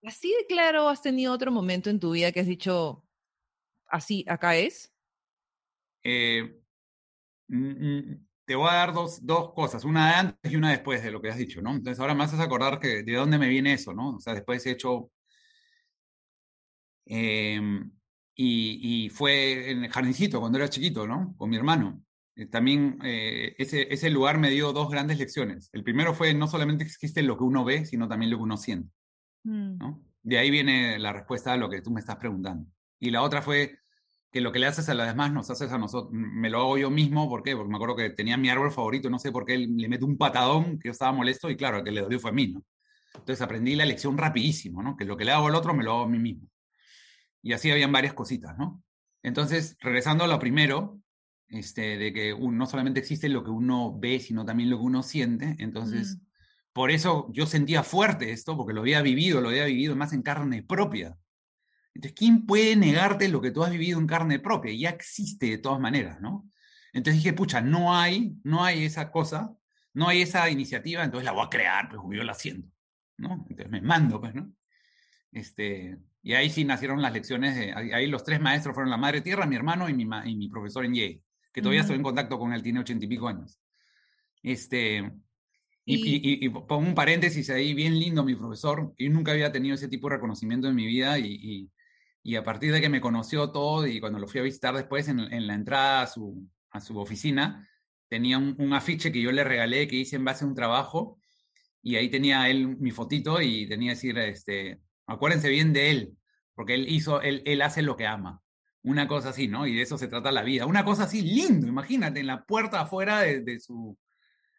así 0.03 0.33
de 0.33 0.45
claro, 0.47 0.89
¿has 0.89 1.01
tenido 1.01 1.33
otro 1.33 1.51
momento 1.51 1.89
en 1.89 1.99
tu 1.99 2.11
vida 2.11 2.31
que 2.31 2.39
has 2.39 2.47
dicho, 2.47 3.05
así, 3.87 4.25
acá 4.27 4.55
es? 4.55 4.93
Eh, 6.03 6.59
te 8.45 8.55
voy 8.55 8.69
a 8.69 8.73
dar 8.73 8.93
dos, 8.93 9.25
dos 9.25 9.53
cosas, 9.53 9.83
una 9.83 10.19
antes 10.19 10.51
y 10.51 10.55
una 10.55 10.71
después 10.71 11.03
de 11.03 11.11
lo 11.11 11.21
que 11.21 11.29
has 11.29 11.37
dicho, 11.37 11.61
¿no? 11.61 11.71
Entonces 11.71 11.99
ahora 11.99 12.15
me 12.15 12.23
haces 12.23 12.39
acordar 12.39 12.79
que 12.79 13.03
de 13.03 13.13
dónde 13.13 13.37
me 13.37 13.49
viene 13.49 13.73
eso, 13.73 13.93
¿no? 13.93 14.15
O 14.15 14.19
sea, 14.19 14.33
después 14.33 14.65
he 14.65 14.71
hecho... 14.71 15.11
Em, 17.05 17.91
y, 18.35 19.05
y, 19.05 19.09
fue 19.09 19.71
en 19.71 19.83
el 19.83 19.91
jardincito 19.91 20.39
cuando 20.39 20.57
era 20.57 20.69
chiquito, 20.69 21.05
¿no? 21.05 21.35
Con 21.37 21.49
mi 21.49 21.57
hermano. 21.57 22.01
Eh, 22.41 22.47
también 22.47 22.97
eh, 23.03 23.53
ese, 23.59 23.93
ese 23.93 24.09
lugar 24.09 24.39
me 24.39 24.49
dio 24.49 24.73
dos 24.73 24.89
grandes 24.89 25.19
lecciones. 25.19 25.69
El 25.73 25.83
primero 25.83 26.15
fue 26.15 26.33
no 26.33 26.47
solamente 26.47 26.83
existe 26.83 27.21
lo 27.21 27.37
que 27.37 27.43
uno 27.43 27.63
ve, 27.63 27.85
sino 27.85 28.07
también 28.07 28.31
lo 28.31 28.37
que 28.37 28.43
uno 28.43 28.57
siente. 28.57 28.89
Mm. 29.43 29.77
¿no? 29.77 30.03
De 30.23 30.39
ahí 30.39 30.49
viene 30.49 30.97
la 30.97 31.13
respuesta 31.13 31.53
a 31.53 31.57
lo 31.57 31.69
que 31.69 31.81
tú 31.81 31.91
me 31.91 31.99
estás 31.99 32.15
preguntando. 32.15 32.65
Y 32.99 33.11
la 33.11 33.21
otra 33.21 33.43
fue 33.43 33.77
que 34.31 34.41
lo 34.41 34.51
que 34.51 34.59
le 34.59 34.65
haces 34.65 34.89
a 34.89 34.95
las 34.95 35.07
demás 35.07 35.31
nos 35.31 35.51
haces 35.51 35.71
a 35.71 35.77
nosotros, 35.77 36.11
me 36.13 36.49
lo 36.49 36.61
hago 36.61 36.77
yo 36.77 36.89
mismo, 36.89 37.29
¿por 37.29 37.43
qué? 37.43 37.55
Porque 37.55 37.69
me 37.69 37.75
acuerdo 37.75 37.95
que 37.95 38.09
tenía 38.11 38.37
mi 38.37 38.49
árbol 38.49 38.71
favorito, 38.71 39.09
no 39.09 39.19
sé 39.19 39.31
por 39.31 39.45
qué 39.45 39.57
le 39.57 39.89
meto 39.89 40.05
un 40.05 40.17
patadón, 40.17 40.79
que 40.79 40.87
yo 40.87 40.91
estaba 40.91 41.11
molesto, 41.11 41.49
y 41.49 41.57
claro, 41.57 41.79
el 41.79 41.83
que 41.83 41.91
le 41.91 42.01
dolió 42.01 42.19
fue 42.19 42.31
a 42.31 42.33
mí, 42.33 42.47
¿no? 42.47 42.63
Entonces 43.13 43.41
aprendí 43.41 43.75
la 43.75 43.85
lección 43.85 44.17
rapidísimo, 44.17 44.81
¿no? 44.81 44.95
Que 44.95 45.03
lo 45.03 45.17
que 45.17 45.25
le 45.25 45.31
hago 45.31 45.47
al 45.47 45.55
otro 45.55 45.73
me 45.73 45.83
lo 45.83 45.91
hago 45.91 46.03
a 46.03 46.07
mí 46.07 46.17
mismo. 46.17 46.47
Y 47.43 47.51
así 47.51 47.69
habían 47.69 47.91
varias 47.91 48.13
cositas, 48.13 48.57
¿no? 48.57 48.81
Entonces, 49.21 49.75
regresando 49.81 50.23
a 50.23 50.27
lo 50.27 50.39
primero, 50.39 51.01
este, 51.51 51.97
de 51.97 52.11
que 52.11 52.35
no 52.39 52.65
solamente 52.65 52.99
existe 52.99 53.29
lo 53.29 53.43
que 53.43 53.51
uno 53.51 53.97
ve, 53.99 54.19
sino 54.19 54.45
también 54.45 54.69
lo 54.69 54.77
que 54.77 54.85
uno 54.85 55.03
siente, 55.03 55.55
entonces... 55.59 56.17
Mm. 56.17 56.31
Por 56.73 56.89
eso 56.89 57.27
yo 57.33 57.45
sentía 57.47 57.83
fuerte 57.83 58.31
esto, 58.31 58.55
porque 58.55 58.73
lo 58.73 58.81
había 58.81 59.01
vivido, 59.01 59.41
lo 59.41 59.49
había 59.49 59.65
vivido 59.65 59.95
más 59.95 60.13
en 60.13 60.21
carne 60.21 60.63
propia. 60.63 61.17
Entonces, 61.93 62.17
¿quién 62.17 62.45
puede 62.45 62.75
negarte 62.75 63.27
lo 63.27 63.41
que 63.41 63.51
tú 63.51 63.63
has 63.63 63.71
vivido 63.71 63.99
en 63.99 64.07
carne 64.07 64.39
propia? 64.39 64.73
Ya 64.73 64.89
existe 64.91 65.47
de 65.47 65.57
todas 65.57 65.79
maneras, 65.79 66.21
¿no? 66.21 66.49
Entonces 66.93 67.21
dije, 67.21 67.33
pucha, 67.33 67.61
no 67.61 67.95
hay, 67.95 68.37
no 68.43 68.63
hay 68.63 68.85
esa 68.85 69.11
cosa, 69.11 69.53
no 69.93 70.07
hay 70.07 70.21
esa 70.21 70.49
iniciativa, 70.49 71.03
entonces 71.03 71.25
la 71.25 71.33
voy 71.33 71.45
a 71.45 71.49
crear, 71.49 71.89
pues 71.89 72.17
yo 72.17 72.23
la 72.23 72.33
siento, 72.33 72.69
¿no? 73.17 73.45
Entonces 73.49 73.69
me 73.69 73.81
mando, 73.81 74.21
pues, 74.21 74.33
¿no? 74.33 74.53
Este, 75.31 75.97
y 76.21 76.33
ahí 76.33 76.49
sí 76.49 76.63
nacieron 76.63 77.01
las 77.01 77.13
lecciones, 77.13 77.55
de, 77.55 77.73
ahí 77.73 78.07
los 78.07 78.23
tres 78.23 78.39
maestros 78.39 78.73
fueron 78.73 78.91
la 78.91 78.97
Madre 78.97 79.21
Tierra, 79.21 79.45
mi 79.45 79.57
hermano 79.57 79.89
y 79.89 79.93
mi, 79.93 80.03
y 80.25 80.35
mi 80.35 80.49
profesor 80.49 80.85
en 80.85 80.93
Yale, 80.93 81.21
que 81.51 81.61
todavía 81.61 81.81
estoy 81.81 81.97
en 81.97 82.03
contacto 82.03 82.39
con 82.39 82.53
él, 82.53 82.63
tiene 82.63 82.79
ochenta 82.79 83.05
y 83.05 83.07
pico 83.07 83.27
años. 83.27 83.59
Este, 84.43 85.11
y, 85.85 86.49
pongo 86.49 86.87
un 86.87 86.95
paréntesis 86.95 87.49
ahí, 87.49 87.73
bien 87.73 87.99
lindo 87.99 88.23
mi 88.23 88.35
profesor, 88.35 88.93
yo 88.97 89.09
nunca 89.09 89.31
había 89.31 89.51
tenido 89.51 89.75
ese 89.75 89.87
tipo 89.87 90.07
de 90.09 90.15
reconocimiento 90.15 90.67
en 90.67 90.75
mi 90.75 90.85
vida 90.85 91.19
y, 91.19 91.69
y 92.23 92.35
a 92.35 92.43
partir 92.43 92.71
de 92.71 92.81
que 92.81 92.89
me 92.89 93.01
conoció 93.01 93.51
todo 93.51 93.87
y 93.87 93.99
cuando 93.99 94.19
lo 94.19 94.27
fui 94.27 94.39
a 94.39 94.43
visitar 94.43 94.75
después 94.75 95.07
en, 95.07 95.47
la 95.47 95.53
entrada 95.53 96.03
a 96.03 96.07
su, 96.07 96.47
a 96.71 96.79
su 96.79 96.97
oficina, 96.99 97.67
tenía 98.07 98.37
un, 98.37 98.73
afiche 98.73 99.11
que 99.11 99.21
yo 99.21 99.31
le 99.31 99.43
regalé 99.43 99.87
que 99.87 99.95
hice 99.95 100.17
en 100.17 100.25
base 100.25 100.43
a 100.43 100.47
un 100.47 100.55
trabajo 100.55 101.19
y 101.81 101.95
ahí 101.95 102.09
tenía 102.09 102.49
él 102.49 102.77
mi 102.77 102.91
fotito 102.91 103.41
y 103.41 103.67
tenía 103.67 103.91
que 103.91 103.95
decir, 103.95 104.17
este, 104.19 104.81
acuérdense 105.07 105.49
bien 105.49 105.73
de 105.73 105.89
él, 105.89 106.17
porque 106.53 106.75
él 106.75 106.87
hizo, 106.89 107.21
él, 107.21 107.41
él 107.45 107.61
hace 107.61 107.81
lo 107.81 107.95
que 107.95 108.05
ama. 108.05 108.41
Una 108.83 109.07
cosa 109.07 109.29
así, 109.29 109.47
¿no? 109.47 109.67
Y 109.67 109.75
de 109.75 109.83
eso 109.83 109.97
se 109.97 110.07
trata 110.07 110.31
la 110.31 110.43
vida. 110.43 110.65
Una 110.65 110.83
cosa 110.83 111.03
así 111.03 111.21
lindo, 111.21 111.67
imagínate, 111.67 112.19
en 112.19 112.27
la 112.27 112.45
puerta 112.45 112.81
afuera 112.81 113.21
de, 113.21 113.59
su... 113.59 113.97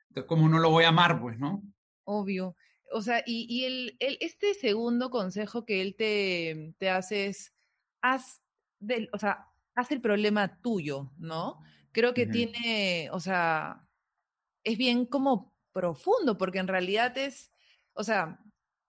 Entonces, 0.09 0.29
¿cómo 0.29 0.49
no 0.49 0.59
lo 0.59 0.71
voy 0.71 0.85
a 0.85 0.89
amar, 0.89 1.21
pues, 1.21 1.39
no? 1.39 1.63
Obvio. 2.05 2.57
O 2.93 3.03
sea, 3.03 3.23
y, 3.27 3.47
y 3.49 3.65
el, 3.65 3.97
el, 3.99 4.19
este 4.21 4.55
segundo 4.55 5.11
consejo 5.11 5.65
que 5.65 5.81
él 5.81 5.97
te, 5.97 6.75
te 6.79 6.91
hace 6.91 7.27
es, 7.27 7.53
haz, 8.01 8.43
del, 8.79 9.09
o 9.13 9.19
sea, 9.19 9.49
haz 9.75 9.91
el 9.91 10.01
problema 10.01 10.61
tuyo, 10.61 11.11
¿no? 11.19 11.59
Creo 11.93 12.15
que 12.15 12.27
tiene, 12.27 13.09
o 13.13 13.21
sea, 13.21 13.87
es 14.65 14.79
bien 14.79 15.07
como 15.07 15.53
profundo, 15.73 16.39
porque 16.39 16.59
en 16.59 16.69
realidad 16.69 17.17
es, 17.19 17.51
o 17.95 18.05
sea, 18.05 18.39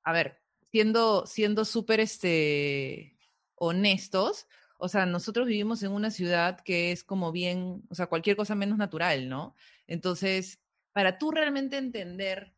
a 0.03 0.13
ver, 0.13 0.41
siendo 0.71 1.25
siendo 1.25 1.65
súper 1.65 1.99
este, 1.99 3.17
honestos, 3.55 4.47
o 4.83 4.89
sea, 4.89 5.05
nosotros 5.05 5.47
vivimos 5.47 5.81
en 5.83 5.93
una 5.93 6.11
ciudad 6.11 6.59
que 6.59 6.91
es 6.91 7.05
como 7.05 7.31
bien, 7.31 7.83
o 7.89 7.95
sea, 7.95 8.07
cualquier 8.07 8.35
cosa 8.35 8.53
menos 8.53 8.77
natural, 8.77 9.29
¿no? 9.29 9.55
Entonces, 9.87 10.59
para 10.91 11.17
tú 11.17 11.31
realmente 11.31 11.77
entender, 11.77 12.53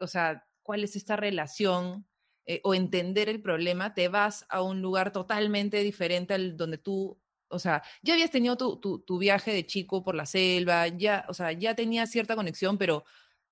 o 0.00 0.08
sea, 0.08 0.48
cuál 0.64 0.82
es 0.82 0.96
esta 0.96 1.14
relación 1.14 2.08
eh, 2.44 2.60
o 2.64 2.74
entender 2.74 3.28
el 3.28 3.40
problema, 3.40 3.94
te 3.94 4.08
vas 4.08 4.46
a 4.48 4.62
un 4.62 4.82
lugar 4.82 5.12
totalmente 5.12 5.80
diferente 5.84 6.34
al 6.34 6.56
donde 6.56 6.76
tú, 6.76 7.20
o 7.46 7.60
sea, 7.60 7.84
ya 8.02 8.14
habías 8.14 8.32
tenido 8.32 8.56
tu, 8.56 8.80
tu, 9.06 9.18
viaje 9.18 9.52
de 9.52 9.64
chico 9.64 10.02
por 10.02 10.16
la 10.16 10.26
selva, 10.26 10.88
ya, 10.88 11.24
o 11.28 11.34
sea, 11.34 11.52
ya 11.52 11.76
tenías 11.76 12.10
cierta 12.10 12.34
conexión, 12.34 12.78
pero 12.78 13.04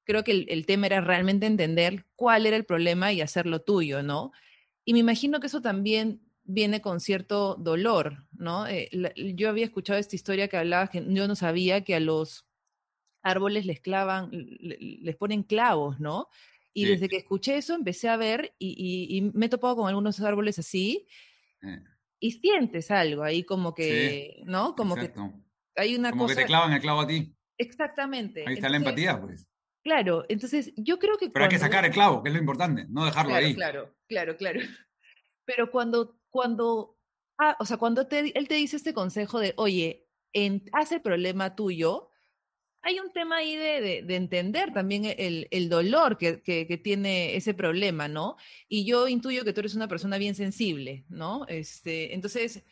creo 0.03 0.25
que 0.25 0.33
el, 0.33 0.67
tema 0.67 0.87
era 0.87 1.01
realmente 1.03 1.47
entender 1.47 2.05
cuál 2.17 2.47
era 2.47 2.57
el 2.57 2.65
problema 2.65 3.13
y 3.13 3.21
hacerlo 3.21 3.63
tuyo, 3.63 4.03
¿no? 4.03 4.33
Y 4.85 4.93
me 4.93 4.99
imagino 4.99 5.39
que 5.39 5.47
eso 5.47 5.63
también 5.63 6.26
viene 6.47 6.81
con 6.81 7.01
cierto 7.01 7.57
dolor, 7.57 8.25
¿no? 8.33 8.67
Eh, 8.67 8.89
yo 9.35 9.49
había 9.49 9.65
escuchado 9.65 9.99
esta 9.99 10.17
historia 10.17 10.49
que 10.49 10.57
hablaba, 10.57 10.89
que 10.89 11.05
yo 11.07 11.29
no 11.29 11.37
sabía 11.37 11.85
que 11.85 11.95
a 11.95 12.01
los 12.01 12.47
árboles 13.23 13.67
les 13.67 13.81
clavan, 13.81 14.31
les 14.31 15.17
ponen 15.17 15.43
clavos, 15.43 15.99
¿no? 16.01 16.29
Y 16.73 16.85
desde 16.85 17.09
que 17.09 17.17
escuché 17.17 17.57
eso 17.57 17.75
empecé 17.75 18.09
a 18.09 18.17
ver 18.17 18.55
y, 18.59 19.31
me 19.35 19.47
he 19.47 19.49
topado 19.49 19.77
con 19.77 19.89
algunos 19.89 20.21
árboles 20.21 20.59
así 20.59 21.09
eh. 21.63 21.81
y 22.21 22.33
sientes 22.33 22.91
algo 22.91 23.23
ahí 23.23 23.45
como 23.45 23.75
que, 23.75 24.43
¿no? 24.45 24.77
Como 24.77 24.95
que 24.95 25.13
hay 25.75 25.97
una 25.97 26.11
cosa... 26.11 26.19
Como 26.19 26.29
que 26.29 26.35
te 26.37 26.45
clavan 26.45 26.73
el 26.73 26.81
clavo 26.81 27.01
a 27.01 27.07
ti. 27.07 27.35
Exactamente. 27.59 28.45
Ahí 28.47 28.55
está 28.55 28.69
la 28.69 28.77
empatía, 28.77 29.19
pues. 29.21 29.49
Claro, 29.83 30.25
entonces 30.29 30.73
yo 30.77 30.99
creo 30.99 31.17
que... 31.17 31.31
Pero 31.31 31.45
hay 31.45 31.51
que 31.51 31.59
sacar 31.59 31.85
el 31.85 31.93
clavo, 31.93 32.23
que 32.23 32.29
es 32.29 32.35
lo 32.35 32.41
importante, 32.41 32.87
no 32.89 33.05
dejarlo 33.05 33.35
ahí. 33.35 33.55
Claro, 33.55 33.95
claro, 34.09 34.37
claro. 34.37 34.61
Pero 35.47 35.71
cuando, 35.71 36.19
cuando, 36.37 36.99
ah, 37.39 37.57
o 37.59 37.65
sea, 37.65 37.79
cuando 37.79 38.07
él 38.11 38.49
te 38.49 38.55
dice 38.57 38.77
este 38.77 38.93
consejo 38.93 39.41
de, 39.41 39.55
oye, 39.57 40.07
en, 40.35 40.63
haz 40.75 40.93
el 40.93 41.01
problema 41.01 41.57
tuyo, 41.57 42.11
hay 42.83 43.01
un 43.01 43.11
tema 43.11 43.39
ahí 43.39 43.57
de, 43.57 44.05
entender 44.15 44.75
también 44.75 45.07
el, 45.07 45.69
dolor 45.71 46.19
que, 46.19 46.81
tiene 46.85 47.35
ese 47.35 47.55
problema, 47.55 48.07
¿no? 48.07 48.37
Y 48.69 48.85
yo 48.85 49.09
intuyo 49.09 49.45
que 49.45 49.55
tú 49.55 49.61
eres 49.61 49.75
una 49.75 49.89
persona 49.89 50.19
bien 50.19 50.35
sensible, 50.35 51.07
¿no? 51.09 51.47
Este, 51.49 52.13
entonces, 52.13 52.63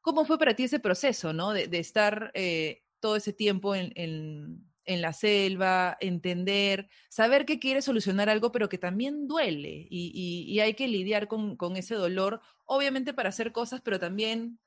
¿cómo 0.00 0.24
fue 0.24 0.38
para 0.38 0.54
ti 0.54 0.62
ese 0.62 0.78
proceso, 0.78 1.32
¿no? 1.32 1.52
De, 1.52 1.68
estar 1.76 2.30
eh, 2.34 2.84
todo 3.00 3.16
ese 3.16 3.32
tiempo 3.32 3.74
en, 3.74 3.92
la 4.86 5.12
selva, 5.12 5.96
entender, 6.00 6.88
saber 7.08 7.46
que 7.46 7.58
quieres 7.58 7.84
solucionar 7.84 8.28
algo, 8.28 8.52
pero 8.52 8.68
que 8.68 8.78
también 8.78 9.26
duele 9.26 9.86
y, 9.90 10.58
hay 10.60 10.74
que 10.74 10.88
lidiar 10.88 11.28
con, 11.28 11.56
con, 11.56 11.76
ese 11.76 11.94
dolor, 11.94 12.40
obviamente 12.64 13.14
para 13.14 13.30
hacer 13.30 13.52
cosas, 13.52 13.80
pero 13.80 13.98
también, 13.98 14.58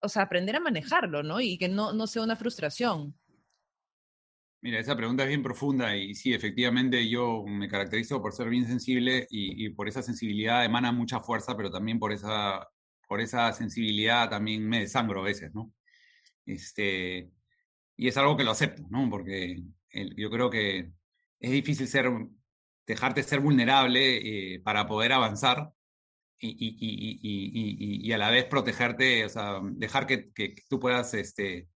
o 0.00 0.08
sea, 0.08 0.22
aprender 0.22 0.56
a 0.56 0.60
manejarlo, 0.60 1.22
¿no? 1.22 1.40
Y 1.40 1.58
que 1.58 1.68
no, 1.68 1.92
no 1.92 2.06
sea 2.06 2.22
una 2.22 2.36
frustración. 2.36 3.14
Mira, 4.62 4.78
esa 4.78 4.94
pregunta 4.96 5.22
es 5.22 5.28
bien 5.30 5.42
profunda 5.42 5.96
y 5.96 6.14
sí, 6.14 6.34
efectivamente 6.34 7.08
yo 7.08 7.44
me 7.46 7.66
caracterizo 7.66 8.20
por 8.20 8.34
ser 8.34 8.50
bien 8.50 8.66
sensible 8.66 9.26
y, 9.30 9.70
por 9.70 9.88
esa 9.88 10.02
sensibilidad 10.02 10.64
emana 10.64 10.92
mucha 10.92 11.20
fuerza, 11.20 11.56
pero 11.56 11.70
también 11.70 11.98
por 11.98 12.12
esa, 12.12 12.68
por 13.08 13.22
esa 13.22 13.50
sensibilidad 13.54 14.28
también 14.28 14.68
me 14.68 14.80
desangro 14.80 15.20
a 15.20 15.24
veces, 15.24 15.54
¿no? 15.54 15.72
Este, 16.44 17.30
y 18.00 18.08
es 18.08 18.16
algo 18.16 18.34
que 18.34 18.44
lo 18.44 18.52
acepto, 18.52 18.82
¿no? 18.88 19.10
Porque 19.10 19.62
yo 19.92 20.30
creo 20.30 20.48
que 20.48 20.90
es 21.38 21.50
difícil 21.50 21.86
ser, 21.86 22.10
dejarte 22.86 23.22
ser 23.22 23.40
vulnerable 23.40 24.54
eh, 24.54 24.60
para 24.60 24.86
poder 24.86 25.12
avanzar 25.12 25.70
y, 26.38 26.48
y, 26.48 28.08
y, 28.08 28.12
a 28.12 28.16
la 28.16 28.30
vez 28.30 28.46
protegerte, 28.46 29.26
o 29.26 29.28
sea, 29.28 29.60
dejar 29.62 30.06
que, 30.06 30.32
que 30.32 30.54
tú 30.70 30.80
puedas 30.80 31.12
este, 31.12 31.68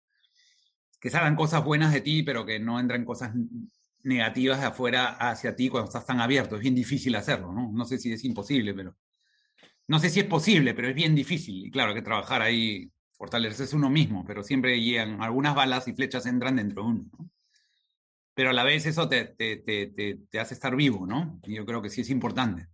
que 1.01 1.09
salgan 1.09 1.35
cosas 1.35 1.61
buenas 1.61 1.91
de 1.91 1.99
ti, 1.99 2.23
pero 2.23 2.45
que 2.45 2.57
no 2.57 2.79
entren 2.79 3.03
cosas 3.03 3.33
negativas 4.03 4.61
de 4.61 4.67
afuera 4.67 5.17
hacia 5.17 5.57
ti 5.57 5.67
cuando 5.67 5.89
estás 5.89 6.05
tan 6.05 6.21
abierto. 6.21 6.55
Es 6.55 6.61
bien 6.61 6.75
difícil 6.75 7.13
hacerlo, 7.17 7.51
¿no? 7.51 7.69
No 7.73 7.83
sé 7.83 7.97
si 7.97 8.13
es 8.13 8.23
imposible, 8.23 8.73
pero... 8.73 8.95
No 9.89 9.99
sé 9.99 10.09
si 10.09 10.21
es 10.21 10.25
posible, 10.25 10.73
pero 10.73 10.87
es 10.87 10.95
bien 10.95 11.15
difícil. 11.15 11.65
Y 11.65 11.69
claro, 11.69 11.89
hay 11.89 11.95
que 11.95 12.01
trabajar 12.01 12.41
ahí, 12.41 12.89
fortalecerse 13.23 13.73
uno 13.77 13.89
mismo, 13.89 14.25
pero 14.27 14.43
siempre 14.43 14.81
llegan, 14.81 15.21
algunas 15.21 15.55
balas 15.55 15.87
y 15.87 15.93
flechas 15.93 16.25
entran 16.25 16.57
dentro 16.57 16.83
de 16.83 16.89
uno, 16.89 17.05
¿no? 17.17 17.29
Pero 18.33 18.49
a 18.49 18.53
la 18.53 18.65
vez 18.65 18.85
eso 18.85 19.07
te, 19.07 19.23
te, 19.23 19.55
te, 19.55 20.19
te, 20.29 20.39
hace 20.41 20.53
estar 20.53 20.75
vivo, 20.75 21.07
¿no? 21.07 21.39
Y 21.43 21.55
yo 21.55 21.65
creo 21.65 21.81
que 21.81 21.89
sí 21.89 22.01
es 22.01 22.09
importante, 22.09 22.67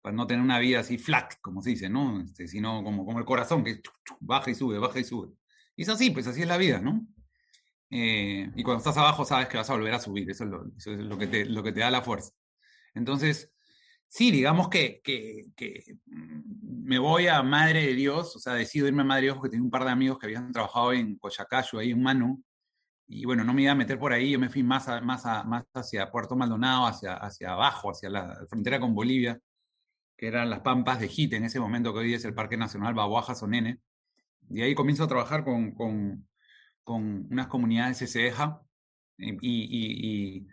para 0.00 0.16
no 0.16 0.26
tener 0.26 0.42
una 0.42 0.58
vida 0.60 0.80
así 0.80 0.96
flat, 0.96 1.34
como 1.42 1.60
se 1.60 1.70
dice, 1.70 1.90
¿no? 1.90 2.22
Este, 2.22 2.48
sino 2.48 2.82
como, 2.82 3.04
como 3.04 3.18
el 3.18 3.26
corazón, 3.26 3.64
que 3.64 3.82
baja 4.20 4.50
y 4.50 4.54
sube, 4.54 4.78
baja 4.78 4.98
y 4.98 5.04
sube. 5.04 5.28
Y 5.76 5.82
es 5.82 5.90
así, 5.90 6.10
pues 6.10 6.26
así 6.26 6.40
es 6.40 6.48
la 6.48 6.56
vida, 6.56 6.80
¿no? 6.80 7.06
Eh, 7.90 8.50
y 8.56 8.62
cuando 8.62 8.78
estás 8.78 8.96
abajo 8.96 9.26
sabes 9.26 9.48
que 9.48 9.58
vas 9.58 9.68
a 9.68 9.74
volver 9.74 9.92
a 9.92 9.98
subir, 9.98 10.30
eso 10.30 10.44
es 10.44 10.86
lo, 10.86 11.18
que, 11.18 11.26
te, 11.26 11.44
lo 11.44 11.62
que 11.62 11.72
te 11.72 11.80
da 11.80 11.90
la 11.90 12.00
fuerza. 12.00 12.32
Entonces, 12.94 13.51
sí, 14.12 14.30
digamos 14.30 14.68
que, 14.68 15.00
que, 15.02 15.44
mm, 16.06 16.84
me 16.84 16.98
voy 16.98 17.28
a 17.28 17.42
Madre 17.42 17.86
de 17.86 17.94
Dios, 17.94 18.36
o 18.36 18.38
sea, 18.38 18.54
decido 18.54 18.86
irme 18.86 19.02
a 19.02 19.04
Madre 19.04 19.22
de 19.22 19.26
Dios 19.28 19.36
porque 19.36 19.50
tenía 19.50 19.64
un 19.64 19.70
par 19.70 19.84
de 19.84 19.90
amigos 19.90 20.18
que 20.18 20.26
habían 20.26 20.52
trabajado 20.52 20.92
en 20.92 21.16
Cochacayo, 21.16 21.78
ahí 21.78 21.92
en 21.92 22.02
Manu, 22.02 22.44
y 23.08 23.24
bueno, 23.24 23.44
no 23.44 23.54
me 23.54 23.62
iba 23.62 23.72
a 23.72 23.74
meter 23.74 23.98
por 23.98 24.12
ahí, 24.12 24.32
yo 24.32 24.38
me 24.38 24.50
fui 24.50 24.62
más, 24.62 24.86
más, 25.02 25.24
más 25.46 25.64
hacia 25.74 26.10
Puerto 26.10 26.36
Maldonado, 26.36 26.86
hacia, 26.86 27.14
hacia 27.14 27.52
abajo, 27.52 27.90
hacia 27.90 28.10
la 28.10 28.46
frontera 28.48 28.80
con 28.80 28.94
Bolivia, 28.94 29.40
que 30.16 30.28
eran 30.28 30.50
las 30.50 30.60
pampas 30.60 31.00
de 31.00 31.08
Jite 31.08 31.36
en 31.36 31.44
ese 31.44 31.60
momento 31.60 31.92
que 31.92 32.00
hoy 32.00 32.14
es 32.14 32.24
el 32.24 32.34
Parque 32.34 32.56
Nacional 32.56 32.94
Bahuaja 32.94 33.34
Sonene, 33.34 33.80
y 34.50 34.62
ahí 34.62 34.74
comienzo 34.74 35.04
a 35.04 35.08
trabajar 35.08 35.44
con, 35.44 35.72
con 35.72 36.26
con 36.84 37.28
unas 37.30 37.46
comunidades 37.46 38.00
de 38.00 38.06
Cedeja 38.06 38.60
y, 39.16 39.36
y, 39.40 40.46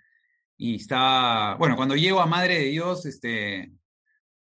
y, 0.61 0.75
está, 0.75 1.55
bueno, 1.57 1.77
cuando 1.77 1.95
llego 1.95 2.19
a 2.19 2.25
Madre 2.25 2.59
de 2.59 2.65
Dios, 2.65 3.05
este, 3.05 3.71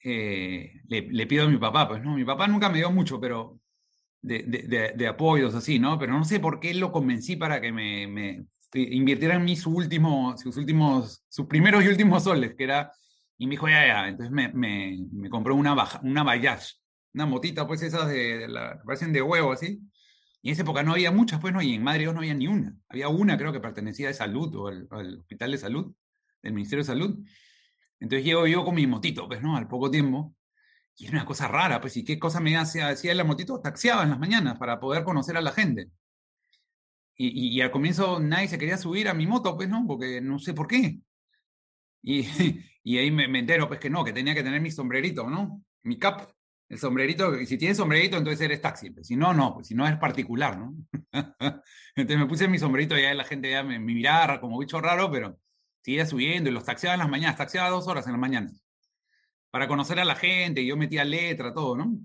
eh, 0.05 0.73
le, 0.87 1.27
pido 1.27 1.45
a 1.45 1.49
mi 1.49 1.57
papá, 1.57 1.89
pues 1.89 2.03
no, 2.03 2.15
mi 2.15 2.27
papá 2.27 2.47
nunca 2.47 2.69
me 2.69 2.77
dio 2.77 2.91
mucho, 2.91 3.19
pero 3.19 3.59
de, 4.21 5.07
apoyos 5.09 5.55
así, 5.55 5.79
¿no? 5.79 5.99
Pero 5.99 6.13
no 6.13 6.25
sé 6.27 6.41
por 6.41 6.61
qué 6.61 6.75
lo 6.75 6.93
convencí 6.93 7.37
para 7.37 7.59
que 7.59 7.73
me, 7.73 8.45
invirtiera 8.75 9.37
en 9.37 9.45
mí 9.45 9.57
su 9.57 9.75
último, 9.75 10.37
sus 10.37 10.59
últimos, 10.59 11.25
sus 11.27 11.47
primeros 11.47 11.83
y 11.83 11.89
últimos 11.89 12.25
soles, 12.25 12.55
que 12.55 12.65
era, 12.65 12.93
y 13.39 13.47
me 13.47 13.53
dijo, 13.53 13.67
ya, 13.67 13.87
ya, 13.87 14.09
entonces 14.09 14.31
me, 14.31 14.53
me, 14.53 14.99
me 15.11 15.31
compró 15.31 15.55
una, 15.55 15.73
baja, 15.73 16.01
una 16.03 16.23
Bayash, 16.23 16.73
una 17.15 17.25
motita, 17.25 17.67
pues 17.67 17.81
esas 17.81 18.09
de, 18.09 18.47
la, 18.47 18.79
parecen 18.85 19.13
de 19.13 19.23
huevo, 19.23 19.53
así. 19.53 19.81
Y 20.45 20.51
en 20.51 20.53
esa 20.53 20.63
época 20.63 20.83
no 20.83 20.93
había 20.93 21.11
muchas, 21.11 21.41
pues 21.41 21.55
no, 21.55 21.63
y 21.63 21.73
en 21.73 21.83
Madrid 21.83 22.07
no 22.13 22.19
había 22.19 22.35
ni 22.35 22.49
una. 22.49 22.77
Había 22.91 23.09
una, 23.09 23.39
creo 23.39 23.51
que 23.51 23.61
pertenecía 23.61 24.11
a 24.11 24.13
salud 24.13 24.55
o 24.57 24.69
al, 24.69 24.87
al 24.91 25.21
Hospital 25.21 25.53
de 25.53 25.57
Salud, 25.57 25.95
del 26.43 26.53
Ministerio 26.53 26.83
de 26.83 26.87
Salud. 26.87 27.19
Entonces 27.99 28.27
llego 28.27 28.47
yo 28.47 28.63
con 28.63 28.75
mi 28.75 28.87
motito, 28.87 29.27
pues, 29.27 29.41
¿no? 29.41 29.57
Al 29.57 29.69
poco 29.69 29.91
tiempo. 29.91 30.37
Y 30.97 31.07
era 31.07 31.15
una 31.17 31.25
cosa 31.25 31.49
rara, 31.49 31.81
pues, 31.81 31.97
¿y 31.97 32.05
qué 32.05 32.19
cosa 32.19 32.41
me 32.41 32.55
hacía? 32.59 32.89
Hacía 32.89 33.15
la 33.15 33.25
motito, 33.25 33.59
taxiaba 33.63 34.03
en 34.03 34.11
las 34.11 34.19
mañanas 34.19 34.59
para 34.59 34.79
poder 34.81 35.03
conocer 35.03 35.39
a 35.39 35.41
la 35.41 35.51
gente. 35.51 35.89
Y, 37.17 37.57
y, 37.57 37.63
al 37.63 37.71
comienzo 37.71 38.21
nadie 38.21 38.49
se 38.49 38.59
quería 38.59 38.77
subir 38.77 39.09
a 39.09 39.15
mi 39.15 39.27
moto, 39.27 39.57
pues, 39.57 39.71
¿no? 39.71 39.87
Porque 39.87 40.21
no 40.21 40.39
sé 40.39 40.53
por 40.53 40.67
qué. 40.67 41.01
Y, 42.03 42.27
y 42.85 42.99
ahí 42.99 43.11
me, 43.11 43.29
me, 43.29 43.39
entero, 43.39 43.67
pues, 43.67 43.81
que 43.81 43.89
no, 43.89 44.05
que 44.05 44.13
tenía 44.13 44.35
que 44.35 44.43
tener 44.43 44.61
mi 44.61 44.71
sombrerito, 44.71 45.31
¿no? 45.31 45.65
Mi 45.85 45.99
cap, 45.99 46.31
el 46.75 46.81
sombrerito. 46.81 47.35
Si 47.47 47.57
tienes 47.57 47.77
sombrerito, 47.77 48.17
entonces 48.17 48.41
eres 48.43 48.61
taxi. 48.61 48.91
Pues. 48.91 49.07
Si 49.07 49.17
no, 49.17 49.33
no, 49.33 49.55
pues, 49.55 49.69
si 49.69 49.75
no 49.75 49.87
es 49.87 49.97
particular, 49.97 50.59
¿no? 50.59 50.75
entonces 51.95 52.19
me 52.19 52.27
puse 52.27 52.49
mi 52.49 52.59
sombrerito 52.59 52.99
y 52.99 53.03
ya 53.03 53.15
la 53.15 53.25
gente 53.25 53.51
ya 53.51 53.63
me, 53.63 53.79
me 53.79 53.95
miraba 53.95 54.41
como 54.41 54.59
bicho 54.59 54.81
raro, 54.81 55.11
pero 55.11 55.39
seguía 55.83 56.07
subiendo 56.07 56.51
y 56.51 56.53
los 56.53 56.65
taxiaba 56.65 56.95
en 56.95 57.01
las 57.01 57.09
mañanas, 57.09 57.37
taxiaba 57.37 57.71
dos 57.71 57.89
horas 57.89 58.07
en 58.07 58.13
las 58.13 58.21
mañanas 58.21 58.65
para 59.55 59.69
conocer 59.69 60.01
a 60.01 60.05
la 60.05 60.17
gente, 60.17 60.63
y 60.63 60.67
yo 60.67 60.77
metía 60.77 61.05
letra, 61.05 61.55
todo, 61.55 61.77
¿no? 61.77 61.97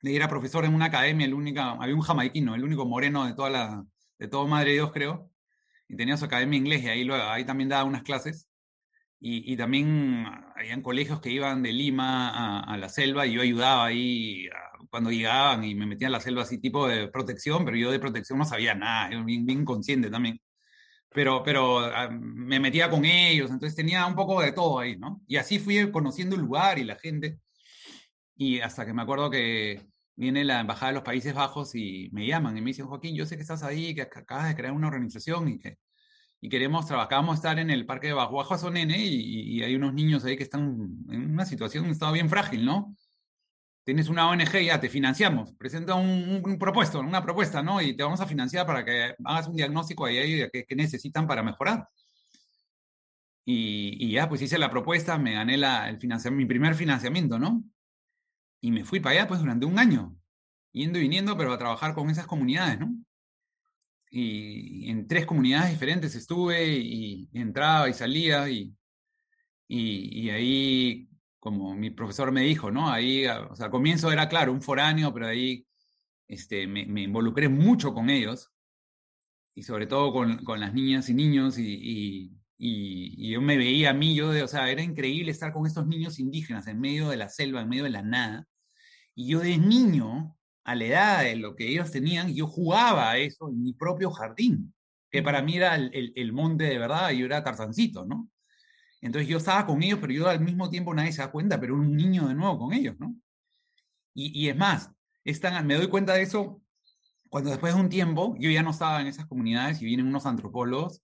Y 0.00 0.14
era 0.14 0.28
profesor 0.28 0.64
en 0.64 0.72
una 0.74 0.84
academia, 0.84 1.26
el 1.26 1.34
único, 1.34 1.60
había 1.60 1.92
un 1.92 2.02
jamaiquino, 2.02 2.54
el 2.54 2.62
único 2.62 2.86
moreno 2.86 3.26
de 3.26 3.34
toda 3.34 3.50
la, 3.50 3.84
de 4.16 4.28
todo 4.28 4.46
Madre 4.46 4.74
Dios, 4.74 4.92
creo, 4.92 5.28
y 5.88 5.96
tenía 5.96 6.16
su 6.16 6.26
academia 6.26 6.56
inglés, 6.56 6.84
y 6.84 6.88
ahí, 6.88 7.02
lo, 7.02 7.16
ahí 7.16 7.44
también 7.44 7.68
daba 7.68 7.82
unas 7.82 8.04
clases, 8.04 8.47
y, 9.20 9.52
y 9.52 9.56
también 9.56 10.26
habían 10.56 10.82
colegios 10.82 11.20
que 11.20 11.30
iban 11.30 11.62
de 11.62 11.72
Lima 11.72 12.30
a, 12.30 12.60
a 12.60 12.76
la 12.76 12.88
selva, 12.88 13.26
y 13.26 13.34
yo 13.34 13.42
ayudaba 13.42 13.86
ahí 13.86 14.46
a, 14.48 14.78
cuando 14.90 15.10
llegaban, 15.10 15.64
y 15.64 15.74
me 15.74 15.86
metía 15.86 16.08
en 16.08 16.12
la 16.12 16.20
selva 16.20 16.42
así 16.42 16.58
tipo 16.58 16.86
de 16.88 17.08
protección, 17.08 17.64
pero 17.64 17.76
yo 17.76 17.90
de 17.90 17.98
protección 18.00 18.38
no 18.38 18.44
sabía 18.44 18.74
nada, 18.74 19.10
yo 19.10 19.24
bien, 19.24 19.46
bien 19.46 19.64
consciente 19.64 20.10
también 20.10 20.40
pero, 21.10 21.42
pero 21.42 21.80
ah, 21.80 22.08
me 22.10 22.60
metía 22.60 22.90
con 22.90 23.04
ellos, 23.04 23.50
entonces 23.50 23.74
tenía 23.74 24.06
un 24.06 24.14
poco 24.14 24.40
de 24.40 24.52
todo 24.52 24.78
ahí, 24.78 24.96
¿no? 24.96 25.22
Y 25.26 25.36
así 25.36 25.58
fui 25.58 25.90
conociendo 25.90 26.36
el 26.36 26.42
lugar 26.42 26.78
y 26.78 26.84
la 26.84 26.96
gente, 26.96 27.38
y 28.36 28.60
hasta 28.60 28.86
que 28.86 28.92
me 28.92 29.02
acuerdo 29.02 29.30
que 29.30 29.86
viene 30.16 30.44
la 30.44 30.60
Embajada 30.60 30.92
de 30.92 30.94
los 30.94 31.04
Países 31.04 31.34
Bajos 31.34 31.74
y 31.74 32.08
me 32.12 32.26
llaman 32.26 32.56
y 32.56 32.60
me 32.60 32.68
dicen, 32.68 32.86
Joaquín, 32.86 33.16
yo 33.16 33.26
sé 33.26 33.36
que 33.36 33.42
estás 33.42 33.62
ahí, 33.62 33.94
que 33.94 34.02
acabas 34.02 34.48
de 34.48 34.56
crear 34.56 34.72
una 34.72 34.88
organización 34.88 35.48
y 35.48 35.58
que 35.58 35.78
y 36.40 36.48
queremos 36.48 36.90
a 36.90 37.08
estar 37.34 37.58
en 37.58 37.70
el 37.70 37.86
parque 37.86 38.08
de 38.08 38.12
Bajo 38.12 38.36
Bajo 38.36 38.70
Nene 38.70 38.98
y, 38.98 39.58
y, 39.58 39.62
hay 39.62 39.74
unos 39.74 39.92
niños 39.94 40.24
ahí 40.24 40.36
que 40.36 40.44
están 40.44 41.04
en 41.10 41.32
una 41.32 41.44
situación, 41.44 41.84
un 41.84 41.90
estado 41.90 42.12
bien 42.12 42.28
frágil, 42.28 42.64
¿no? 42.64 42.94
tienes 43.88 44.10
una 44.10 44.28
ONG, 44.28 44.52
ya 44.66 44.78
te 44.78 44.90
financiamos, 44.90 45.54
presenta 45.54 45.94
un, 45.94 46.42
un, 46.44 46.58
propuesto, 46.58 47.00
una 47.00 47.22
propuesta, 47.22 47.62
¿no? 47.62 47.80
Y 47.80 47.96
te 47.96 48.02
vamos 48.02 48.20
a 48.20 48.26
financiar 48.26 48.66
para 48.66 48.84
que 48.84 49.14
hagas 49.24 49.48
un 49.48 49.56
diagnóstico 49.56 50.04
ahí 50.04 50.40
de 50.40 50.50
qué, 50.50 50.76
necesitan 50.76 51.26
para 51.26 51.42
mejorar. 51.42 51.88
Y, 53.46 53.96
y, 53.98 54.12
ya, 54.12 54.28
pues 54.28 54.42
hice 54.42 54.58
la 54.58 54.70
propuesta, 54.70 55.16
me 55.16 55.32
gané 55.32 55.56
la, 55.56 55.88
el 55.88 55.98
mi 56.32 56.44
primer 56.44 56.74
financiamiento, 56.74 57.38
¿no? 57.38 57.64
Y 58.60 58.72
me 58.72 58.84
fui 58.84 59.00
para 59.00 59.20
allá, 59.20 59.26
pues, 59.26 59.40
durante 59.40 59.64
un 59.64 59.78
año, 59.78 60.14
yendo 60.72 60.98
y 60.98 61.02
viniendo, 61.04 61.34
pero 61.38 61.54
a 61.54 61.58
trabajar 61.58 61.94
con 61.94 62.10
esas 62.10 62.26
comunidades, 62.26 62.78
¿no? 62.78 62.94
Y 64.10 64.90
en 64.90 65.06
tres 65.06 65.26
comunidades 65.26 65.70
diferentes 65.70 66.14
estuve 66.14 66.66
y, 66.66 67.28
entraba 67.32 67.88
y 67.88 67.94
salía 67.94 68.48
y, 68.48 68.74
y, 69.68 70.30
ahí 70.30 71.10
como 71.38 71.74
mi 71.74 71.90
profesor 71.90 72.32
me 72.32 72.42
dijo, 72.42 72.70
¿no? 72.70 72.90
Ahí, 72.90 73.26
o 73.26 73.54
sea, 73.54 73.66
al 73.66 73.70
comienzo 73.70 74.10
era 74.10 74.28
claro, 74.28 74.52
un 74.52 74.62
foráneo, 74.62 75.12
pero 75.12 75.28
ahí 75.28 75.66
este, 76.26 76.66
me, 76.66 77.02
involucré 77.02 77.48
mucho 77.48 77.94
con 77.94 78.10
ellos 78.10 78.50
y 79.54 79.62
sobre 79.62 79.86
todo 79.86 80.12
con, 80.12 80.44
con 80.44 80.60
las 80.60 80.74
niñas 80.74 81.08
y 81.08 81.14
niños 81.14 81.58
y, 81.58 82.38
y, 82.58 83.30
yo 83.30 83.40
me 83.40 83.56
veía 83.56 83.90
a 83.90 83.94
mí, 83.94 84.14
yo, 84.14 84.30
de, 84.30 84.42
o 84.42 84.48
sea, 84.48 84.70
era 84.70 84.82
increíble 84.82 85.30
estar 85.30 85.52
con 85.52 85.66
estos 85.66 85.86
niños 85.86 86.18
indígenas 86.18 86.66
en 86.66 86.80
medio 86.80 87.08
de 87.08 87.16
la 87.16 87.28
selva, 87.28 87.60
en 87.60 87.68
medio 87.68 87.84
de 87.84 87.90
la 87.90 88.02
nada. 88.02 88.46
Y 89.14 89.28
yo 89.28 89.40
de 89.40 89.58
niño, 89.58 90.36
a 90.68 90.74
la 90.74 90.84
edad 90.84 91.22
de 91.22 91.36
lo 91.36 91.56
que 91.56 91.66
ellos 91.66 91.90
tenían, 91.90 92.34
yo 92.34 92.46
jugaba 92.46 93.12
a 93.12 93.16
eso 93.16 93.48
en 93.48 93.62
mi 93.62 93.72
propio 93.72 94.10
jardín, 94.10 94.74
que 95.10 95.22
para 95.22 95.40
mí 95.40 95.56
era 95.56 95.76
el, 95.76 96.12
el, 96.14 96.32
monte 96.34 96.64
de 96.64 96.78
verdad, 96.78 97.08
yo 97.12 97.24
era 97.24 97.42
tarzancito, 97.42 98.04
¿no? 98.04 98.28
Entonces 99.00 99.26
yo 99.30 99.38
estaba 99.38 99.64
con 99.64 99.82
ellos, 99.82 99.98
pero 99.98 100.12
yo 100.12 100.28
al 100.28 100.40
mismo 100.40 100.68
tiempo 100.68 100.92
nadie 100.92 101.12
se 101.12 101.22
da 101.22 101.30
cuenta, 101.30 101.58
pero 101.58 101.74
un 101.74 101.96
niño 101.96 102.28
de 102.28 102.34
nuevo 102.34 102.58
con 102.58 102.74
ellos, 102.74 102.96
¿no? 102.98 103.16
Y, 104.12 104.38
y 104.38 104.50
es 104.50 104.56
más, 104.58 104.90
es 105.24 105.40
tan, 105.40 105.66
me 105.66 105.74
doy 105.74 105.88
cuenta 105.88 106.12
de 106.12 106.20
eso 106.20 106.60
cuando 107.30 107.48
después 107.48 107.74
de 107.74 107.80
un 107.80 107.88
tiempo 107.88 108.36
yo 108.38 108.50
ya 108.50 108.62
no 108.62 108.72
estaba 108.72 109.00
en 109.00 109.06
esas 109.06 109.24
comunidades 109.24 109.80
y 109.80 109.86
vienen 109.86 110.06
unos 110.06 110.26
antropólogos 110.26 111.02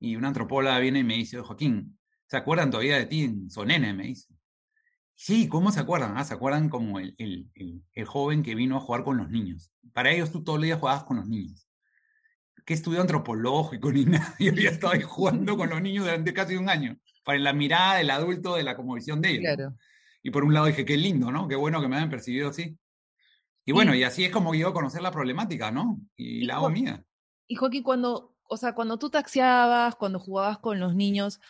y 0.00 0.16
una 0.16 0.28
antropóloga 0.28 0.78
viene 0.80 0.98
y 0.98 1.04
me 1.04 1.14
dice, 1.14 1.40
Joaquín, 1.40 1.98
¿se 2.26 2.36
acuerdan 2.36 2.70
todavía 2.70 2.98
de 2.98 3.06
ti 3.06 3.22
en 3.22 3.48
Sonene? 3.48 3.94
Me 3.94 4.08
dice. 4.08 4.31
Sí, 5.14 5.48
¿cómo 5.48 5.70
se 5.70 5.80
acuerdan? 5.80 6.16
Ah, 6.16 6.24
se 6.24 6.34
acuerdan 6.34 6.68
como 6.68 6.98
el, 6.98 7.14
el, 7.18 7.50
el, 7.54 7.82
el, 7.92 8.04
joven 8.04 8.42
que 8.42 8.54
vino 8.54 8.76
a 8.76 8.80
jugar 8.80 9.04
con 9.04 9.18
los 9.18 9.30
niños. 9.30 9.70
Para 9.92 10.10
ellos 10.10 10.32
tú 10.32 10.42
todo 10.42 10.56
el 10.56 10.62
día 10.62 10.78
jugabas 10.78 11.04
con 11.04 11.18
los 11.18 11.28
niños. 11.28 11.68
¿Qué 12.64 12.74
estudio 12.74 13.00
antropológico 13.00 13.92
ni 13.92 14.04
nada? 14.04 14.34
Yo 14.38 14.52
ya 14.52 14.70
estaba 14.70 14.94
ahí 14.94 15.02
jugando 15.06 15.56
con 15.56 15.70
los 15.70 15.80
niños 15.80 16.04
durante 16.04 16.32
casi 16.32 16.56
un 16.56 16.68
año 16.68 16.98
para 17.24 17.38
la 17.38 17.52
mirada 17.52 17.96
del 17.96 18.10
adulto 18.10 18.56
de 18.56 18.64
la 18.64 18.76
como 18.76 18.94
visión 18.94 19.20
de 19.20 19.30
ellos. 19.30 19.54
Claro. 19.54 19.76
Y 20.22 20.30
por 20.30 20.44
un 20.44 20.54
lado 20.54 20.66
dije, 20.66 20.84
qué 20.84 20.96
lindo, 20.96 21.30
¿no? 21.30 21.48
Qué 21.48 21.56
bueno 21.56 21.80
que 21.80 21.88
me 21.88 21.96
hayan 21.96 22.10
percibido 22.10 22.50
así. 22.50 22.78
Y 23.64 23.72
bueno, 23.72 23.94
y, 23.94 24.00
y 24.00 24.04
así 24.04 24.24
es 24.24 24.32
como 24.32 24.54
yo 24.54 24.68
a 24.68 24.74
conocer 24.74 25.02
la 25.02 25.12
problemática, 25.12 25.70
¿no? 25.70 26.00
Y, 26.16 26.42
y 26.42 26.44
la 26.44 26.56
hago 26.56 26.70
mía. 26.70 27.04
Y 27.46 27.54
Joaquín, 27.54 27.82
cuando, 27.82 28.36
o 28.48 28.56
sea, 28.56 28.74
cuando 28.74 28.98
tú 28.98 29.10
taxiabas, 29.10 29.94
cuando 29.96 30.18
jugabas 30.18 30.58
con 30.58 30.80
los 30.80 30.94
niños, 30.94 31.40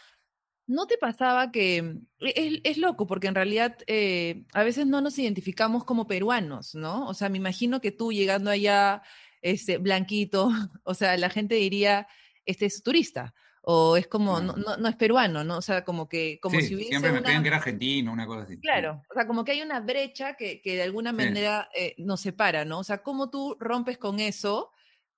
¿no 0.73 0.87
te 0.87 0.99
pasaba 0.99 1.53
que 1.53 1.99
e, 2.21 2.33
es, 2.35 2.61
es 2.65 2.79
loco? 2.79 3.07
Porque 3.07 3.29
en 3.29 3.35
realidad 3.35 3.77
eh, 3.87 4.45
a 4.53 4.63
veces 4.63 4.87
no 4.87 5.01
nos 5.01 5.19
identificamos 5.19 5.85
como 5.85 6.07
peruanos, 6.07 6.75
¿no? 6.75 7.07
O 7.07 7.15
sea, 7.15 7.29
me 7.29 7.39
imagino 7.39 7.81
que 7.81 7.93
tú 7.93 8.13
llegando 8.13 8.51
allá, 8.51 9.03
este, 9.43 9.79
blanquito, 9.79 10.51
o 10.85 10.95
sea, 10.95 11.17
la 11.17 11.31
gente 11.31 11.55
diría, 11.57 12.09
este 12.47 12.67
es 12.67 12.83
turista 12.83 13.35
o 13.65 13.97
es 13.97 14.09
como, 14.09 14.41
no, 14.41 14.57
no, 14.57 14.77
no, 14.77 14.89
es 14.89 14.97
peruano, 14.97 15.45
¿no? 15.45 15.59
O 15.59 15.63
sea, 15.63 15.85
como 15.85 16.09
que, 16.09 16.41
como 16.43 16.59
sí, 16.59 16.67
si 16.67 16.75
hubiese 16.75 16.91
siempre 16.91 17.13
me 17.13 17.21
una... 17.21 17.43
que 17.43 17.47
era 17.47 17.59
argentino, 17.59 18.13
una 18.13 18.27
cosa 18.27 18.43
así. 18.43 18.59
Claro, 18.59 19.03
o 19.09 19.15
sea, 19.15 19.27
como 19.27 19.45
que 19.45 19.53
hay 19.53 19.63
una 19.63 19.79
brecha 19.79 20.35
que, 20.35 20.61
que 20.61 20.75
de 20.75 20.83
alguna 20.83 21.13
manera 21.13 21.69
sí. 21.73 21.81
eh, 21.81 21.95
nos 21.99 22.21
separa, 22.21 22.65
¿no? 22.65 22.81
O 22.81 22.85
sea, 22.85 23.05
¿cómo 23.05 23.31
tú 23.31 23.57
rompes 23.61 23.99
con 23.99 24.19
eso 24.19 24.73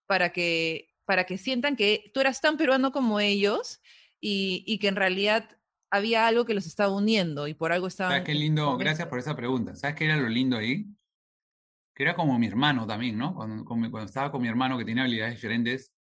para 0.07 0.31
que, 0.31 0.91
para 1.07 1.25
que 1.25 1.39
sientan 1.39 1.75
que 1.75 2.11
tú 2.13 2.21
eras 2.21 2.43
tan 2.43 2.59
peruano 2.59 2.93
como 2.93 3.19
ellos 3.19 3.81
y, 4.27 4.65
y 4.67 4.79
que 4.79 4.89
en 4.89 4.97
realidad 4.97 5.51
había 5.91 6.27
algo 6.27 6.47
que 6.47 6.55
los 6.55 6.65
estaba 6.65 6.91
uniendo 6.91 7.47
y 7.47 7.53
por 7.53 7.73
algo 7.73 7.89
estaban... 7.89 8.11
¿Sabes 8.13 8.27
qué 8.27 8.33
lindo? 8.33 8.75
Gracias 8.79 9.07
por 9.07 9.19
esa 9.19 9.37
pregunta. 9.37 9.77
¿Sabes 9.77 9.97
qué 9.97 10.07
era 10.07 10.17
lo 10.17 10.31
lindo 10.31 10.57
ahí? 10.57 10.87
Que 11.95 12.05
era 12.05 12.15
como 12.15 12.39
mi 12.39 12.47
hermano 12.47 12.87
también, 12.87 13.19
¿no? 13.19 13.35
Cuando, 13.35 13.67
cuando 13.67 14.05
estaba 14.05 14.33
con 14.33 14.41
mi 14.41 14.49
hermano 14.49 14.79
que 14.79 14.87
tiene 14.87 15.03
habilidades 15.03 15.35
diferentes, 15.35 15.93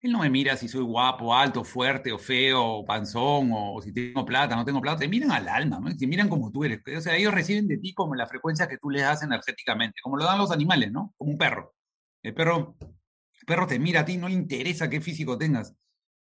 él 0.00 0.10
no 0.10 0.20
me 0.20 0.30
mira 0.30 0.56
si 0.56 0.68
soy 0.68 0.82
guapo, 0.82 1.34
alto, 1.34 1.62
fuerte 1.62 2.10
o 2.10 2.18
feo, 2.18 2.64
o 2.64 2.84
panzón, 2.86 3.50
o 3.52 3.78
si 3.82 3.92
tengo 3.92 4.24
plata, 4.24 4.56
no 4.56 4.64
tengo 4.64 4.80
plata. 4.80 5.00
Te 5.00 5.08
miran 5.08 5.30
al 5.30 5.46
alma, 5.46 5.80
¿no? 5.80 5.94
te 5.94 6.06
miran 6.06 6.30
como 6.30 6.50
tú 6.50 6.64
eres. 6.64 6.80
O 6.96 7.00
sea, 7.02 7.14
ellos 7.14 7.34
reciben 7.34 7.68
de 7.68 7.76
ti 7.76 7.92
como 7.92 8.14
la 8.14 8.26
frecuencia 8.26 8.66
que 8.68 8.78
tú 8.78 8.88
les 8.88 9.02
das 9.02 9.22
energéticamente, 9.22 10.00
como 10.02 10.16
lo 10.16 10.24
dan 10.24 10.38
los 10.38 10.50
animales, 10.50 10.90
¿no? 10.92 11.12
Como 11.18 11.32
un 11.32 11.36
perro. 11.38 11.74
El 12.22 12.32
perro, 12.32 12.78
el 12.80 13.46
perro 13.46 13.66
te 13.66 13.78
mira 13.78 14.00
a 14.00 14.04
ti, 14.06 14.16
no 14.16 14.28
le 14.28 14.34
interesa 14.34 14.88
qué 14.88 15.02
físico 15.02 15.36
tengas. 15.36 15.76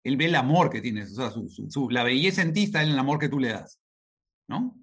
Él 0.05 0.17
ve 0.17 0.27
el 0.27 0.35
amor 0.35 0.71
que 0.71 0.81
tienes, 0.81 1.13
o 1.13 1.17
sea, 1.17 1.31
su, 1.31 1.49
su, 1.49 1.71
su, 1.71 1.91
la 1.91 2.05
belleza 2.05 2.43
en 2.43 2.53
ti 2.53 2.65
está 2.65 2.83
en 2.83 2.91
el 2.91 2.99
amor 2.99 3.19
que 3.19 3.29
tú 3.29 3.39
le 3.39 3.49
das, 3.49 3.81
¿no? 4.47 4.77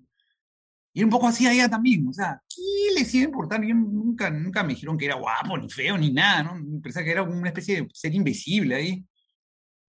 Y 0.97 1.03
un 1.03 1.09
poco 1.09 1.27
así 1.27 1.45
allá 1.45 1.67
también, 1.67 2.07
o 2.07 2.13
sea, 2.13 2.41
¿qué 2.47 2.61
les 2.97 3.13
iba 3.13 3.25
a 3.25 3.25
importar? 3.25 3.61
Yo 3.61 3.75
nunca, 3.75 4.29
nunca 4.29 4.63
me 4.63 4.73
dijeron 4.73 4.97
que 4.97 5.05
era 5.05 5.15
guapo, 5.15 5.57
ni 5.57 5.69
feo, 5.69 5.97
ni 5.97 6.11
nada, 6.13 6.43
¿no? 6.43 6.81
Pensaba 6.81 7.03
que 7.03 7.11
era 7.11 7.23
una 7.23 7.49
especie 7.49 7.81
de 7.81 7.87
ser 7.91 8.15
invisible 8.15 8.75
ahí. 8.75 9.05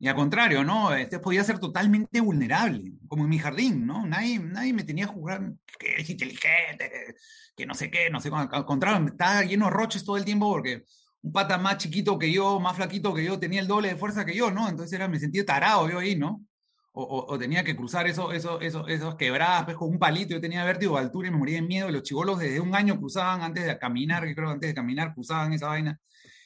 Y 0.00 0.08
al 0.08 0.16
contrario, 0.16 0.64
¿no? 0.64 0.92
Este 0.92 1.20
podía 1.20 1.44
ser 1.44 1.60
totalmente 1.60 2.20
vulnerable, 2.20 2.92
como 3.06 3.22
en 3.22 3.30
mi 3.30 3.38
jardín, 3.38 3.86
¿no? 3.86 4.04
Nadie, 4.04 4.40
nadie 4.40 4.72
me 4.72 4.82
tenía 4.82 5.06
que 5.06 5.12
jugar 5.12 5.54
que 5.78 5.94
es 5.96 6.10
inteligente, 6.10 6.90
que, 6.90 7.14
que 7.56 7.66
no 7.66 7.74
sé 7.74 7.88
qué, 7.88 8.10
no 8.10 8.20
sé 8.20 8.30
Al 8.32 8.66
contrario, 8.66 9.06
estaba 9.06 9.42
lleno 9.42 9.66
de 9.66 9.70
roches 9.70 10.04
todo 10.04 10.16
el 10.16 10.24
tiempo 10.24 10.50
porque 10.50 10.82
un 11.22 11.32
pata 11.32 11.58
más 11.58 11.78
chiquito 11.78 12.18
que 12.18 12.32
yo, 12.32 12.60
más 12.60 12.76
flaquito 12.76 13.12
que 13.14 13.24
yo, 13.24 13.38
tenía 13.38 13.60
el 13.60 13.66
doble 13.66 13.88
de 13.88 13.96
fuerza 13.96 14.24
que 14.24 14.34
yo, 14.34 14.50
¿no? 14.50 14.68
Entonces 14.68 14.92
era, 14.92 15.08
me 15.08 15.18
sentía 15.18 15.44
tarado 15.44 15.88
yo 15.90 15.98
ahí, 15.98 16.16
¿no? 16.16 16.46
o, 16.98 17.38
tenía 17.38 17.62
que 17.62 17.76
cruzar 17.76 18.06
eso, 18.06 18.32
eso, 18.32 18.58
eso, 18.62 18.88
esos 18.88 19.16
quebradas 19.16 19.64
pues, 19.66 19.76
con 19.76 19.90
un 19.90 19.98
palito, 19.98 20.32
yo 20.32 20.40
tenía 20.40 20.64
vértigo 20.64 20.94
de 20.96 21.02
altura 21.02 21.28
y 21.28 21.30
me 21.30 21.36
moría 21.36 21.56
de 21.56 21.62
miedo, 21.62 21.90
los 21.90 22.02
chivolos 22.02 22.38
desde 22.38 22.58
un 22.58 22.74
año 22.74 22.98
cruzaban 22.98 23.42
antes 23.42 23.66
de 23.66 23.78
caminar, 23.78 24.24
que 24.24 24.34
creo 24.34 24.48
antes 24.48 24.70
de 24.70 24.74
caminar 24.74 25.12
cruzaban 25.12 25.52
esa 25.52 25.68
vaina, 25.68 26.00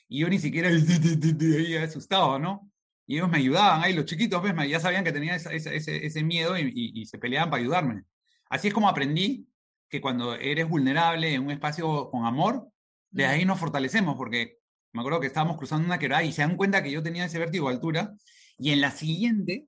y 0.09 0.19
yo 0.21 0.29
ni 0.29 0.41
siquiera 0.41 0.69
ahí 0.69 1.77
asustado, 1.77 2.41
¿no? 2.41 2.69
Y 3.07 3.17
ellos 3.17 3.31
me 3.31 3.39
ayudaban 3.39 3.85
ahí, 3.85 3.93
los 3.93 4.07
chiquitos, 4.07 4.41
pues, 4.41 4.69
ya 4.69 4.81
sabían 4.81 5.05
que 5.05 5.13
tenía 5.13 5.37
ese, 5.37 5.55
ese, 5.55 6.05
ese 6.05 6.25
miedo 6.25 6.59
y, 6.59 6.73
y, 6.75 7.07
se 7.07 7.19
peleaban 7.19 7.51
para 7.51 7.63
ayudarme. 7.63 8.03
Así 8.49 8.69
es 8.69 8.75
como 8.75 8.89
aprendí 8.89 9.47
que 9.89 10.01
cuando 10.01 10.35
eres 10.35 10.69
vulnerable 10.69 11.33
en 11.33 11.45
un 11.45 11.53
espacio 11.53 12.11
con 12.11 12.27
amor, 12.27 12.69
de 13.11 13.27
ahí 13.27 13.45
nos 13.45 13.61
fortalecemos, 13.61 14.17
porque 14.17 14.59
me 14.93 15.01
acuerdo 15.01 15.21
que 15.21 15.27
estábamos 15.27 15.57
cruzando 15.57 15.87
una 15.87 15.99
quebrada 15.99 16.23
y 16.25 16.33
se 16.33 16.43
dan 16.43 16.57
cuenta 16.57 16.83
que 16.83 16.91
yo 16.91 17.03
tenía 17.03 17.25
ese 17.25 17.39
vértigo 17.39 17.69
de 17.69 17.75
altura, 17.75 18.15
y 18.59 18.73
en 18.73 18.81
la 18.81 18.91
siguiente 18.91 19.67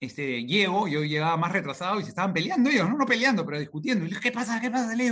este, 0.00 0.44
llego, 0.44 0.88
yo 0.88 1.04
llegaba 1.04 1.36
más 1.36 1.52
retrasado 1.52 2.00
y 2.00 2.04
se 2.04 2.08
estaban 2.08 2.32
peleando 2.32 2.70
ellos, 2.70 2.88
no, 2.88 2.96
no 2.96 3.06
peleando, 3.06 3.44
pero 3.44 3.58
discutiendo. 3.58 4.06
Y 4.06 4.10
¿qué 4.18 4.32
pasa? 4.32 4.60
¿Qué 4.60 4.70
pasa? 4.70 4.94
Le 4.94 5.10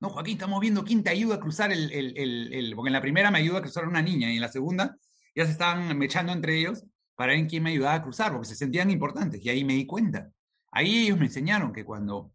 no, 0.00 0.10
Joaquín, 0.10 0.34
estamos 0.34 0.60
viendo 0.60 0.84
quién 0.84 1.02
te 1.02 1.10
ayuda 1.10 1.36
a 1.36 1.40
cruzar 1.40 1.72
el, 1.72 1.90
el, 1.90 2.16
el, 2.52 2.72
porque 2.76 2.88
en 2.88 2.92
la 2.92 3.00
primera 3.00 3.30
me 3.32 3.38
ayuda 3.38 3.58
a 3.58 3.62
cruzar 3.62 3.88
una 3.88 4.00
niña 4.00 4.30
y 4.30 4.36
en 4.36 4.40
la 4.40 4.48
segunda 4.48 4.96
ya 5.34 5.44
se 5.44 5.50
estaban 5.52 5.96
mechando 5.98 6.32
entre 6.32 6.56
ellos 6.58 6.84
para 7.16 7.32
ver 7.32 7.46
quién 7.48 7.64
me 7.64 7.70
ayudaba 7.70 7.94
a 7.94 8.02
cruzar, 8.02 8.30
porque 8.30 8.46
se 8.46 8.54
sentían 8.54 8.90
importantes. 8.90 9.44
Y 9.44 9.48
ahí 9.48 9.64
me 9.64 9.74
di 9.74 9.86
cuenta. 9.86 10.30
Ahí 10.70 11.06
ellos 11.06 11.18
me 11.18 11.26
enseñaron 11.26 11.72
que 11.72 11.84
cuando, 11.84 12.32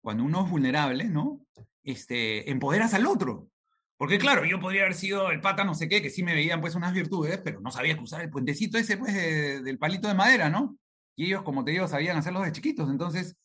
cuando 0.00 0.24
uno 0.24 0.44
es 0.44 0.50
vulnerable, 0.50 1.04
¿no? 1.04 1.44
Este, 1.82 2.50
empoderas 2.50 2.94
al 2.94 3.06
otro. 3.06 3.48
Porque 4.02 4.18
claro, 4.18 4.44
yo 4.44 4.58
podría 4.58 4.82
haber 4.82 4.94
sido 4.94 5.30
el 5.30 5.40
pata 5.40 5.62
no 5.62 5.76
sé 5.76 5.88
qué, 5.88 6.02
que 6.02 6.10
sí 6.10 6.24
me 6.24 6.34
veían 6.34 6.60
pues 6.60 6.74
unas 6.74 6.92
virtudes, 6.92 7.38
pero 7.38 7.60
no 7.60 7.70
sabía 7.70 7.96
cruzar 7.96 8.20
el 8.20 8.30
puentecito 8.30 8.76
ese 8.76 8.96
pues 8.96 9.14
del 9.14 9.78
palito 9.78 10.08
de 10.08 10.14
madera, 10.14 10.50
¿no? 10.50 10.76
Y 11.14 11.26
ellos, 11.26 11.44
como 11.44 11.64
te 11.64 11.70
digo, 11.70 11.86
sabían 11.86 12.16
hacerlo 12.16 12.40
de 12.40 12.50
chiquitos. 12.50 12.90
Entonces, 12.90 13.36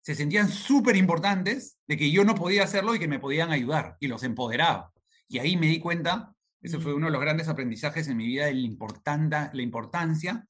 se 0.00 0.14
sentían 0.14 0.48
súper 0.48 0.94
importantes 0.94 1.76
de 1.88 1.96
que 1.96 2.12
yo 2.12 2.24
no 2.24 2.36
podía 2.36 2.62
hacerlo 2.62 2.94
y 2.94 3.00
que 3.00 3.08
me 3.08 3.18
podían 3.18 3.50
ayudar. 3.50 3.96
Y 3.98 4.06
los 4.06 4.22
empoderaba. 4.22 4.92
Y 5.26 5.40
ahí 5.40 5.56
me 5.56 5.66
di 5.66 5.80
cuenta, 5.80 6.36
ese 6.62 6.78
fue 6.78 6.94
uno 6.94 7.06
de 7.06 7.12
los 7.12 7.20
grandes 7.20 7.48
aprendizajes 7.48 8.06
en 8.06 8.16
mi 8.16 8.26
vida, 8.28 8.46
de 8.46 8.54
la, 8.54 9.50
la 9.52 9.62
importancia 9.62 10.46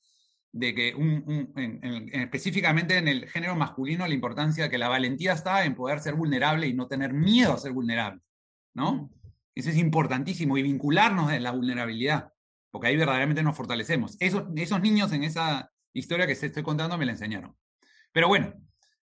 de 0.52 0.74
que, 0.74 0.94
un, 0.94 1.54
específicamente 2.12 2.98
en 2.98 3.08
el 3.08 3.26
género 3.26 3.56
masculino, 3.56 4.06
la 4.06 4.12
importancia 4.12 4.64
de 4.64 4.70
que 4.70 4.76
la 4.76 4.90
valentía 4.90 5.32
está 5.32 5.64
en 5.64 5.74
poder 5.74 6.00
ser 6.00 6.14
vulnerable 6.14 6.66
y 6.66 6.74
no 6.74 6.88
tener 6.88 7.14
miedo 7.14 7.54
a 7.54 7.58
ser 7.58 7.72
vulnerable. 7.72 8.20
¿No? 8.74 9.10
Eso 9.54 9.70
es 9.70 9.76
importantísimo 9.76 10.56
y 10.56 10.62
vincularnos 10.62 11.32
en 11.32 11.42
la 11.42 11.50
vulnerabilidad, 11.50 12.32
porque 12.70 12.88
ahí 12.88 12.96
verdaderamente 12.96 13.42
nos 13.42 13.56
fortalecemos. 13.56 14.16
Esos, 14.20 14.44
esos 14.56 14.80
niños 14.80 15.12
en 15.12 15.24
esa 15.24 15.70
historia 15.92 16.26
que 16.26 16.32
estoy 16.32 16.62
contando 16.62 16.96
me 16.96 17.06
la 17.06 17.12
enseñaron. 17.12 17.56
Pero 18.12 18.28
bueno, 18.28 18.54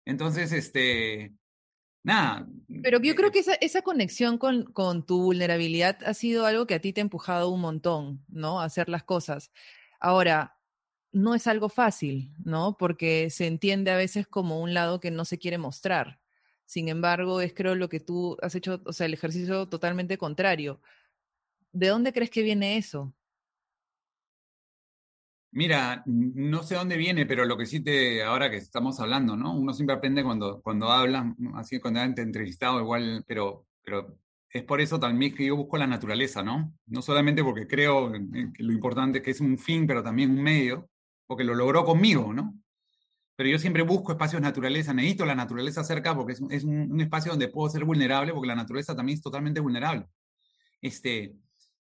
entonces, 0.04 0.52
este, 0.52 1.34
nada. 2.02 2.46
Pero 2.82 3.00
yo 3.00 3.14
creo 3.14 3.28
eh, 3.28 3.32
que 3.32 3.40
esa, 3.40 3.54
esa 3.54 3.82
conexión 3.82 4.38
con, 4.38 4.64
con, 4.72 5.04
tu 5.04 5.22
vulnerabilidad 5.22 5.98
ha 6.04 6.14
sido 6.14 6.46
algo 6.46 6.66
que 6.66 6.74
a 6.74 6.80
ti 6.80 6.92
te 6.92 7.00
ha 7.00 7.02
empujado 7.02 7.50
un 7.50 7.60
montón, 7.60 8.24
¿no? 8.28 8.60
A 8.60 8.64
hacer 8.64 8.88
las 8.88 9.02
cosas. 9.02 9.50
Ahora, 10.00 10.56
no 11.12 11.34
es 11.34 11.46
algo 11.46 11.68
fácil, 11.68 12.32
¿no? 12.44 12.76
Porque 12.78 13.30
se 13.30 13.46
entiende 13.46 13.90
a 13.90 13.96
veces 13.96 14.26
como 14.26 14.60
un 14.60 14.74
lado 14.74 15.00
que 15.00 15.10
no 15.10 15.24
se 15.24 15.38
quiere 15.38 15.58
mostrar. 15.58 16.20
Sin 16.66 16.88
embargo, 16.88 17.40
es 17.40 17.54
creo 17.54 17.74
lo 17.76 17.88
que 17.88 18.00
tú 18.00 18.36
has 18.42 18.54
hecho, 18.54 18.82
o 18.84 18.92
sea, 18.92 19.06
el 19.06 19.14
ejercicio 19.14 19.68
totalmente 19.68 20.18
contrario. 20.18 20.80
¿De 21.72 21.88
dónde 21.88 22.12
crees 22.12 22.30
que 22.30 22.42
viene 22.42 22.76
eso? 22.76 23.14
Mira, 25.52 26.02
no 26.06 26.62
sé 26.62 26.74
dónde 26.74 26.98
viene, 26.98 27.24
pero 27.24 27.46
lo 27.46 27.56
que 27.56 27.64
sí 27.64 27.80
te, 27.80 28.22
ahora 28.22 28.50
que 28.50 28.58
estamos 28.58 29.00
hablando, 29.00 29.36
¿no? 29.36 29.56
Uno 29.56 29.72
siempre 29.72 29.96
aprende 29.96 30.22
cuando, 30.22 30.60
cuando 30.60 30.90
hablan, 30.90 31.34
así 31.54 31.80
cuando 31.80 32.00
han 32.00 32.14
entrevistado 32.18 32.80
igual, 32.80 33.24
pero, 33.26 33.66
pero 33.82 34.18
es 34.50 34.64
por 34.64 34.80
eso 34.80 35.00
también 35.00 35.34
que 35.34 35.46
yo 35.46 35.56
busco 35.56 35.78
la 35.78 35.86
naturaleza, 35.86 36.42
¿no? 36.42 36.74
No 36.86 37.00
solamente 37.00 37.42
porque 37.42 37.66
creo 37.66 38.12
que 38.12 38.62
lo 38.62 38.72
importante 38.72 39.22
que 39.22 39.30
es 39.30 39.40
un 39.40 39.56
fin, 39.56 39.86
pero 39.86 40.02
también 40.02 40.30
un 40.30 40.42
medio, 40.42 40.90
porque 41.26 41.44
lo 41.44 41.54
logró 41.54 41.84
conmigo, 41.84 42.34
¿no? 42.34 42.54
Pero 43.36 43.50
yo 43.50 43.58
siempre 43.58 43.82
busco 43.82 44.12
espacios 44.12 44.40
de 44.40 44.48
naturaleza, 44.48 44.94
necesito 44.94 45.26
la 45.26 45.34
naturaleza 45.34 45.84
cerca 45.84 46.14
porque 46.14 46.32
es, 46.32 46.64
un, 46.64 47.00
espacio 47.00 47.32
donde 47.32 47.48
puedo 47.48 47.68
ser 47.70 47.84
vulnerable, 47.84 48.32
porque 48.32 48.48
la 48.48 48.54
naturaleza 48.54 48.96
también 48.96 49.16
es 49.18 49.22
totalmente 49.22 49.60
vulnerable. 49.60 50.06
Este, 50.80 51.36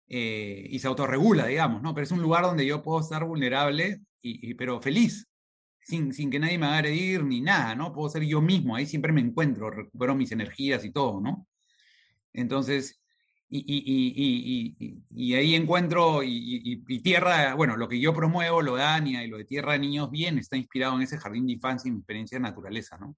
eh, 0.07 0.67
y 0.69 0.79
se 0.79 0.87
autorregula, 0.87 1.45
digamos, 1.47 1.81
¿no? 1.81 1.93
Pero 1.93 2.03
es 2.03 2.11
un 2.11 2.21
lugar 2.21 2.43
donde 2.43 2.65
yo 2.65 2.83
puedo 2.83 2.99
estar 2.99 3.23
vulnerable, 3.23 4.01
y, 4.21 4.53
pero 4.55 4.81
feliz, 4.81 5.29
sin, 5.81 6.13
sin, 6.13 6.29
que 6.29 6.39
nadie 6.39 6.57
me 6.57 6.65
haga 6.65 6.79
agredir 6.79 7.23
ni 7.23 7.39
nada, 7.39 7.73
¿no? 7.73 7.93
Puedo 7.93 8.09
ser 8.09 8.23
yo 8.23 8.41
mismo, 8.41 8.75
ahí 8.75 8.85
siempre 8.85 9.13
me 9.13 9.21
encuentro, 9.21 9.71
recupero 9.71 10.15
mis 10.15 10.33
energías 10.33 10.83
y 10.83 10.91
todo, 10.91 11.21
¿no? 11.21 11.47
Entonces, 12.33 13.01
y, 13.51 14.75
y, 14.79 15.03
y 15.09 15.33
ahí 15.33 15.55
encuentro, 15.55 16.21
y, 16.23 17.01
tierra, 17.01 17.55
bueno, 17.55 17.77
lo 17.77 17.87
que 17.87 17.99
yo 17.99 18.13
promuevo, 18.13 18.61
lo 18.61 18.75
de 18.75 18.83
Ania 18.83 19.23
y 19.23 19.27
lo 19.27 19.37
de 19.37 19.45
Tierra 19.45 19.73
de 19.73 19.79
Niños, 19.79 20.11
bien, 20.11 20.37
está 20.37 20.55
inspirado 20.55 20.95
en 20.95 21.01
ese 21.01 21.17
jardín 21.17 21.47
de 21.47 21.53
infancia 21.53 21.89
y 21.89 21.91
mi 21.91 21.97
experiencia 21.97 22.37
de 22.37 22.43
naturaleza, 22.43 22.97
¿no? 22.97 23.15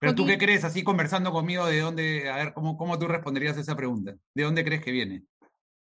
Pero 0.00 0.14
tú 0.14 0.26
qué 0.26 0.38
crees, 0.38 0.64
así 0.64 0.82
conversando 0.82 1.30
conmigo, 1.30 1.66
de 1.66 1.80
dónde, 1.80 2.30
a 2.30 2.36
ver, 2.36 2.54
¿cómo, 2.54 2.76
cómo 2.76 2.98
tú 2.98 3.06
responderías 3.06 3.56
a 3.58 3.60
esa 3.60 3.76
pregunta? 3.76 4.16
¿De 4.34 4.42
dónde 4.42 4.64
crees 4.64 4.82
que 4.82 4.92
viene? 4.92 5.24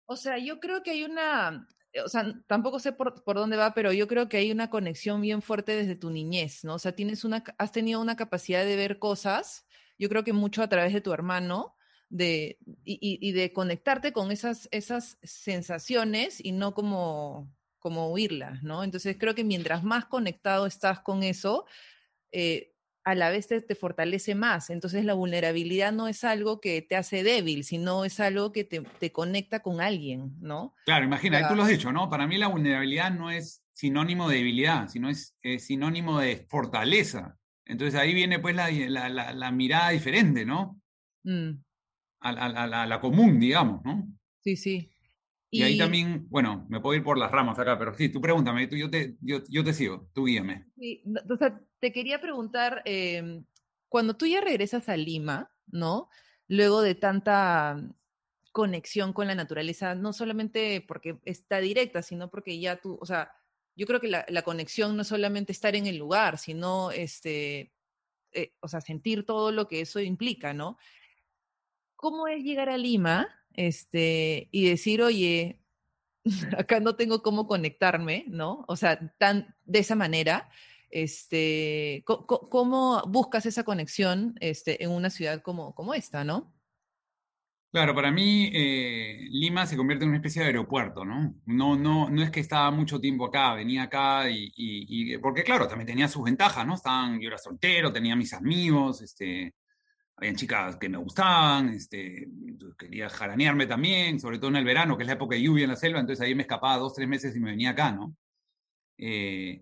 O 0.05 0.15
sea, 0.15 0.37
yo 0.37 0.59
creo 0.59 0.83
que 0.83 0.91
hay 0.91 1.03
una, 1.03 1.67
eh, 1.91 2.01
o 2.01 2.07
sea, 2.07 2.31
tampoco 2.47 2.79
sé 2.79 2.93
por, 2.93 3.23
por, 3.23 3.37
dónde 3.37 3.57
va, 3.57 3.73
pero 3.73 3.91
yo 3.91 4.07
creo 4.07 4.29
que 4.29 4.37
hay 4.37 4.51
una 4.51 4.69
conexión 4.69 5.19
bien 5.19 5.41
fuerte 5.41 5.75
desde 5.75 5.95
tu 5.95 6.11
niñez, 6.11 6.63
¿no? 6.63 6.75
O 6.75 6.79
sea, 6.79 6.95
tienes 6.95 7.23
una, 7.23 7.43
has 7.57 7.71
tenido 7.71 7.99
una 7.99 8.15
capacidad 8.15 8.63
de 8.63 8.75
ver 8.75 8.99
cosas, 8.99 9.65
yo 9.97 10.09
creo 10.09 10.23
que 10.23 10.33
mucho 10.33 10.61
a 10.61 10.69
través 10.69 10.93
de 10.93 11.01
tu 11.01 11.11
hermano, 11.11 11.75
de, 12.09 12.57
y, 12.83 13.19
y 13.21 13.31
de 13.31 13.53
conectarte 13.53 14.13
con 14.13 14.31
esas, 14.31 14.67
esas 14.71 15.17
sensaciones 15.23 16.43
y 16.43 16.51
no 16.51 16.73
como, 16.73 17.51
como 17.83 18.11
huirlas, 18.11 18.63
¿no? 18.63 18.83
Entonces 18.83 19.17
creo 19.19 19.35
que 19.35 19.43
mientras 19.43 19.83
más 19.83 20.05
conectado 20.05 20.65
estás 20.65 21.01
con 21.01 21.21
eso, 21.21 21.65
eh, 22.31 22.73
a 23.03 23.15
la 23.15 23.29
vez 23.29 23.47
te, 23.47 23.75
fortalece 23.75 24.35
más. 24.35 24.69
Entonces 24.69 25.03
la 25.03 25.13
vulnerabilidad 25.13 25.91
no 25.91 26.07
es 26.07 26.23
algo 26.23 26.61
que 26.61 26.81
te 26.81 26.95
hace 26.95 27.23
débil, 27.23 27.65
sino 27.65 28.05
es 28.05 28.21
algo 28.21 28.53
que 28.53 28.63
te, 28.63 29.11
conecta 29.11 29.59
con 29.61 29.81
alguien, 29.81 30.33
¿no? 30.39 30.73
Claro, 30.85 31.03
imagina, 31.03 31.47
tú 31.49 31.55
lo 31.55 31.63
has 31.63 31.69
dicho, 31.69 31.91
¿no? 31.91 32.09
Para 32.09 32.25
mí 32.25 32.37
la 32.37 32.47
vulnerabilidad 32.47 33.11
no 33.11 33.29
es 33.29 33.61
sinónimo 33.73 34.29
de 34.29 34.37
debilidad, 34.37 34.87
sino 34.87 35.09
es, 35.09 35.35
sinónimo 35.59 36.19
de 36.19 36.45
fortaleza. 36.49 37.37
Entonces 37.65 37.99
ahí 37.99 38.13
viene 38.13 38.39
pues 38.39 38.55
la, 38.55 38.69
la, 39.09 39.51
mirada 39.51 39.89
diferente, 39.89 40.45
¿no? 40.45 40.79
Mm. 41.23 41.62
A, 42.23 42.85
la 42.87 42.99
común, 43.01 43.39
digamos, 43.39 43.83
¿no? 43.83 44.07
Sí, 44.41 44.55
sí. 44.55 44.89
Y, 45.53 45.61
ahí 45.61 45.77
también, 45.77 46.25
bueno, 46.29 46.65
me 46.67 46.79
puedo 46.79 46.97
ir 46.97 47.03
por 47.03 47.17
las 47.17 47.29
ramas 47.29 47.59
acá, 47.59 47.77
pero 47.77 47.93
sí, 47.93 48.09
tú 48.09 48.19
pregúntame, 48.19 48.65
tú, 48.65 48.75
yo, 48.75 48.89
te, 48.89 49.17
yo, 49.21 49.43
yo 49.49 49.63
te 49.63 49.73
sigo, 49.73 50.09
tú 50.11 50.25
guíame. 50.25 50.65
Sí, 50.75 51.03
o 51.29 51.37
sea, 51.37 51.61
te 51.79 51.91
quería 51.91 52.19
preguntar, 52.19 52.81
em, 52.85 53.45
cuando 53.87 54.15
tú 54.15 54.25
ya 54.25 54.41
regresas 54.41 54.89
a 54.89 54.97
Lima, 54.97 55.51
¿no? 55.67 56.09
Luego 56.47 56.81
de 56.81 56.95
tanta 56.95 57.79
conexión 58.51 59.13
con 59.13 59.27
la 59.27 59.35
naturaleza, 59.35 59.93
no 59.93 60.11
solamente 60.11 60.83
porque 60.87 61.19
está 61.23 61.59
directa, 61.59 62.01
sino 62.01 62.31
porque 62.31 62.59
ya 62.59 62.77
tú, 62.77 62.97
o 62.99 63.05
sea, 63.05 63.31
yo 63.75 63.85
creo 63.85 63.99
que 63.99 64.07
la, 64.07 64.25
la 64.29 64.41
conexión 64.41 64.95
no 64.95 65.03
es 65.03 65.07
solamente 65.07 65.51
estar 65.51 65.75
en 65.75 65.85
el 65.85 65.97
lugar, 65.97 66.39
sino, 66.39 66.89
este, 66.89 67.73
eh, 68.31 68.53
o 68.59 68.67
sea, 68.67 68.81
sentir 68.81 69.23
todo 69.23 69.51
lo 69.51 69.67
que 69.67 69.81
eso 69.81 69.99
implica, 69.99 70.53
¿no? 70.53 70.77
¿Cómo 72.03 72.27
es 72.27 72.43
llegar 72.43 72.67
a 72.67 72.77
Lima 72.77 73.29
este, 73.53 74.49
y 74.51 74.67
decir, 74.67 75.01
oye, 75.01 75.61
acá 76.57 76.81
no 76.81 76.97
tengo 76.97 77.23
cómo 77.23 77.47
conectarme, 77.47 78.25
¿no? 78.27 78.65
O 78.67 78.75
sea, 78.75 79.15
tan, 79.17 79.55
de 79.63 79.79
esa 79.79 79.95
manera, 79.95 80.49
este, 80.89 82.03
¿cómo 82.05 83.03
buscas 83.07 83.45
esa 83.45 83.63
conexión 83.63 84.35
este, 84.41 84.83
en 84.83 84.91
una 84.91 85.09
ciudad 85.09 85.41
como, 85.41 85.73
como 85.75 85.93
esta, 85.93 86.25
no? 86.25 86.53
Claro, 87.71 87.95
para 87.95 88.11
mí 88.11 88.51
eh, 88.53 89.19
Lima 89.31 89.65
se 89.65 89.77
convierte 89.77 90.03
en 90.03 90.09
una 90.09 90.17
especie 90.17 90.41
de 90.41 90.49
aeropuerto, 90.49 91.05
¿no? 91.05 91.35
No, 91.45 91.77
no, 91.77 92.09
no 92.09 92.21
es 92.21 92.31
que 92.31 92.41
estaba 92.41 92.69
mucho 92.69 92.99
tiempo 92.99 93.27
acá, 93.27 93.53
venía 93.53 93.83
acá 93.83 94.29
y, 94.29 95.17
porque 95.19 95.43
claro, 95.43 95.69
también 95.69 95.87
tenía 95.87 96.09
sus 96.09 96.23
ventajas, 96.23 96.67
¿no? 96.67 96.75
Estaban, 96.75 97.21
yo 97.21 97.29
era 97.29 97.37
soltero, 97.37 97.93
tenía 97.93 98.17
mis 98.17 98.33
amigos, 98.33 99.01
este, 99.01 99.55
habían 100.15 100.35
chicas 100.35 100.77
que 100.77 100.89
me 100.89 100.97
gustaban, 100.97 101.69
este, 101.69 102.27
quería 102.77 103.09
jaranearme 103.09 103.65
también, 103.65 104.19
sobre 104.19 104.37
todo 104.37 104.49
en 104.49 104.57
el 104.57 104.65
verano, 104.65 104.95
que 104.95 105.03
es 105.03 105.07
la 105.07 105.13
época 105.13 105.35
de 105.35 105.41
lluvia 105.41 105.63
en 105.63 105.71
la 105.71 105.75
selva, 105.75 105.99
entonces 105.99 106.23
ahí 106.23 106.35
me 106.35 106.43
escapaba 106.43 106.77
dos, 106.77 106.93
tres 106.93 107.07
meses 107.07 107.35
y 107.35 107.39
me 107.39 107.51
venía 107.51 107.71
acá, 107.71 107.91
¿no? 107.91 108.15
Eh, 108.97 109.59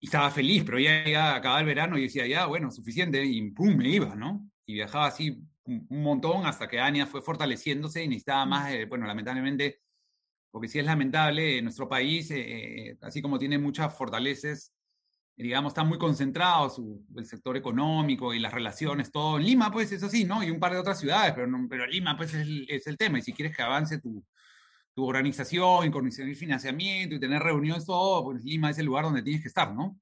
y 0.00 0.06
estaba 0.06 0.30
feliz, 0.30 0.64
pero 0.64 0.78
ya, 0.78 1.04
ya 1.06 1.34
acababa 1.34 1.60
el 1.60 1.66
verano 1.66 1.98
y 1.98 2.02
decía, 2.02 2.26
ya, 2.26 2.46
bueno, 2.46 2.70
suficiente, 2.70 3.24
y 3.24 3.50
pum, 3.50 3.76
me 3.76 3.88
iba, 3.88 4.14
¿no? 4.14 4.50
Y 4.66 4.74
viajaba 4.74 5.06
así 5.06 5.42
un, 5.64 5.86
montón 5.88 6.46
hasta 6.46 6.68
que 6.68 6.80
Ania 6.80 7.06
fue 7.06 7.22
fortaleciéndose 7.22 8.02
y 8.02 8.08
necesitaba 8.08 8.46
más, 8.46 8.72
eh, 8.72 8.86
bueno, 8.86 9.06
lamentablemente, 9.06 9.80
porque 10.50 10.68
sí 10.68 10.78
es 10.78 10.84
lamentable, 10.84 11.60
nuestro 11.62 11.88
país, 11.88 12.30
eh, 12.30 12.96
así 13.02 13.22
como 13.22 13.38
tiene 13.38 13.58
muchas 13.58 13.96
fortalezas, 13.96 14.74
digamos, 15.36 15.70
está 15.70 15.84
muy 15.84 15.98
concentrado 15.98 16.74
el 17.16 17.24
sector 17.24 17.56
económico 17.56 18.34
y 18.34 18.38
las 18.38 18.52
relaciones, 18.52 19.10
todo. 19.10 19.38
En 19.38 19.44
Lima, 19.44 19.70
pues 19.70 19.90
es 19.92 20.02
así, 20.02 20.24
¿no? 20.24 20.42
Y 20.42 20.50
un 20.50 20.60
par 20.60 20.72
de 20.72 20.78
otras 20.78 21.00
ciudades, 21.00 21.32
pero, 21.34 21.48
pero 21.68 21.86
Lima, 21.86 22.16
pues 22.16 22.34
es 22.34 22.42
el, 22.42 22.66
es 22.68 22.86
el 22.86 22.96
tema. 22.96 23.18
Y 23.18 23.22
si 23.22 23.32
quieres 23.32 23.56
que 23.56 23.62
avance 23.62 23.98
tu, 23.98 24.24
tu 24.94 25.06
organización 25.06 25.86
y 25.86 25.90
conseguir 25.90 26.36
financiamiento 26.36 27.14
y 27.14 27.20
tener 27.20 27.42
reuniones, 27.42 27.86
todo, 27.86 28.24
pues 28.24 28.44
Lima 28.44 28.70
es 28.70 28.78
el 28.78 28.86
lugar 28.86 29.04
donde 29.04 29.22
tienes 29.22 29.42
que 29.42 29.48
estar, 29.48 29.74
¿no? 29.74 29.98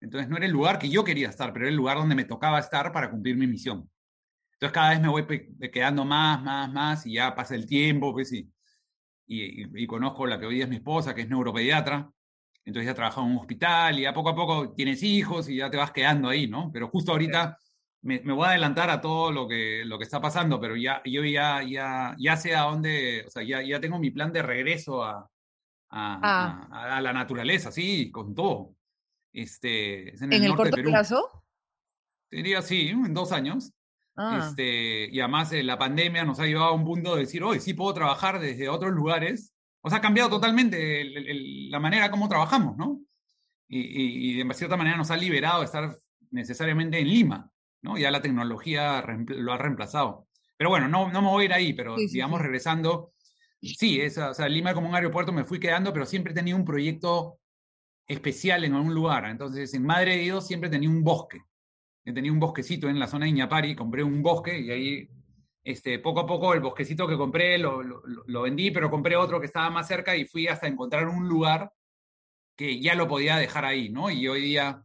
Entonces 0.00 0.28
no 0.30 0.36
era 0.36 0.46
el 0.46 0.52
lugar 0.52 0.78
que 0.78 0.88
yo 0.88 1.04
quería 1.04 1.28
estar, 1.28 1.52
pero 1.52 1.66
era 1.66 1.70
el 1.70 1.76
lugar 1.76 1.98
donde 1.98 2.14
me 2.14 2.24
tocaba 2.24 2.58
estar 2.58 2.92
para 2.92 3.10
cumplir 3.10 3.36
mi 3.36 3.46
misión. 3.46 3.90
Entonces 4.54 4.74
cada 4.74 4.90
vez 4.90 5.00
me 5.00 5.08
voy 5.08 5.26
quedando 5.72 6.04
más, 6.04 6.42
más, 6.42 6.72
más 6.72 7.06
y 7.06 7.14
ya 7.14 7.34
pasa 7.34 7.54
el 7.54 7.66
tiempo, 7.66 8.12
pues 8.12 8.32
y, 8.32 8.50
y, 9.26 9.86
conozco 9.86 10.26
la 10.26 10.40
que 10.40 10.46
hoy 10.46 10.60
es 10.60 10.68
mi 10.68 10.76
esposa, 10.76 11.14
que 11.14 11.22
es 11.22 11.28
neuropediatra. 11.28 12.10
Entonces 12.64 12.86
ya 12.86 12.94
trabaja 12.94 13.20
en 13.20 13.28
un 13.28 13.38
hospital 13.38 13.98
y 13.98 14.06
a 14.06 14.12
poco 14.12 14.30
a 14.30 14.34
poco 14.34 14.72
tienes 14.72 15.02
hijos 15.02 15.48
y 15.48 15.56
ya 15.56 15.70
te 15.70 15.76
vas 15.76 15.92
quedando 15.92 16.28
ahí, 16.28 16.46
¿no? 16.46 16.70
Pero 16.72 16.88
justo 16.88 17.12
ahorita 17.12 17.58
me, 18.02 18.20
me, 18.20 18.32
voy 18.32 18.46
a 18.46 18.50
adelantar 18.50 18.90
a 18.90 19.00
todo 19.00 19.32
lo 19.32 19.48
que, 19.48 19.82
lo 19.84 19.98
que 19.98 20.04
está 20.04 20.20
pasando, 20.20 20.60
pero 20.60 20.76
ya, 20.76 21.02
yo 21.04 21.24
ya, 21.24 21.62
ya, 21.62 22.14
ya 22.18 22.36
sé 22.36 22.54
a 22.54 22.62
dónde, 22.62 23.24
o 23.26 23.30
sea, 23.30 23.42
ya, 23.42 23.62
ya 23.62 23.80
tengo 23.80 23.98
mi 23.98 24.10
plan 24.10 24.32
de 24.32 24.42
regreso 24.42 25.02
a, 25.04 25.28
a, 25.90 26.68
ah. 26.70 26.96
a, 26.96 27.00
la 27.00 27.12
naturaleza, 27.12 27.70
sí, 27.70 28.10
con 28.10 28.34
todo. 28.34 28.74
Este, 29.32 30.14
en 30.22 30.32
el, 30.32 30.56
corto 30.56 30.76
plazo? 30.82 31.44
Diría 32.30 32.62
sí, 32.62 32.88
en 32.88 33.14
dos 33.14 33.32
años. 33.32 33.72
Ah. 34.16 34.40
Este, 34.42 35.08
y 35.10 35.20
además 35.20 35.52
eh, 35.52 35.62
la 35.62 35.78
pandemia 35.78 36.24
nos 36.24 36.40
ha 36.40 36.46
llevado 36.46 36.68
a 36.68 36.74
un 36.74 36.84
punto 36.84 37.14
de 37.14 37.22
decir, 37.22 37.42
hoy 37.42 37.60
sí 37.60 37.74
puedo 37.74 37.94
trabajar 37.94 38.40
desde 38.40 38.68
otros 38.68 38.92
lugares. 38.92 39.54
O 39.82 39.88
sea, 39.88 39.98
ha 39.98 40.02
cambiado 40.02 40.28
totalmente 40.28 41.04
la 41.70 41.80
manera 41.80 42.10
como 42.10 42.28
trabajamos, 42.28 42.76
¿no? 42.76 43.00
Y, 43.68 44.40
y, 44.40 44.42
de 44.42 44.54
cierta 44.54 44.76
manera 44.76 44.96
nos 44.96 45.10
ha 45.10 45.16
liberado 45.16 45.60
de 45.60 45.66
estar 45.66 45.96
necesariamente 46.30 46.98
en 46.98 47.08
Lima, 47.08 47.50
¿no? 47.82 47.96
Ya 47.96 48.10
la 48.10 48.20
tecnología 48.20 49.04
lo 49.28 49.52
ha 49.52 49.58
reemplazado. 49.58 50.26
Pero 50.56 50.70
bueno, 50.70 50.88
no, 50.88 51.10
no 51.10 51.22
me 51.22 51.28
voy 51.28 51.42
a 51.42 51.46
ir 51.46 51.52
ahí, 51.52 51.72
pero 51.72 51.96
digamos, 51.96 52.40
regresando, 52.40 53.12
sí, 53.62 54.00
es, 54.00 54.18
o 54.18 54.34
sea, 54.34 54.48
Lima 54.48 54.74
como 54.74 54.88
un 54.88 54.94
aeropuerto 54.94 55.32
me 55.32 55.44
fui 55.44 55.58
quedando, 55.58 55.92
pero 55.92 56.04
siempre 56.04 56.32
he 56.32 56.34
tenido 56.34 56.56
un 56.56 56.64
proyecto 56.64 57.38
especial 58.06 58.64
en 58.64 58.74
algún 58.74 58.94
lugar. 58.94 59.24
Entonces, 59.26 59.72
en 59.72 59.84
Madre 59.84 60.16
de 60.16 60.22
Dios 60.22 60.46
siempre 60.46 60.68
tenía 60.68 60.90
un 60.90 61.02
bosque. 61.02 61.40
Tenía 62.04 62.32
un 62.32 62.40
bosquecito 62.40 62.88
en 62.88 62.98
la 62.98 63.06
zona 63.06 63.24
de 63.24 63.30
Iñapari, 63.30 63.76
compré 63.76 64.02
un 64.02 64.22
bosque 64.22 64.58
y 64.58 64.70
ahí, 64.70 65.08
este, 65.62 65.98
poco 65.98 66.20
a 66.20 66.26
poco, 66.26 66.54
el 66.54 66.60
bosquecito 66.60 67.06
que 67.06 67.16
compré 67.16 67.58
lo, 67.58 67.82
lo, 67.82 68.42
vendí, 68.42 68.70
pero 68.70 68.90
compré 68.90 69.16
otro 69.16 69.40
que 69.40 69.46
estaba 69.46 69.70
más 69.70 69.86
cerca 69.88 70.16
y 70.16 70.24
fui 70.24 70.48
hasta 70.48 70.66
encontrar 70.66 71.06
un 71.08 71.28
lugar 71.28 71.72
que 72.56 72.80
ya 72.80 72.94
lo 72.94 73.08
podía 73.08 73.36
dejar 73.36 73.64
ahí, 73.64 73.88
¿no? 73.88 74.10
Y 74.10 74.28
hoy 74.28 74.42
día 74.42 74.84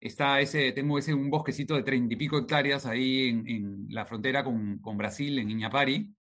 está 0.00 0.40
ese, 0.40 0.72
tengo 0.72 0.98
ese 0.98 1.14
un 1.14 1.30
bosquecito 1.30 1.76
de 1.76 1.82
treinta 1.82 2.14
y 2.14 2.16
pico 2.16 2.38
hectáreas 2.38 2.86
ahí 2.86 3.28
en, 3.28 3.48
en 3.48 3.86
la 3.90 4.04
frontera 4.04 4.42
con, 4.44 4.78
con, 4.78 4.96
Brasil, 4.96 5.38
en 5.38 5.50
Iñapari, 5.50 6.14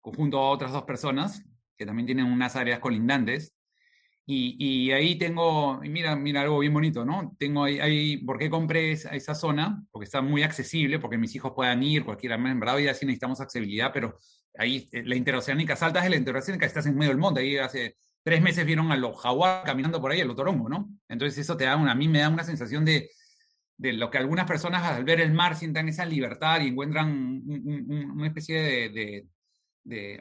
junto 0.00 0.38
a 0.38 0.50
otras 0.50 0.72
dos 0.72 0.84
personas 0.84 1.44
que 1.76 1.86
también 1.86 2.06
tienen 2.06 2.26
unas 2.26 2.56
áreas 2.56 2.80
colindantes. 2.80 3.54
Y, 4.30 4.92
ahí 4.92 5.16
tengo, 5.16 5.80
mira, 5.80 6.14
mira 6.14 6.42
algo 6.42 6.58
bien 6.58 6.74
bonito, 6.74 7.02
¿no? 7.02 7.34
Tengo 7.38 7.64
ahí, 7.64 7.80
ahí 7.80 8.18
¿por 8.18 8.38
qué 8.38 8.50
compré 8.50 8.92
esa, 8.92 9.08
esa, 9.16 9.34
zona? 9.34 9.82
Porque 9.90 10.04
está 10.04 10.20
muy 10.20 10.42
accesible, 10.42 10.98
porque 10.98 11.16
mis 11.16 11.34
hijos 11.34 11.52
puedan 11.56 11.82
ir, 11.82 12.04
cualquiera, 12.04 12.34
en 12.34 12.60
verdad 12.60 12.76
ya 12.76 12.92
sí 12.92 13.06
necesitamos 13.06 13.40
accesibilidad, 13.40 13.90
pero 13.90 14.18
ahí 14.58 14.86
eh, 14.92 15.02
la 15.06 15.16
interoceánica, 15.16 15.76
saltas 15.76 16.04
de 16.04 16.10
la 16.10 16.16
interoceánica, 16.16 16.66
estás 16.66 16.84
en 16.84 16.96
medio 16.96 17.10
del 17.10 17.18
monte, 17.18 17.40
ahí 17.40 17.56
hace 17.56 17.96
tres 18.22 18.42
meses 18.42 18.66
vieron 18.66 18.92
a 18.92 18.96
los 18.98 19.18
jaguares 19.18 19.64
caminando 19.64 19.98
por 19.98 20.12
ahí, 20.12 20.20
el 20.20 20.28
otorongo, 20.28 20.68
¿no? 20.68 20.90
Entonces 21.08 21.38
eso 21.38 21.56
te 21.56 21.64
da 21.64 21.76
una, 21.76 21.92
a 21.92 21.94
mí 21.94 22.06
me 22.06 22.18
da 22.18 22.28
una 22.28 22.44
sensación 22.44 22.84
de, 22.84 23.08
de 23.78 23.94
lo 23.94 24.10
que 24.10 24.18
algunas 24.18 24.46
personas 24.46 24.82
al 24.84 25.04
ver 25.04 25.22
el 25.22 25.32
mar 25.32 25.56
sientan 25.56 25.88
esa 25.88 26.04
libertad 26.04 26.60
y 26.60 26.68
encuentran 26.68 27.42
una 27.46 28.26
especie 28.26 28.90
de, 28.90 29.26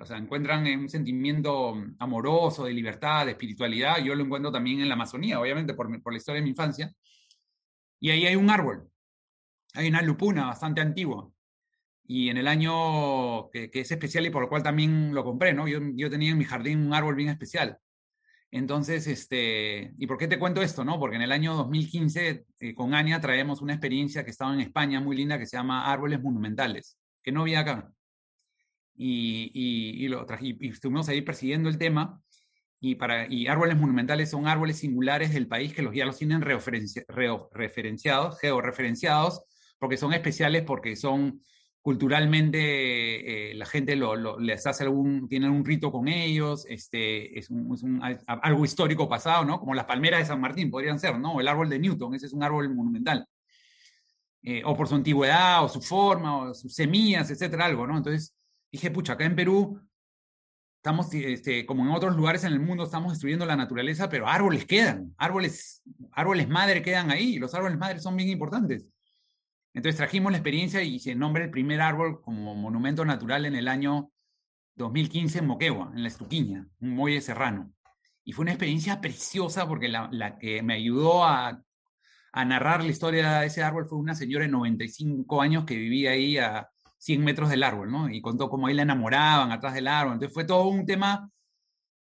o 0.01 0.05
sea, 0.05 0.18
encuentran 0.18 0.65
un 0.80 0.89
sentimiento 0.89 1.76
amoroso, 1.99 2.65
de 2.65 2.74
libertad, 2.74 3.26
de 3.26 3.32
espiritualidad. 3.32 3.97
Yo 4.03 4.15
lo 4.15 4.24
encuentro 4.24 4.51
también 4.51 4.82
en 4.82 4.88
la 4.88 4.95
Amazonía, 4.95 5.39
obviamente, 5.39 5.74
por, 5.74 6.01
por 6.01 6.13
la 6.13 6.18
historia 6.18 6.39
de 6.39 6.43
mi 6.43 6.51
infancia. 6.51 6.93
Y 7.99 8.11
ahí 8.11 8.26
hay 8.26 8.36
un 8.36 8.49
árbol, 8.49 8.89
hay 9.74 9.88
una 9.88 10.01
lupuna 10.01 10.45
bastante 10.45 10.82
antigua. 10.82 11.30
Y 12.05 12.30
en 12.30 12.38
el 12.38 12.47
año 12.47 13.49
que, 13.49 13.70
es 13.74 13.91
especial 13.91 14.26
y 14.26 14.30
por 14.30 14.43
lo 14.43 14.49
cual 14.49 14.63
también 14.63 15.13
lo 15.13 15.24
compré, 15.24 15.53
¿no? 15.53 15.68
Yo, 15.68 15.80
yo 15.95 16.09
tenía 16.09 16.32
en 16.32 16.38
mi 16.38 16.45
jardín 16.45 16.86
un 16.86 16.93
árbol 16.93 17.15
bien 17.15 17.30
especial. 17.30 17.78
Entonces, 18.49 19.07
este, 19.07 19.93
¿y 19.97 20.07
por 20.07 20.18
qué 20.18 20.28
te 20.28 20.39
cuento 20.39 20.61
esto? 20.61 20.86
No? 20.86 20.99
Porque 20.99 21.18
en 21.18 21.24
el 21.24 21.34
año 21.34 21.55
2015 21.55 22.45
eh, 22.59 22.74
con 22.74 22.93
Ania 22.93 23.20
traemos 23.20 23.61
una 23.61 23.74
experiencia 23.74 24.24
que 24.24 24.32
estaba 24.32 24.53
en 24.53 24.61
España 24.61 25.01
muy 25.01 25.18
linda 25.18 25.38
que 25.38 25.45
se 25.45 25.57
llama 25.57 25.91
Árboles 25.91 26.22
Monumentales, 26.22 26.97
que 27.22 27.34
no 27.34 27.41
había 27.41 27.59
acá 27.59 27.91
y, 28.97 29.51
y, 29.53 30.07
lo 30.07 30.25
y, 30.41 30.69
estuvimos 30.69 31.07
ahí 31.07 31.21
persiguiendo 31.21 31.69
el 31.69 31.77
tema. 31.77 32.19
Y, 32.79 32.95
para, 32.95 33.31
y 33.31 33.47
árboles 33.47 33.77
monumentales 33.77 34.29
son 34.29 34.47
árboles 34.47 34.77
singulares 34.79 35.33
del 35.33 35.47
país 35.47 35.73
que 35.73 35.81
los 35.81 35.95
ya 35.95 36.05
los 36.05 36.17
tienen 36.17 36.41
referenciados, 36.41 38.39
georreferenciados, 38.39 39.41
porque 39.79 39.97
son 39.97 40.13
especiales, 40.13 40.63
porque 40.63 40.95
son 40.95 41.41
culturalmente 41.81 43.51
eh, 43.51 43.53
la 43.55 43.65
gente 43.65 43.95
lo, 43.95 44.37
les 44.39 44.67
hace 44.67 44.83
algún, 44.83 45.27
tienen 45.29 45.51
un 45.51 45.63
rito 45.63 45.91
con 45.91 46.07
ellos, 46.09 46.65
este, 46.67 47.39
es, 47.39 47.49
un, 47.49 48.01
algo 48.27 48.65
histórico 48.65 49.07
pasado, 49.07 49.45
¿no? 49.45 49.59
Como 49.59 49.73
las 49.73 49.85
palmeras 49.85 50.19
de 50.19 50.25
San 50.25 50.41
Martín 50.41 50.69
podrían 50.69 50.99
ser, 50.99 51.17
¿no? 51.17 51.39
El 51.39 51.47
árbol 51.47 51.69
de 51.69 51.79
Newton, 51.79 52.13
ese 52.13 52.25
es 52.25 52.33
un 52.33 52.43
árbol 52.43 52.75
monumental. 52.75 53.25
Eh, 54.43 54.61
o 54.65 54.75
por 54.75 54.87
su 54.87 54.95
antigüedad, 54.95 55.63
o 55.63 55.69
su 55.69 55.81
forma, 55.81 56.37
o 56.37 56.53
sus 56.53 56.73
semillas, 56.73 57.31
etcétera, 57.31 57.65
algo, 57.65 57.87
¿no? 57.87 57.97
Entonces, 57.97 58.35
dije, 58.72 58.91
pucha, 58.91 59.13
acá 59.13 59.26
en 59.26 59.36
Perú 59.36 59.82
estamos, 60.78 61.13
este, 61.13 61.65
como 61.65 61.84
en 61.84 61.91
otros 61.91 62.15
lugares 62.15 62.43
en 62.43 62.53
el 62.53 62.59
mundo, 62.59 62.84
estamos 62.84 63.11
destruyendo 63.11 63.45
la 63.45 63.55
naturaleza, 63.55 64.07
pero 64.07 64.28
árboles 64.28 64.65
quedan, 64.65 65.13
árboles, 65.18 65.84
árboles 66.13 66.47
madre 66.47 66.82
quedan 66.82 67.11
ahí, 67.11 67.36
y 67.36 67.39
los 67.39 67.53
árboles 67.53 67.78
madre 67.78 67.99
son 67.99 68.15
bien 68.15 68.30
importantes. 68.30 68.88
Entonces 69.74 69.97
trajimos 69.97 70.32
la 70.32 70.38
experiencia 70.38 70.82
y 70.82 70.99
se 70.99 71.13
nombra 71.13 71.43
el 71.43 71.51
primer 71.51 71.82
árbol 71.82 72.22
como 72.22 72.55
monumento 72.55 73.05
natural 73.05 73.45
en 73.45 73.55
el 73.55 73.68
año 73.68 74.11
2015 74.76 75.39
en 75.39 75.47
Moquegua, 75.47 75.91
en 75.93 76.03
la 76.03 76.07
Estuquiña, 76.07 76.68
un 76.80 76.91
muelle 76.91 77.22
serrano. 77.22 77.74
Y 78.24 78.32
fue 78.32 78.43
una 78.43 78.51
experiencia 78.51 79.01
preciosa 79.01 79.68
porque 79.68 79.88
la, 79.88 80.09
la 80.11 80.38
que 80.38 80.61
me 80.63 80.74
ayudó 80.74 81.26
a, 81.26 81.61
a, 82.32 82.45
narrar 82.45 82.84
la 82.84 82.89
historia 82.89 83.39
de 83.39 83.47
ese 83.47 83.63
árbol 83.63 83.88
fue 83.88 83.97
una 83.97 84.15
señora 84.15 84.45
de 84.45 84.51
95 84.51 85.41
años 85.41 85.65
que 85.65 85.76
vivía 85.76 86.11
ahí 86.11 86.38
a, 86.38 86.70
100 86.97 87.23
metros 87.23 87.49
del 87.49 87.63
árbol, 87.63 87.91
¿no? 87.91 88.09
Y 88.09 88.21
contó 88.21 88.49
cómo 88.49 88.67
ahí 88.67 88.73
la 88.73 88.83
enamoraban 88.83 89.51
atrás 89.51 89.73
del 89.73 89.87
árbol. 89.87 90.13
Entonces 90.13 90.33
fue 90.33 90.45
todo 90.45 90.67
un 90.67 90.85
tema 90.85 91.29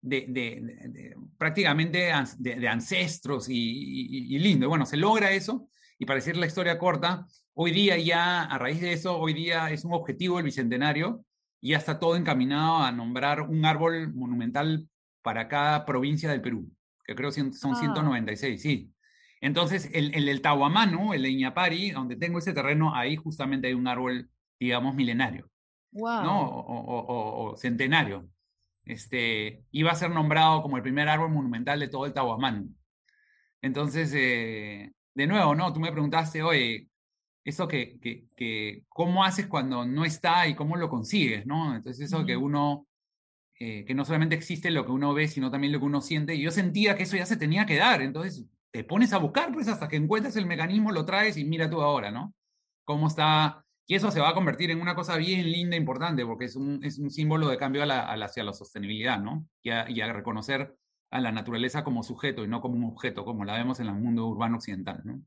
de, 0.00 0.26
de, 0.28 1.16
prácticamente 1.36 2.12
de, 2.38 2.68
ancestros 2.68 3.48
y, 3.48 4.38
lindo. 4.38 4.68
bueno, 4.68 4.86
se 4.86 4.96
logra 4.96 5.32
eso. 5.32 5.68
Y 5.98 6.06
para 6.06 6.16
decir 6.16 6.36
la 6.36 6.46
historia 6.46 6.78
corta, 6.78 7.26
hoy 7.54 7.72
día 7.72 7.96
ya, 7.98 8.42
a 8.42 8.58
raíz 8.58 8.80
de 8.80 8.92
eso, 8.92 9.18
hoy 9.18 9.32
día 9.32 9.70
es 9.70 9.84
un 9.84 9.94
objetivo 9.94 10.36
del 10.36 10.44
Bicentenario 10.44 11.24
y 11.60 11.70
ya 11.70 11.78
está 11.78 11.98
todo 11.98 12.16
encaminado 12.16 12.78
a 12.78 12.92
nombrar 12.92 13.42
un 13.42 13.64
árbol 13.64 14.12
monumental 14.14 14.88
para 15.22 15.48
cada 15.48 15.84
provincia 15.84 16.30
del 16.30 16.42
Perú, 16.42 16.70
que 17.04 17.14
creo 17.14 17.32
son 17.32 17.52
196, 17.52 18.60
ah. 18.60 18.62
sí. 18.62 18.92
Entonces, 19.40 19.90
el, 19.92 20.14
el, 20.14 20.28
el 20.28 20.40
Tahuamano, 20.40 21.12
el 21.12 21.26
Iñapari, 21.26 21.90
donde 21.90 22.16
tengo 22.16 22.38
ese 22.38 22.52
terreno, 22.52 22.94
ahí 22.94 23.16
justamente 23.16 23.68
hay 23.68 23.74
un 23.74 23.88
árbol 23.88 24.30
digamos, 24.58 24.94
milenario, 24.94 25.50
¿no? 25.92 26.48
O, 26.48 27.56
centenario. 27.56 28.28
Este, 28.84 29.64
iba 29.72 29.90
a 29.90 29.96
ser 29.96 30.10
nombrado 30.10 30.62
como 30.62 30.76
el 30.76 30.82
primer 30.82 31.08
árbol 31.08 31.32
monumental 31.32 31.80
de 31.80 31.88
todo 31.88 32.06
el 32.06 32.12
Tahuamán. 32.12 32.76
Entonces, 33.60 34.12
eh, 34.14 34.92
de 35.14 35.26
nuevo, 35.26 35.54
¿no? 35.54 35.72
Tú 35.72 35.80
me 35.80 35.90
preguntaste, 35.90 36.42
oye, 36.42 36.88
eso 37.44 37.68
que, 37.68 37.98
que, 38.00 38.26
que, 38.36 38.84
¿cómo 38.88 39.24
haces 39.24 39.46
cuando 39.46 39.84
no 39.84 40.04
está 40.04 40.46
y 40.48 40.54
cómo 40.54 40.76
lo 40.76 40.88
consigues, 40.88 41.46
¿no? 41.46 41.74
Entonces, 41.74 42.06
eso 42.06 42.24
que 42.24 42.36
uno, 42.36 42.86
eh, 43.58 43.84
que 43.84 43.94
no 43.94 44.04
solamente 44.04 44.34
existe 44.36 44.70
lo 44.70 44.84
que 44.84 44.92
uno 44.92 45.14
ve, 45.14 45.28
sino 45.28 45.50
también 45.50 45.72
lo 45.72 45.80
que 45.80 45.84
uno 45.86 46.00
siente. 46.00 46.34
Y 46.34 46.42
yo 46.42 46.50
sentía 46.50 46.96
que 46.96 47.04
eso 47.04 47.16
ya 47.16 47.26
se 47.26 47.36
tenía 47.36 47.66
que 47.66 47.76
dar. 47.76 48.02
Entonces, 48.02 48.46
te 48.70 48.84
pones 48.84 49.12
a 49.12 49.18
buscar, 49.18 49.52
pues, 49.52 49.68
hasta 49.68 49.88
que 49.88 49.96
encuentres 49.96 50.36
el 50.36 50.46
mecanismo, 50.46 50.92
lo 50.92 51.04
traes 51.04 51.36
y 51.36 51.44
mira 51.44 51.68
tú 51.68 51.80
ahora, 51.82 52.10
¿no? 52.10 52.34
Cómo 52.84 53.08
está 53.08 53.65
y 53.86 53.94
eso 53.94 54.10
se 54.10 54.20
va 54.20 54.30
a 54.30 54.34
convertir 54.34 54.70
en 54.70 54.80
una 54.80 54.96
cosa 54.96 55.16
bien 55.16 55.44
linda, 55.50 55.76
e 55.76 55.78
importante, 55.78 56.26
porque 56.26 56.46
es 56.46 56.56
un, 56.56 56.82
es 56.84 56.98
un 56.98 57.10
símbolo 57.10 57.48
de 57.48 57.56
cambio 57.56 57.84
a 57.84 57.86
la, 57.86 58.00
hacia 58.00 58.42
la 58.42 58.52
sostenibilidad, 58.52 59.20
¿no? 59.20 59.46
Y 59.62 59.70
a, 59.70 59.88
y 59.88 60.00
a, 60.00 60.12
reconocer 60.12 60.76
a 61.10 61.20
la 61.20 61.30
naturaleza 61.30 61.84
como 61.84 62.02
sujeto 62.02 62.44
y 62.44 62.48
no 62.48 62.60
como 62.60 62.74
un 62.74 62.84
objeto, 62.84 63.24
como 63.24 63.44
la 63.44 63.54
vemos 63.54 63.78
en 63.78 63.86
el 63.86 63.94
mundo 63.94 64.26
urbano 64.26 64.56
occidental, 64.56 65.02
¿no? 65.04 65.22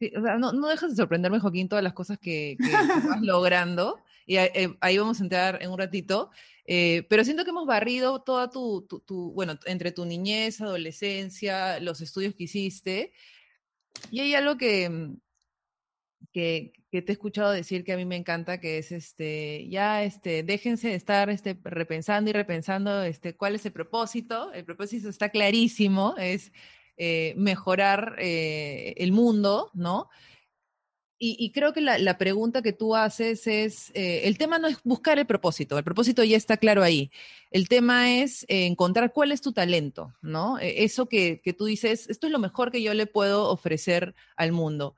Sí, 0.00 0.10
o 0.16 0.22
sea, 0.22 0.36
no, 0.38 0.52
no, 0.52 0.66
dejas 0.66 0.90
de 0.90 0.96
sorprenderme, 0.96 1.38
Joaquín, 1.38 1.68
todas 1.68 1.84
las 1.84 1.92
cosas 1.92 2.18
que, 2.18 2.56
que 2.58 2.66
estás 2.66 3.20
logrando. 3.22 4.00
Y 4.26 4.36
eh, 4.36 4.76
ahí 4.80 4.98
vamos 4.98 5.20
a 5.20 5.24
entrar 5.24 5.62
en 5.62 5.70
un 5.70 5.78
ratito. 5.78 6.30
Eh, 6.64 7.06
pero 7.08 7.24
siento 7.24 7.44
que 7.44 7.50
hemos 7.50 7.66
barrido 7.66 8.22
toda 8.22 8.48
tu, 8.48 8.86
tu, 8.88 9.00
tu, 9.00 9.32
bueno, 9.32 9.58
entre 9.66 9.92
tu 9.92 10.06
niñez, 10.06 10.60
adolescencia, 10.60 11.78
los 11.80 12.00
estudios 12.00 12.34
que 12.34 12.44
hiciste, 12.44 13.12
Y 14.10 14.20
hay 14.20 14.34
algo 14.34 14.56
que, 14.56 15.18
que, 16.32 16.72
te 16.90 16.98
he 16.98 17.12
escuchado 17.12 17.52
decir 17.52 17.84
que 17.84 17.92
a 17.92 17.96
mí 17.96 18.04
me 18.04 18.16
encanta, 18.16 18.60
que 18.60 18.78
es 18.78 18.92
este, 18.92 19.68
ya 19.68 20.02
este, 20.02 20.42
déjense 20.42 20.88
de 20.88 20.94
estar 20.94 21.30
este, 21.30 21.58
repensando 21.62 22.30
y 22.30 22.32
repensando 22.32 23.02
este, 23.02 23.36
cuál 23.36 23.54
es 23.54 23.64
el 23.66 23.72
propósito. 23.72 24.52
El 24.52 24.64
propósito 24.64 25.08
está 25.08 25.28
clarísimo, 25.28 26.14
es 26.18 26.52
eh, 26.96 27.34
mejorar 27.36 28.16
eh, 28.18 28.94
el 28.98 29.12
mundo, 29.12 29.70
¿no? 29.74 30.08
Y, 31.22 31.52
creo 31.52 31.74
que 31.74 31.82
la, 31.82 32.16
pregunta 32.16 32.62
que 32.62 32.72
tú 32.72 32.96
haces 32.96 33.46
es, 33.46 33.90
eh, 33.92 34.22
el 34.24 34.38
tema 34.38 34.58
no 34.58 34.68
es 34.68 34.78
buscar 34.84 35.18
el 35.18 35.26
propósito, 35.26 35.76
el 35.76 35.84
propósito 35.84 36.24
ya 36.24 36.38
está 36.38 36.56
claro 36.56 36.82
ahí. 36.82 37.10
El 37.50 37.68
tema 37.68 38.10
es 38.10 38.46
encontrar 38.48 39.12
cuál 39.12 39.30
es 39.30 39.42
tu 39.42 39.52
talento, 39.52 40.14
¿no? 40.22 40.58
E, 40.58 40.82
eso 40.82 41.10
que, 41.10 41.42
que, 41.42 41.52
tú 41.52 41.66
dices, 41.66 42.08
esto 42.08 42.26
es 42.26 42.32
lo 42.32 42.38
mejor 42.38 42.72
que 42.72 42.80
yo 42.82 42.94
le 42.94 43.04
puedo 43.04 43.50
ofrecer 43.50 44.14
al 44.34 44.52
mundo. 44.52 44.96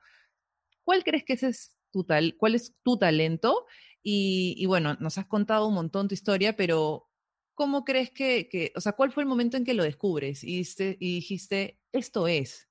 ¿Cuál 0.83 1.03
crees 1.03 1.23
que 1.23 1.33
ese 1.33 1.49
es 1.49 1.75
tu 1.91 2.03
tal, 2.03 2.35
cuál 2.37 2.55
es 2.55 2.75
tu 2.83 2.97
talento? 2.97 3.65
Y, 4.01 4.65
bueno, 4.65 4.95
nos 4.99 5.17
has 5.17 5.27
contado 5.27 5.67
un 5.67 5.75
montón 5.75 6.09
tu 6.09 6.13
historia, 6.13 6.57
pero 6.57 7.07
¿cómo 7.53 7.85
crees 7.85 8.11
que, 8.11 8.71
o 8.75 8.81
sea, 8.81 8.93
cuál 8.93 9.11
fue 9.11 9.23
el 9.23 9.29
momento 9.29 9.55
en 9.55 9.63
que 9.63 9.73
lo 9.73 9.83
descubres 9.83 10.43
y, 10.43 10.61
y 10.99 11.15
dijiste, 11.15 11.79
esto 11.93 12.27
es? 12.27 12.67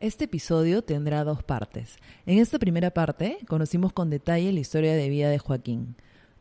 Este 0.00 0.24
episodio 0.24 0.82
tendrá 0.82 1.22
dos 1.22 1.44
partes. 1.44 1.96
En 2.26 2.38
esta 2.40 2.58
primera 2.58 2.90
parte 2.90 3.38
conocimos 3.46 3.92
con 3.92 4.10
detalle 4.10 4.52
la 4.52 4.58
historia 4.58 4.94
de 4.94 5.08
vida 5.08 5.30
de 5.30 5.38
Joaquín. 5.38 5.94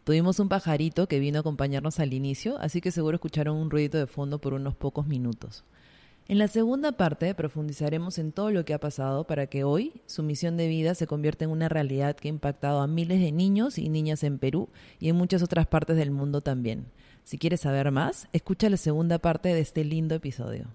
Tuvimos 0.03 0.39
un 0.39 0.49
pajarito 0.49 1.07
que 1.07 1.19
vino 1.19 1.37
a 1.37 1.41
acompañarnos 1.41 1.99
al 1.99 2.13
inicio, 2.13 2.57
así 2.57 2.81
que 2.81 2.89
seguro 2.89 3.15
escucharon 3.15 3.55
un 3.55 3.69
ruido 3.69 3.99
de 3.99 4.07
fondo 4.07 4.41
por 4.41 4.55
unos 4.55 4.75
pocos 4.75 5.05
minutos. 5.05 5.63
En 6.31 6.37
la 6.37 6.47
segunda 6.47 6.93
parte 6.93 7.35
profundizaremos 7.35 8.17
en 8.17 8.31
todo 8.31 8.51
lo 8.51 8.63
que 8.63 8.73
ha 8.73 8.79
pasado 8.79 9.25
para 9.25 9.47
que 9.47 9.65
hoy 9.65 9.91
su 10.05 10.23
misión 10.23 10.55
de 10.55 10.69
vida 10.69 10.95
se 10.95 11.05
convierta 11.05 11.43
en 11.43 11.51
una 11.51 11.67
realidad 11.67 12.15
que 12.15 12.29
ha 12.29 12.31
impactado 12.31 12.79
a 12.79 12.87
miles 12.87 13.19
de 13.19 13.33
niños 13.33 13.77
y 13.77 13.89
niñas 13.89 14.23
en 14.23 14.39
Perú 14.39 14.69
y 14.97 15.09
en 15.09 15.17
muchas 15.17 15.43
otras 15.43 15.67
partes 15.67 15.97
del 15.97 16.09
mundo 16.09 16.39
también. 16.39 16.85
Si 17.25 17.37
quieres 17.37 17.59
saber 17.59 17.91
más, 17.91 18.29
escucha 18.31 18.69
la 18.69 18.77
segunda 18.77 19.19
parte 19.19 19.53
de 19.53 19.59
este 19.59 19.83
lindo 19.83 20.15
episodio. 20.15 20.67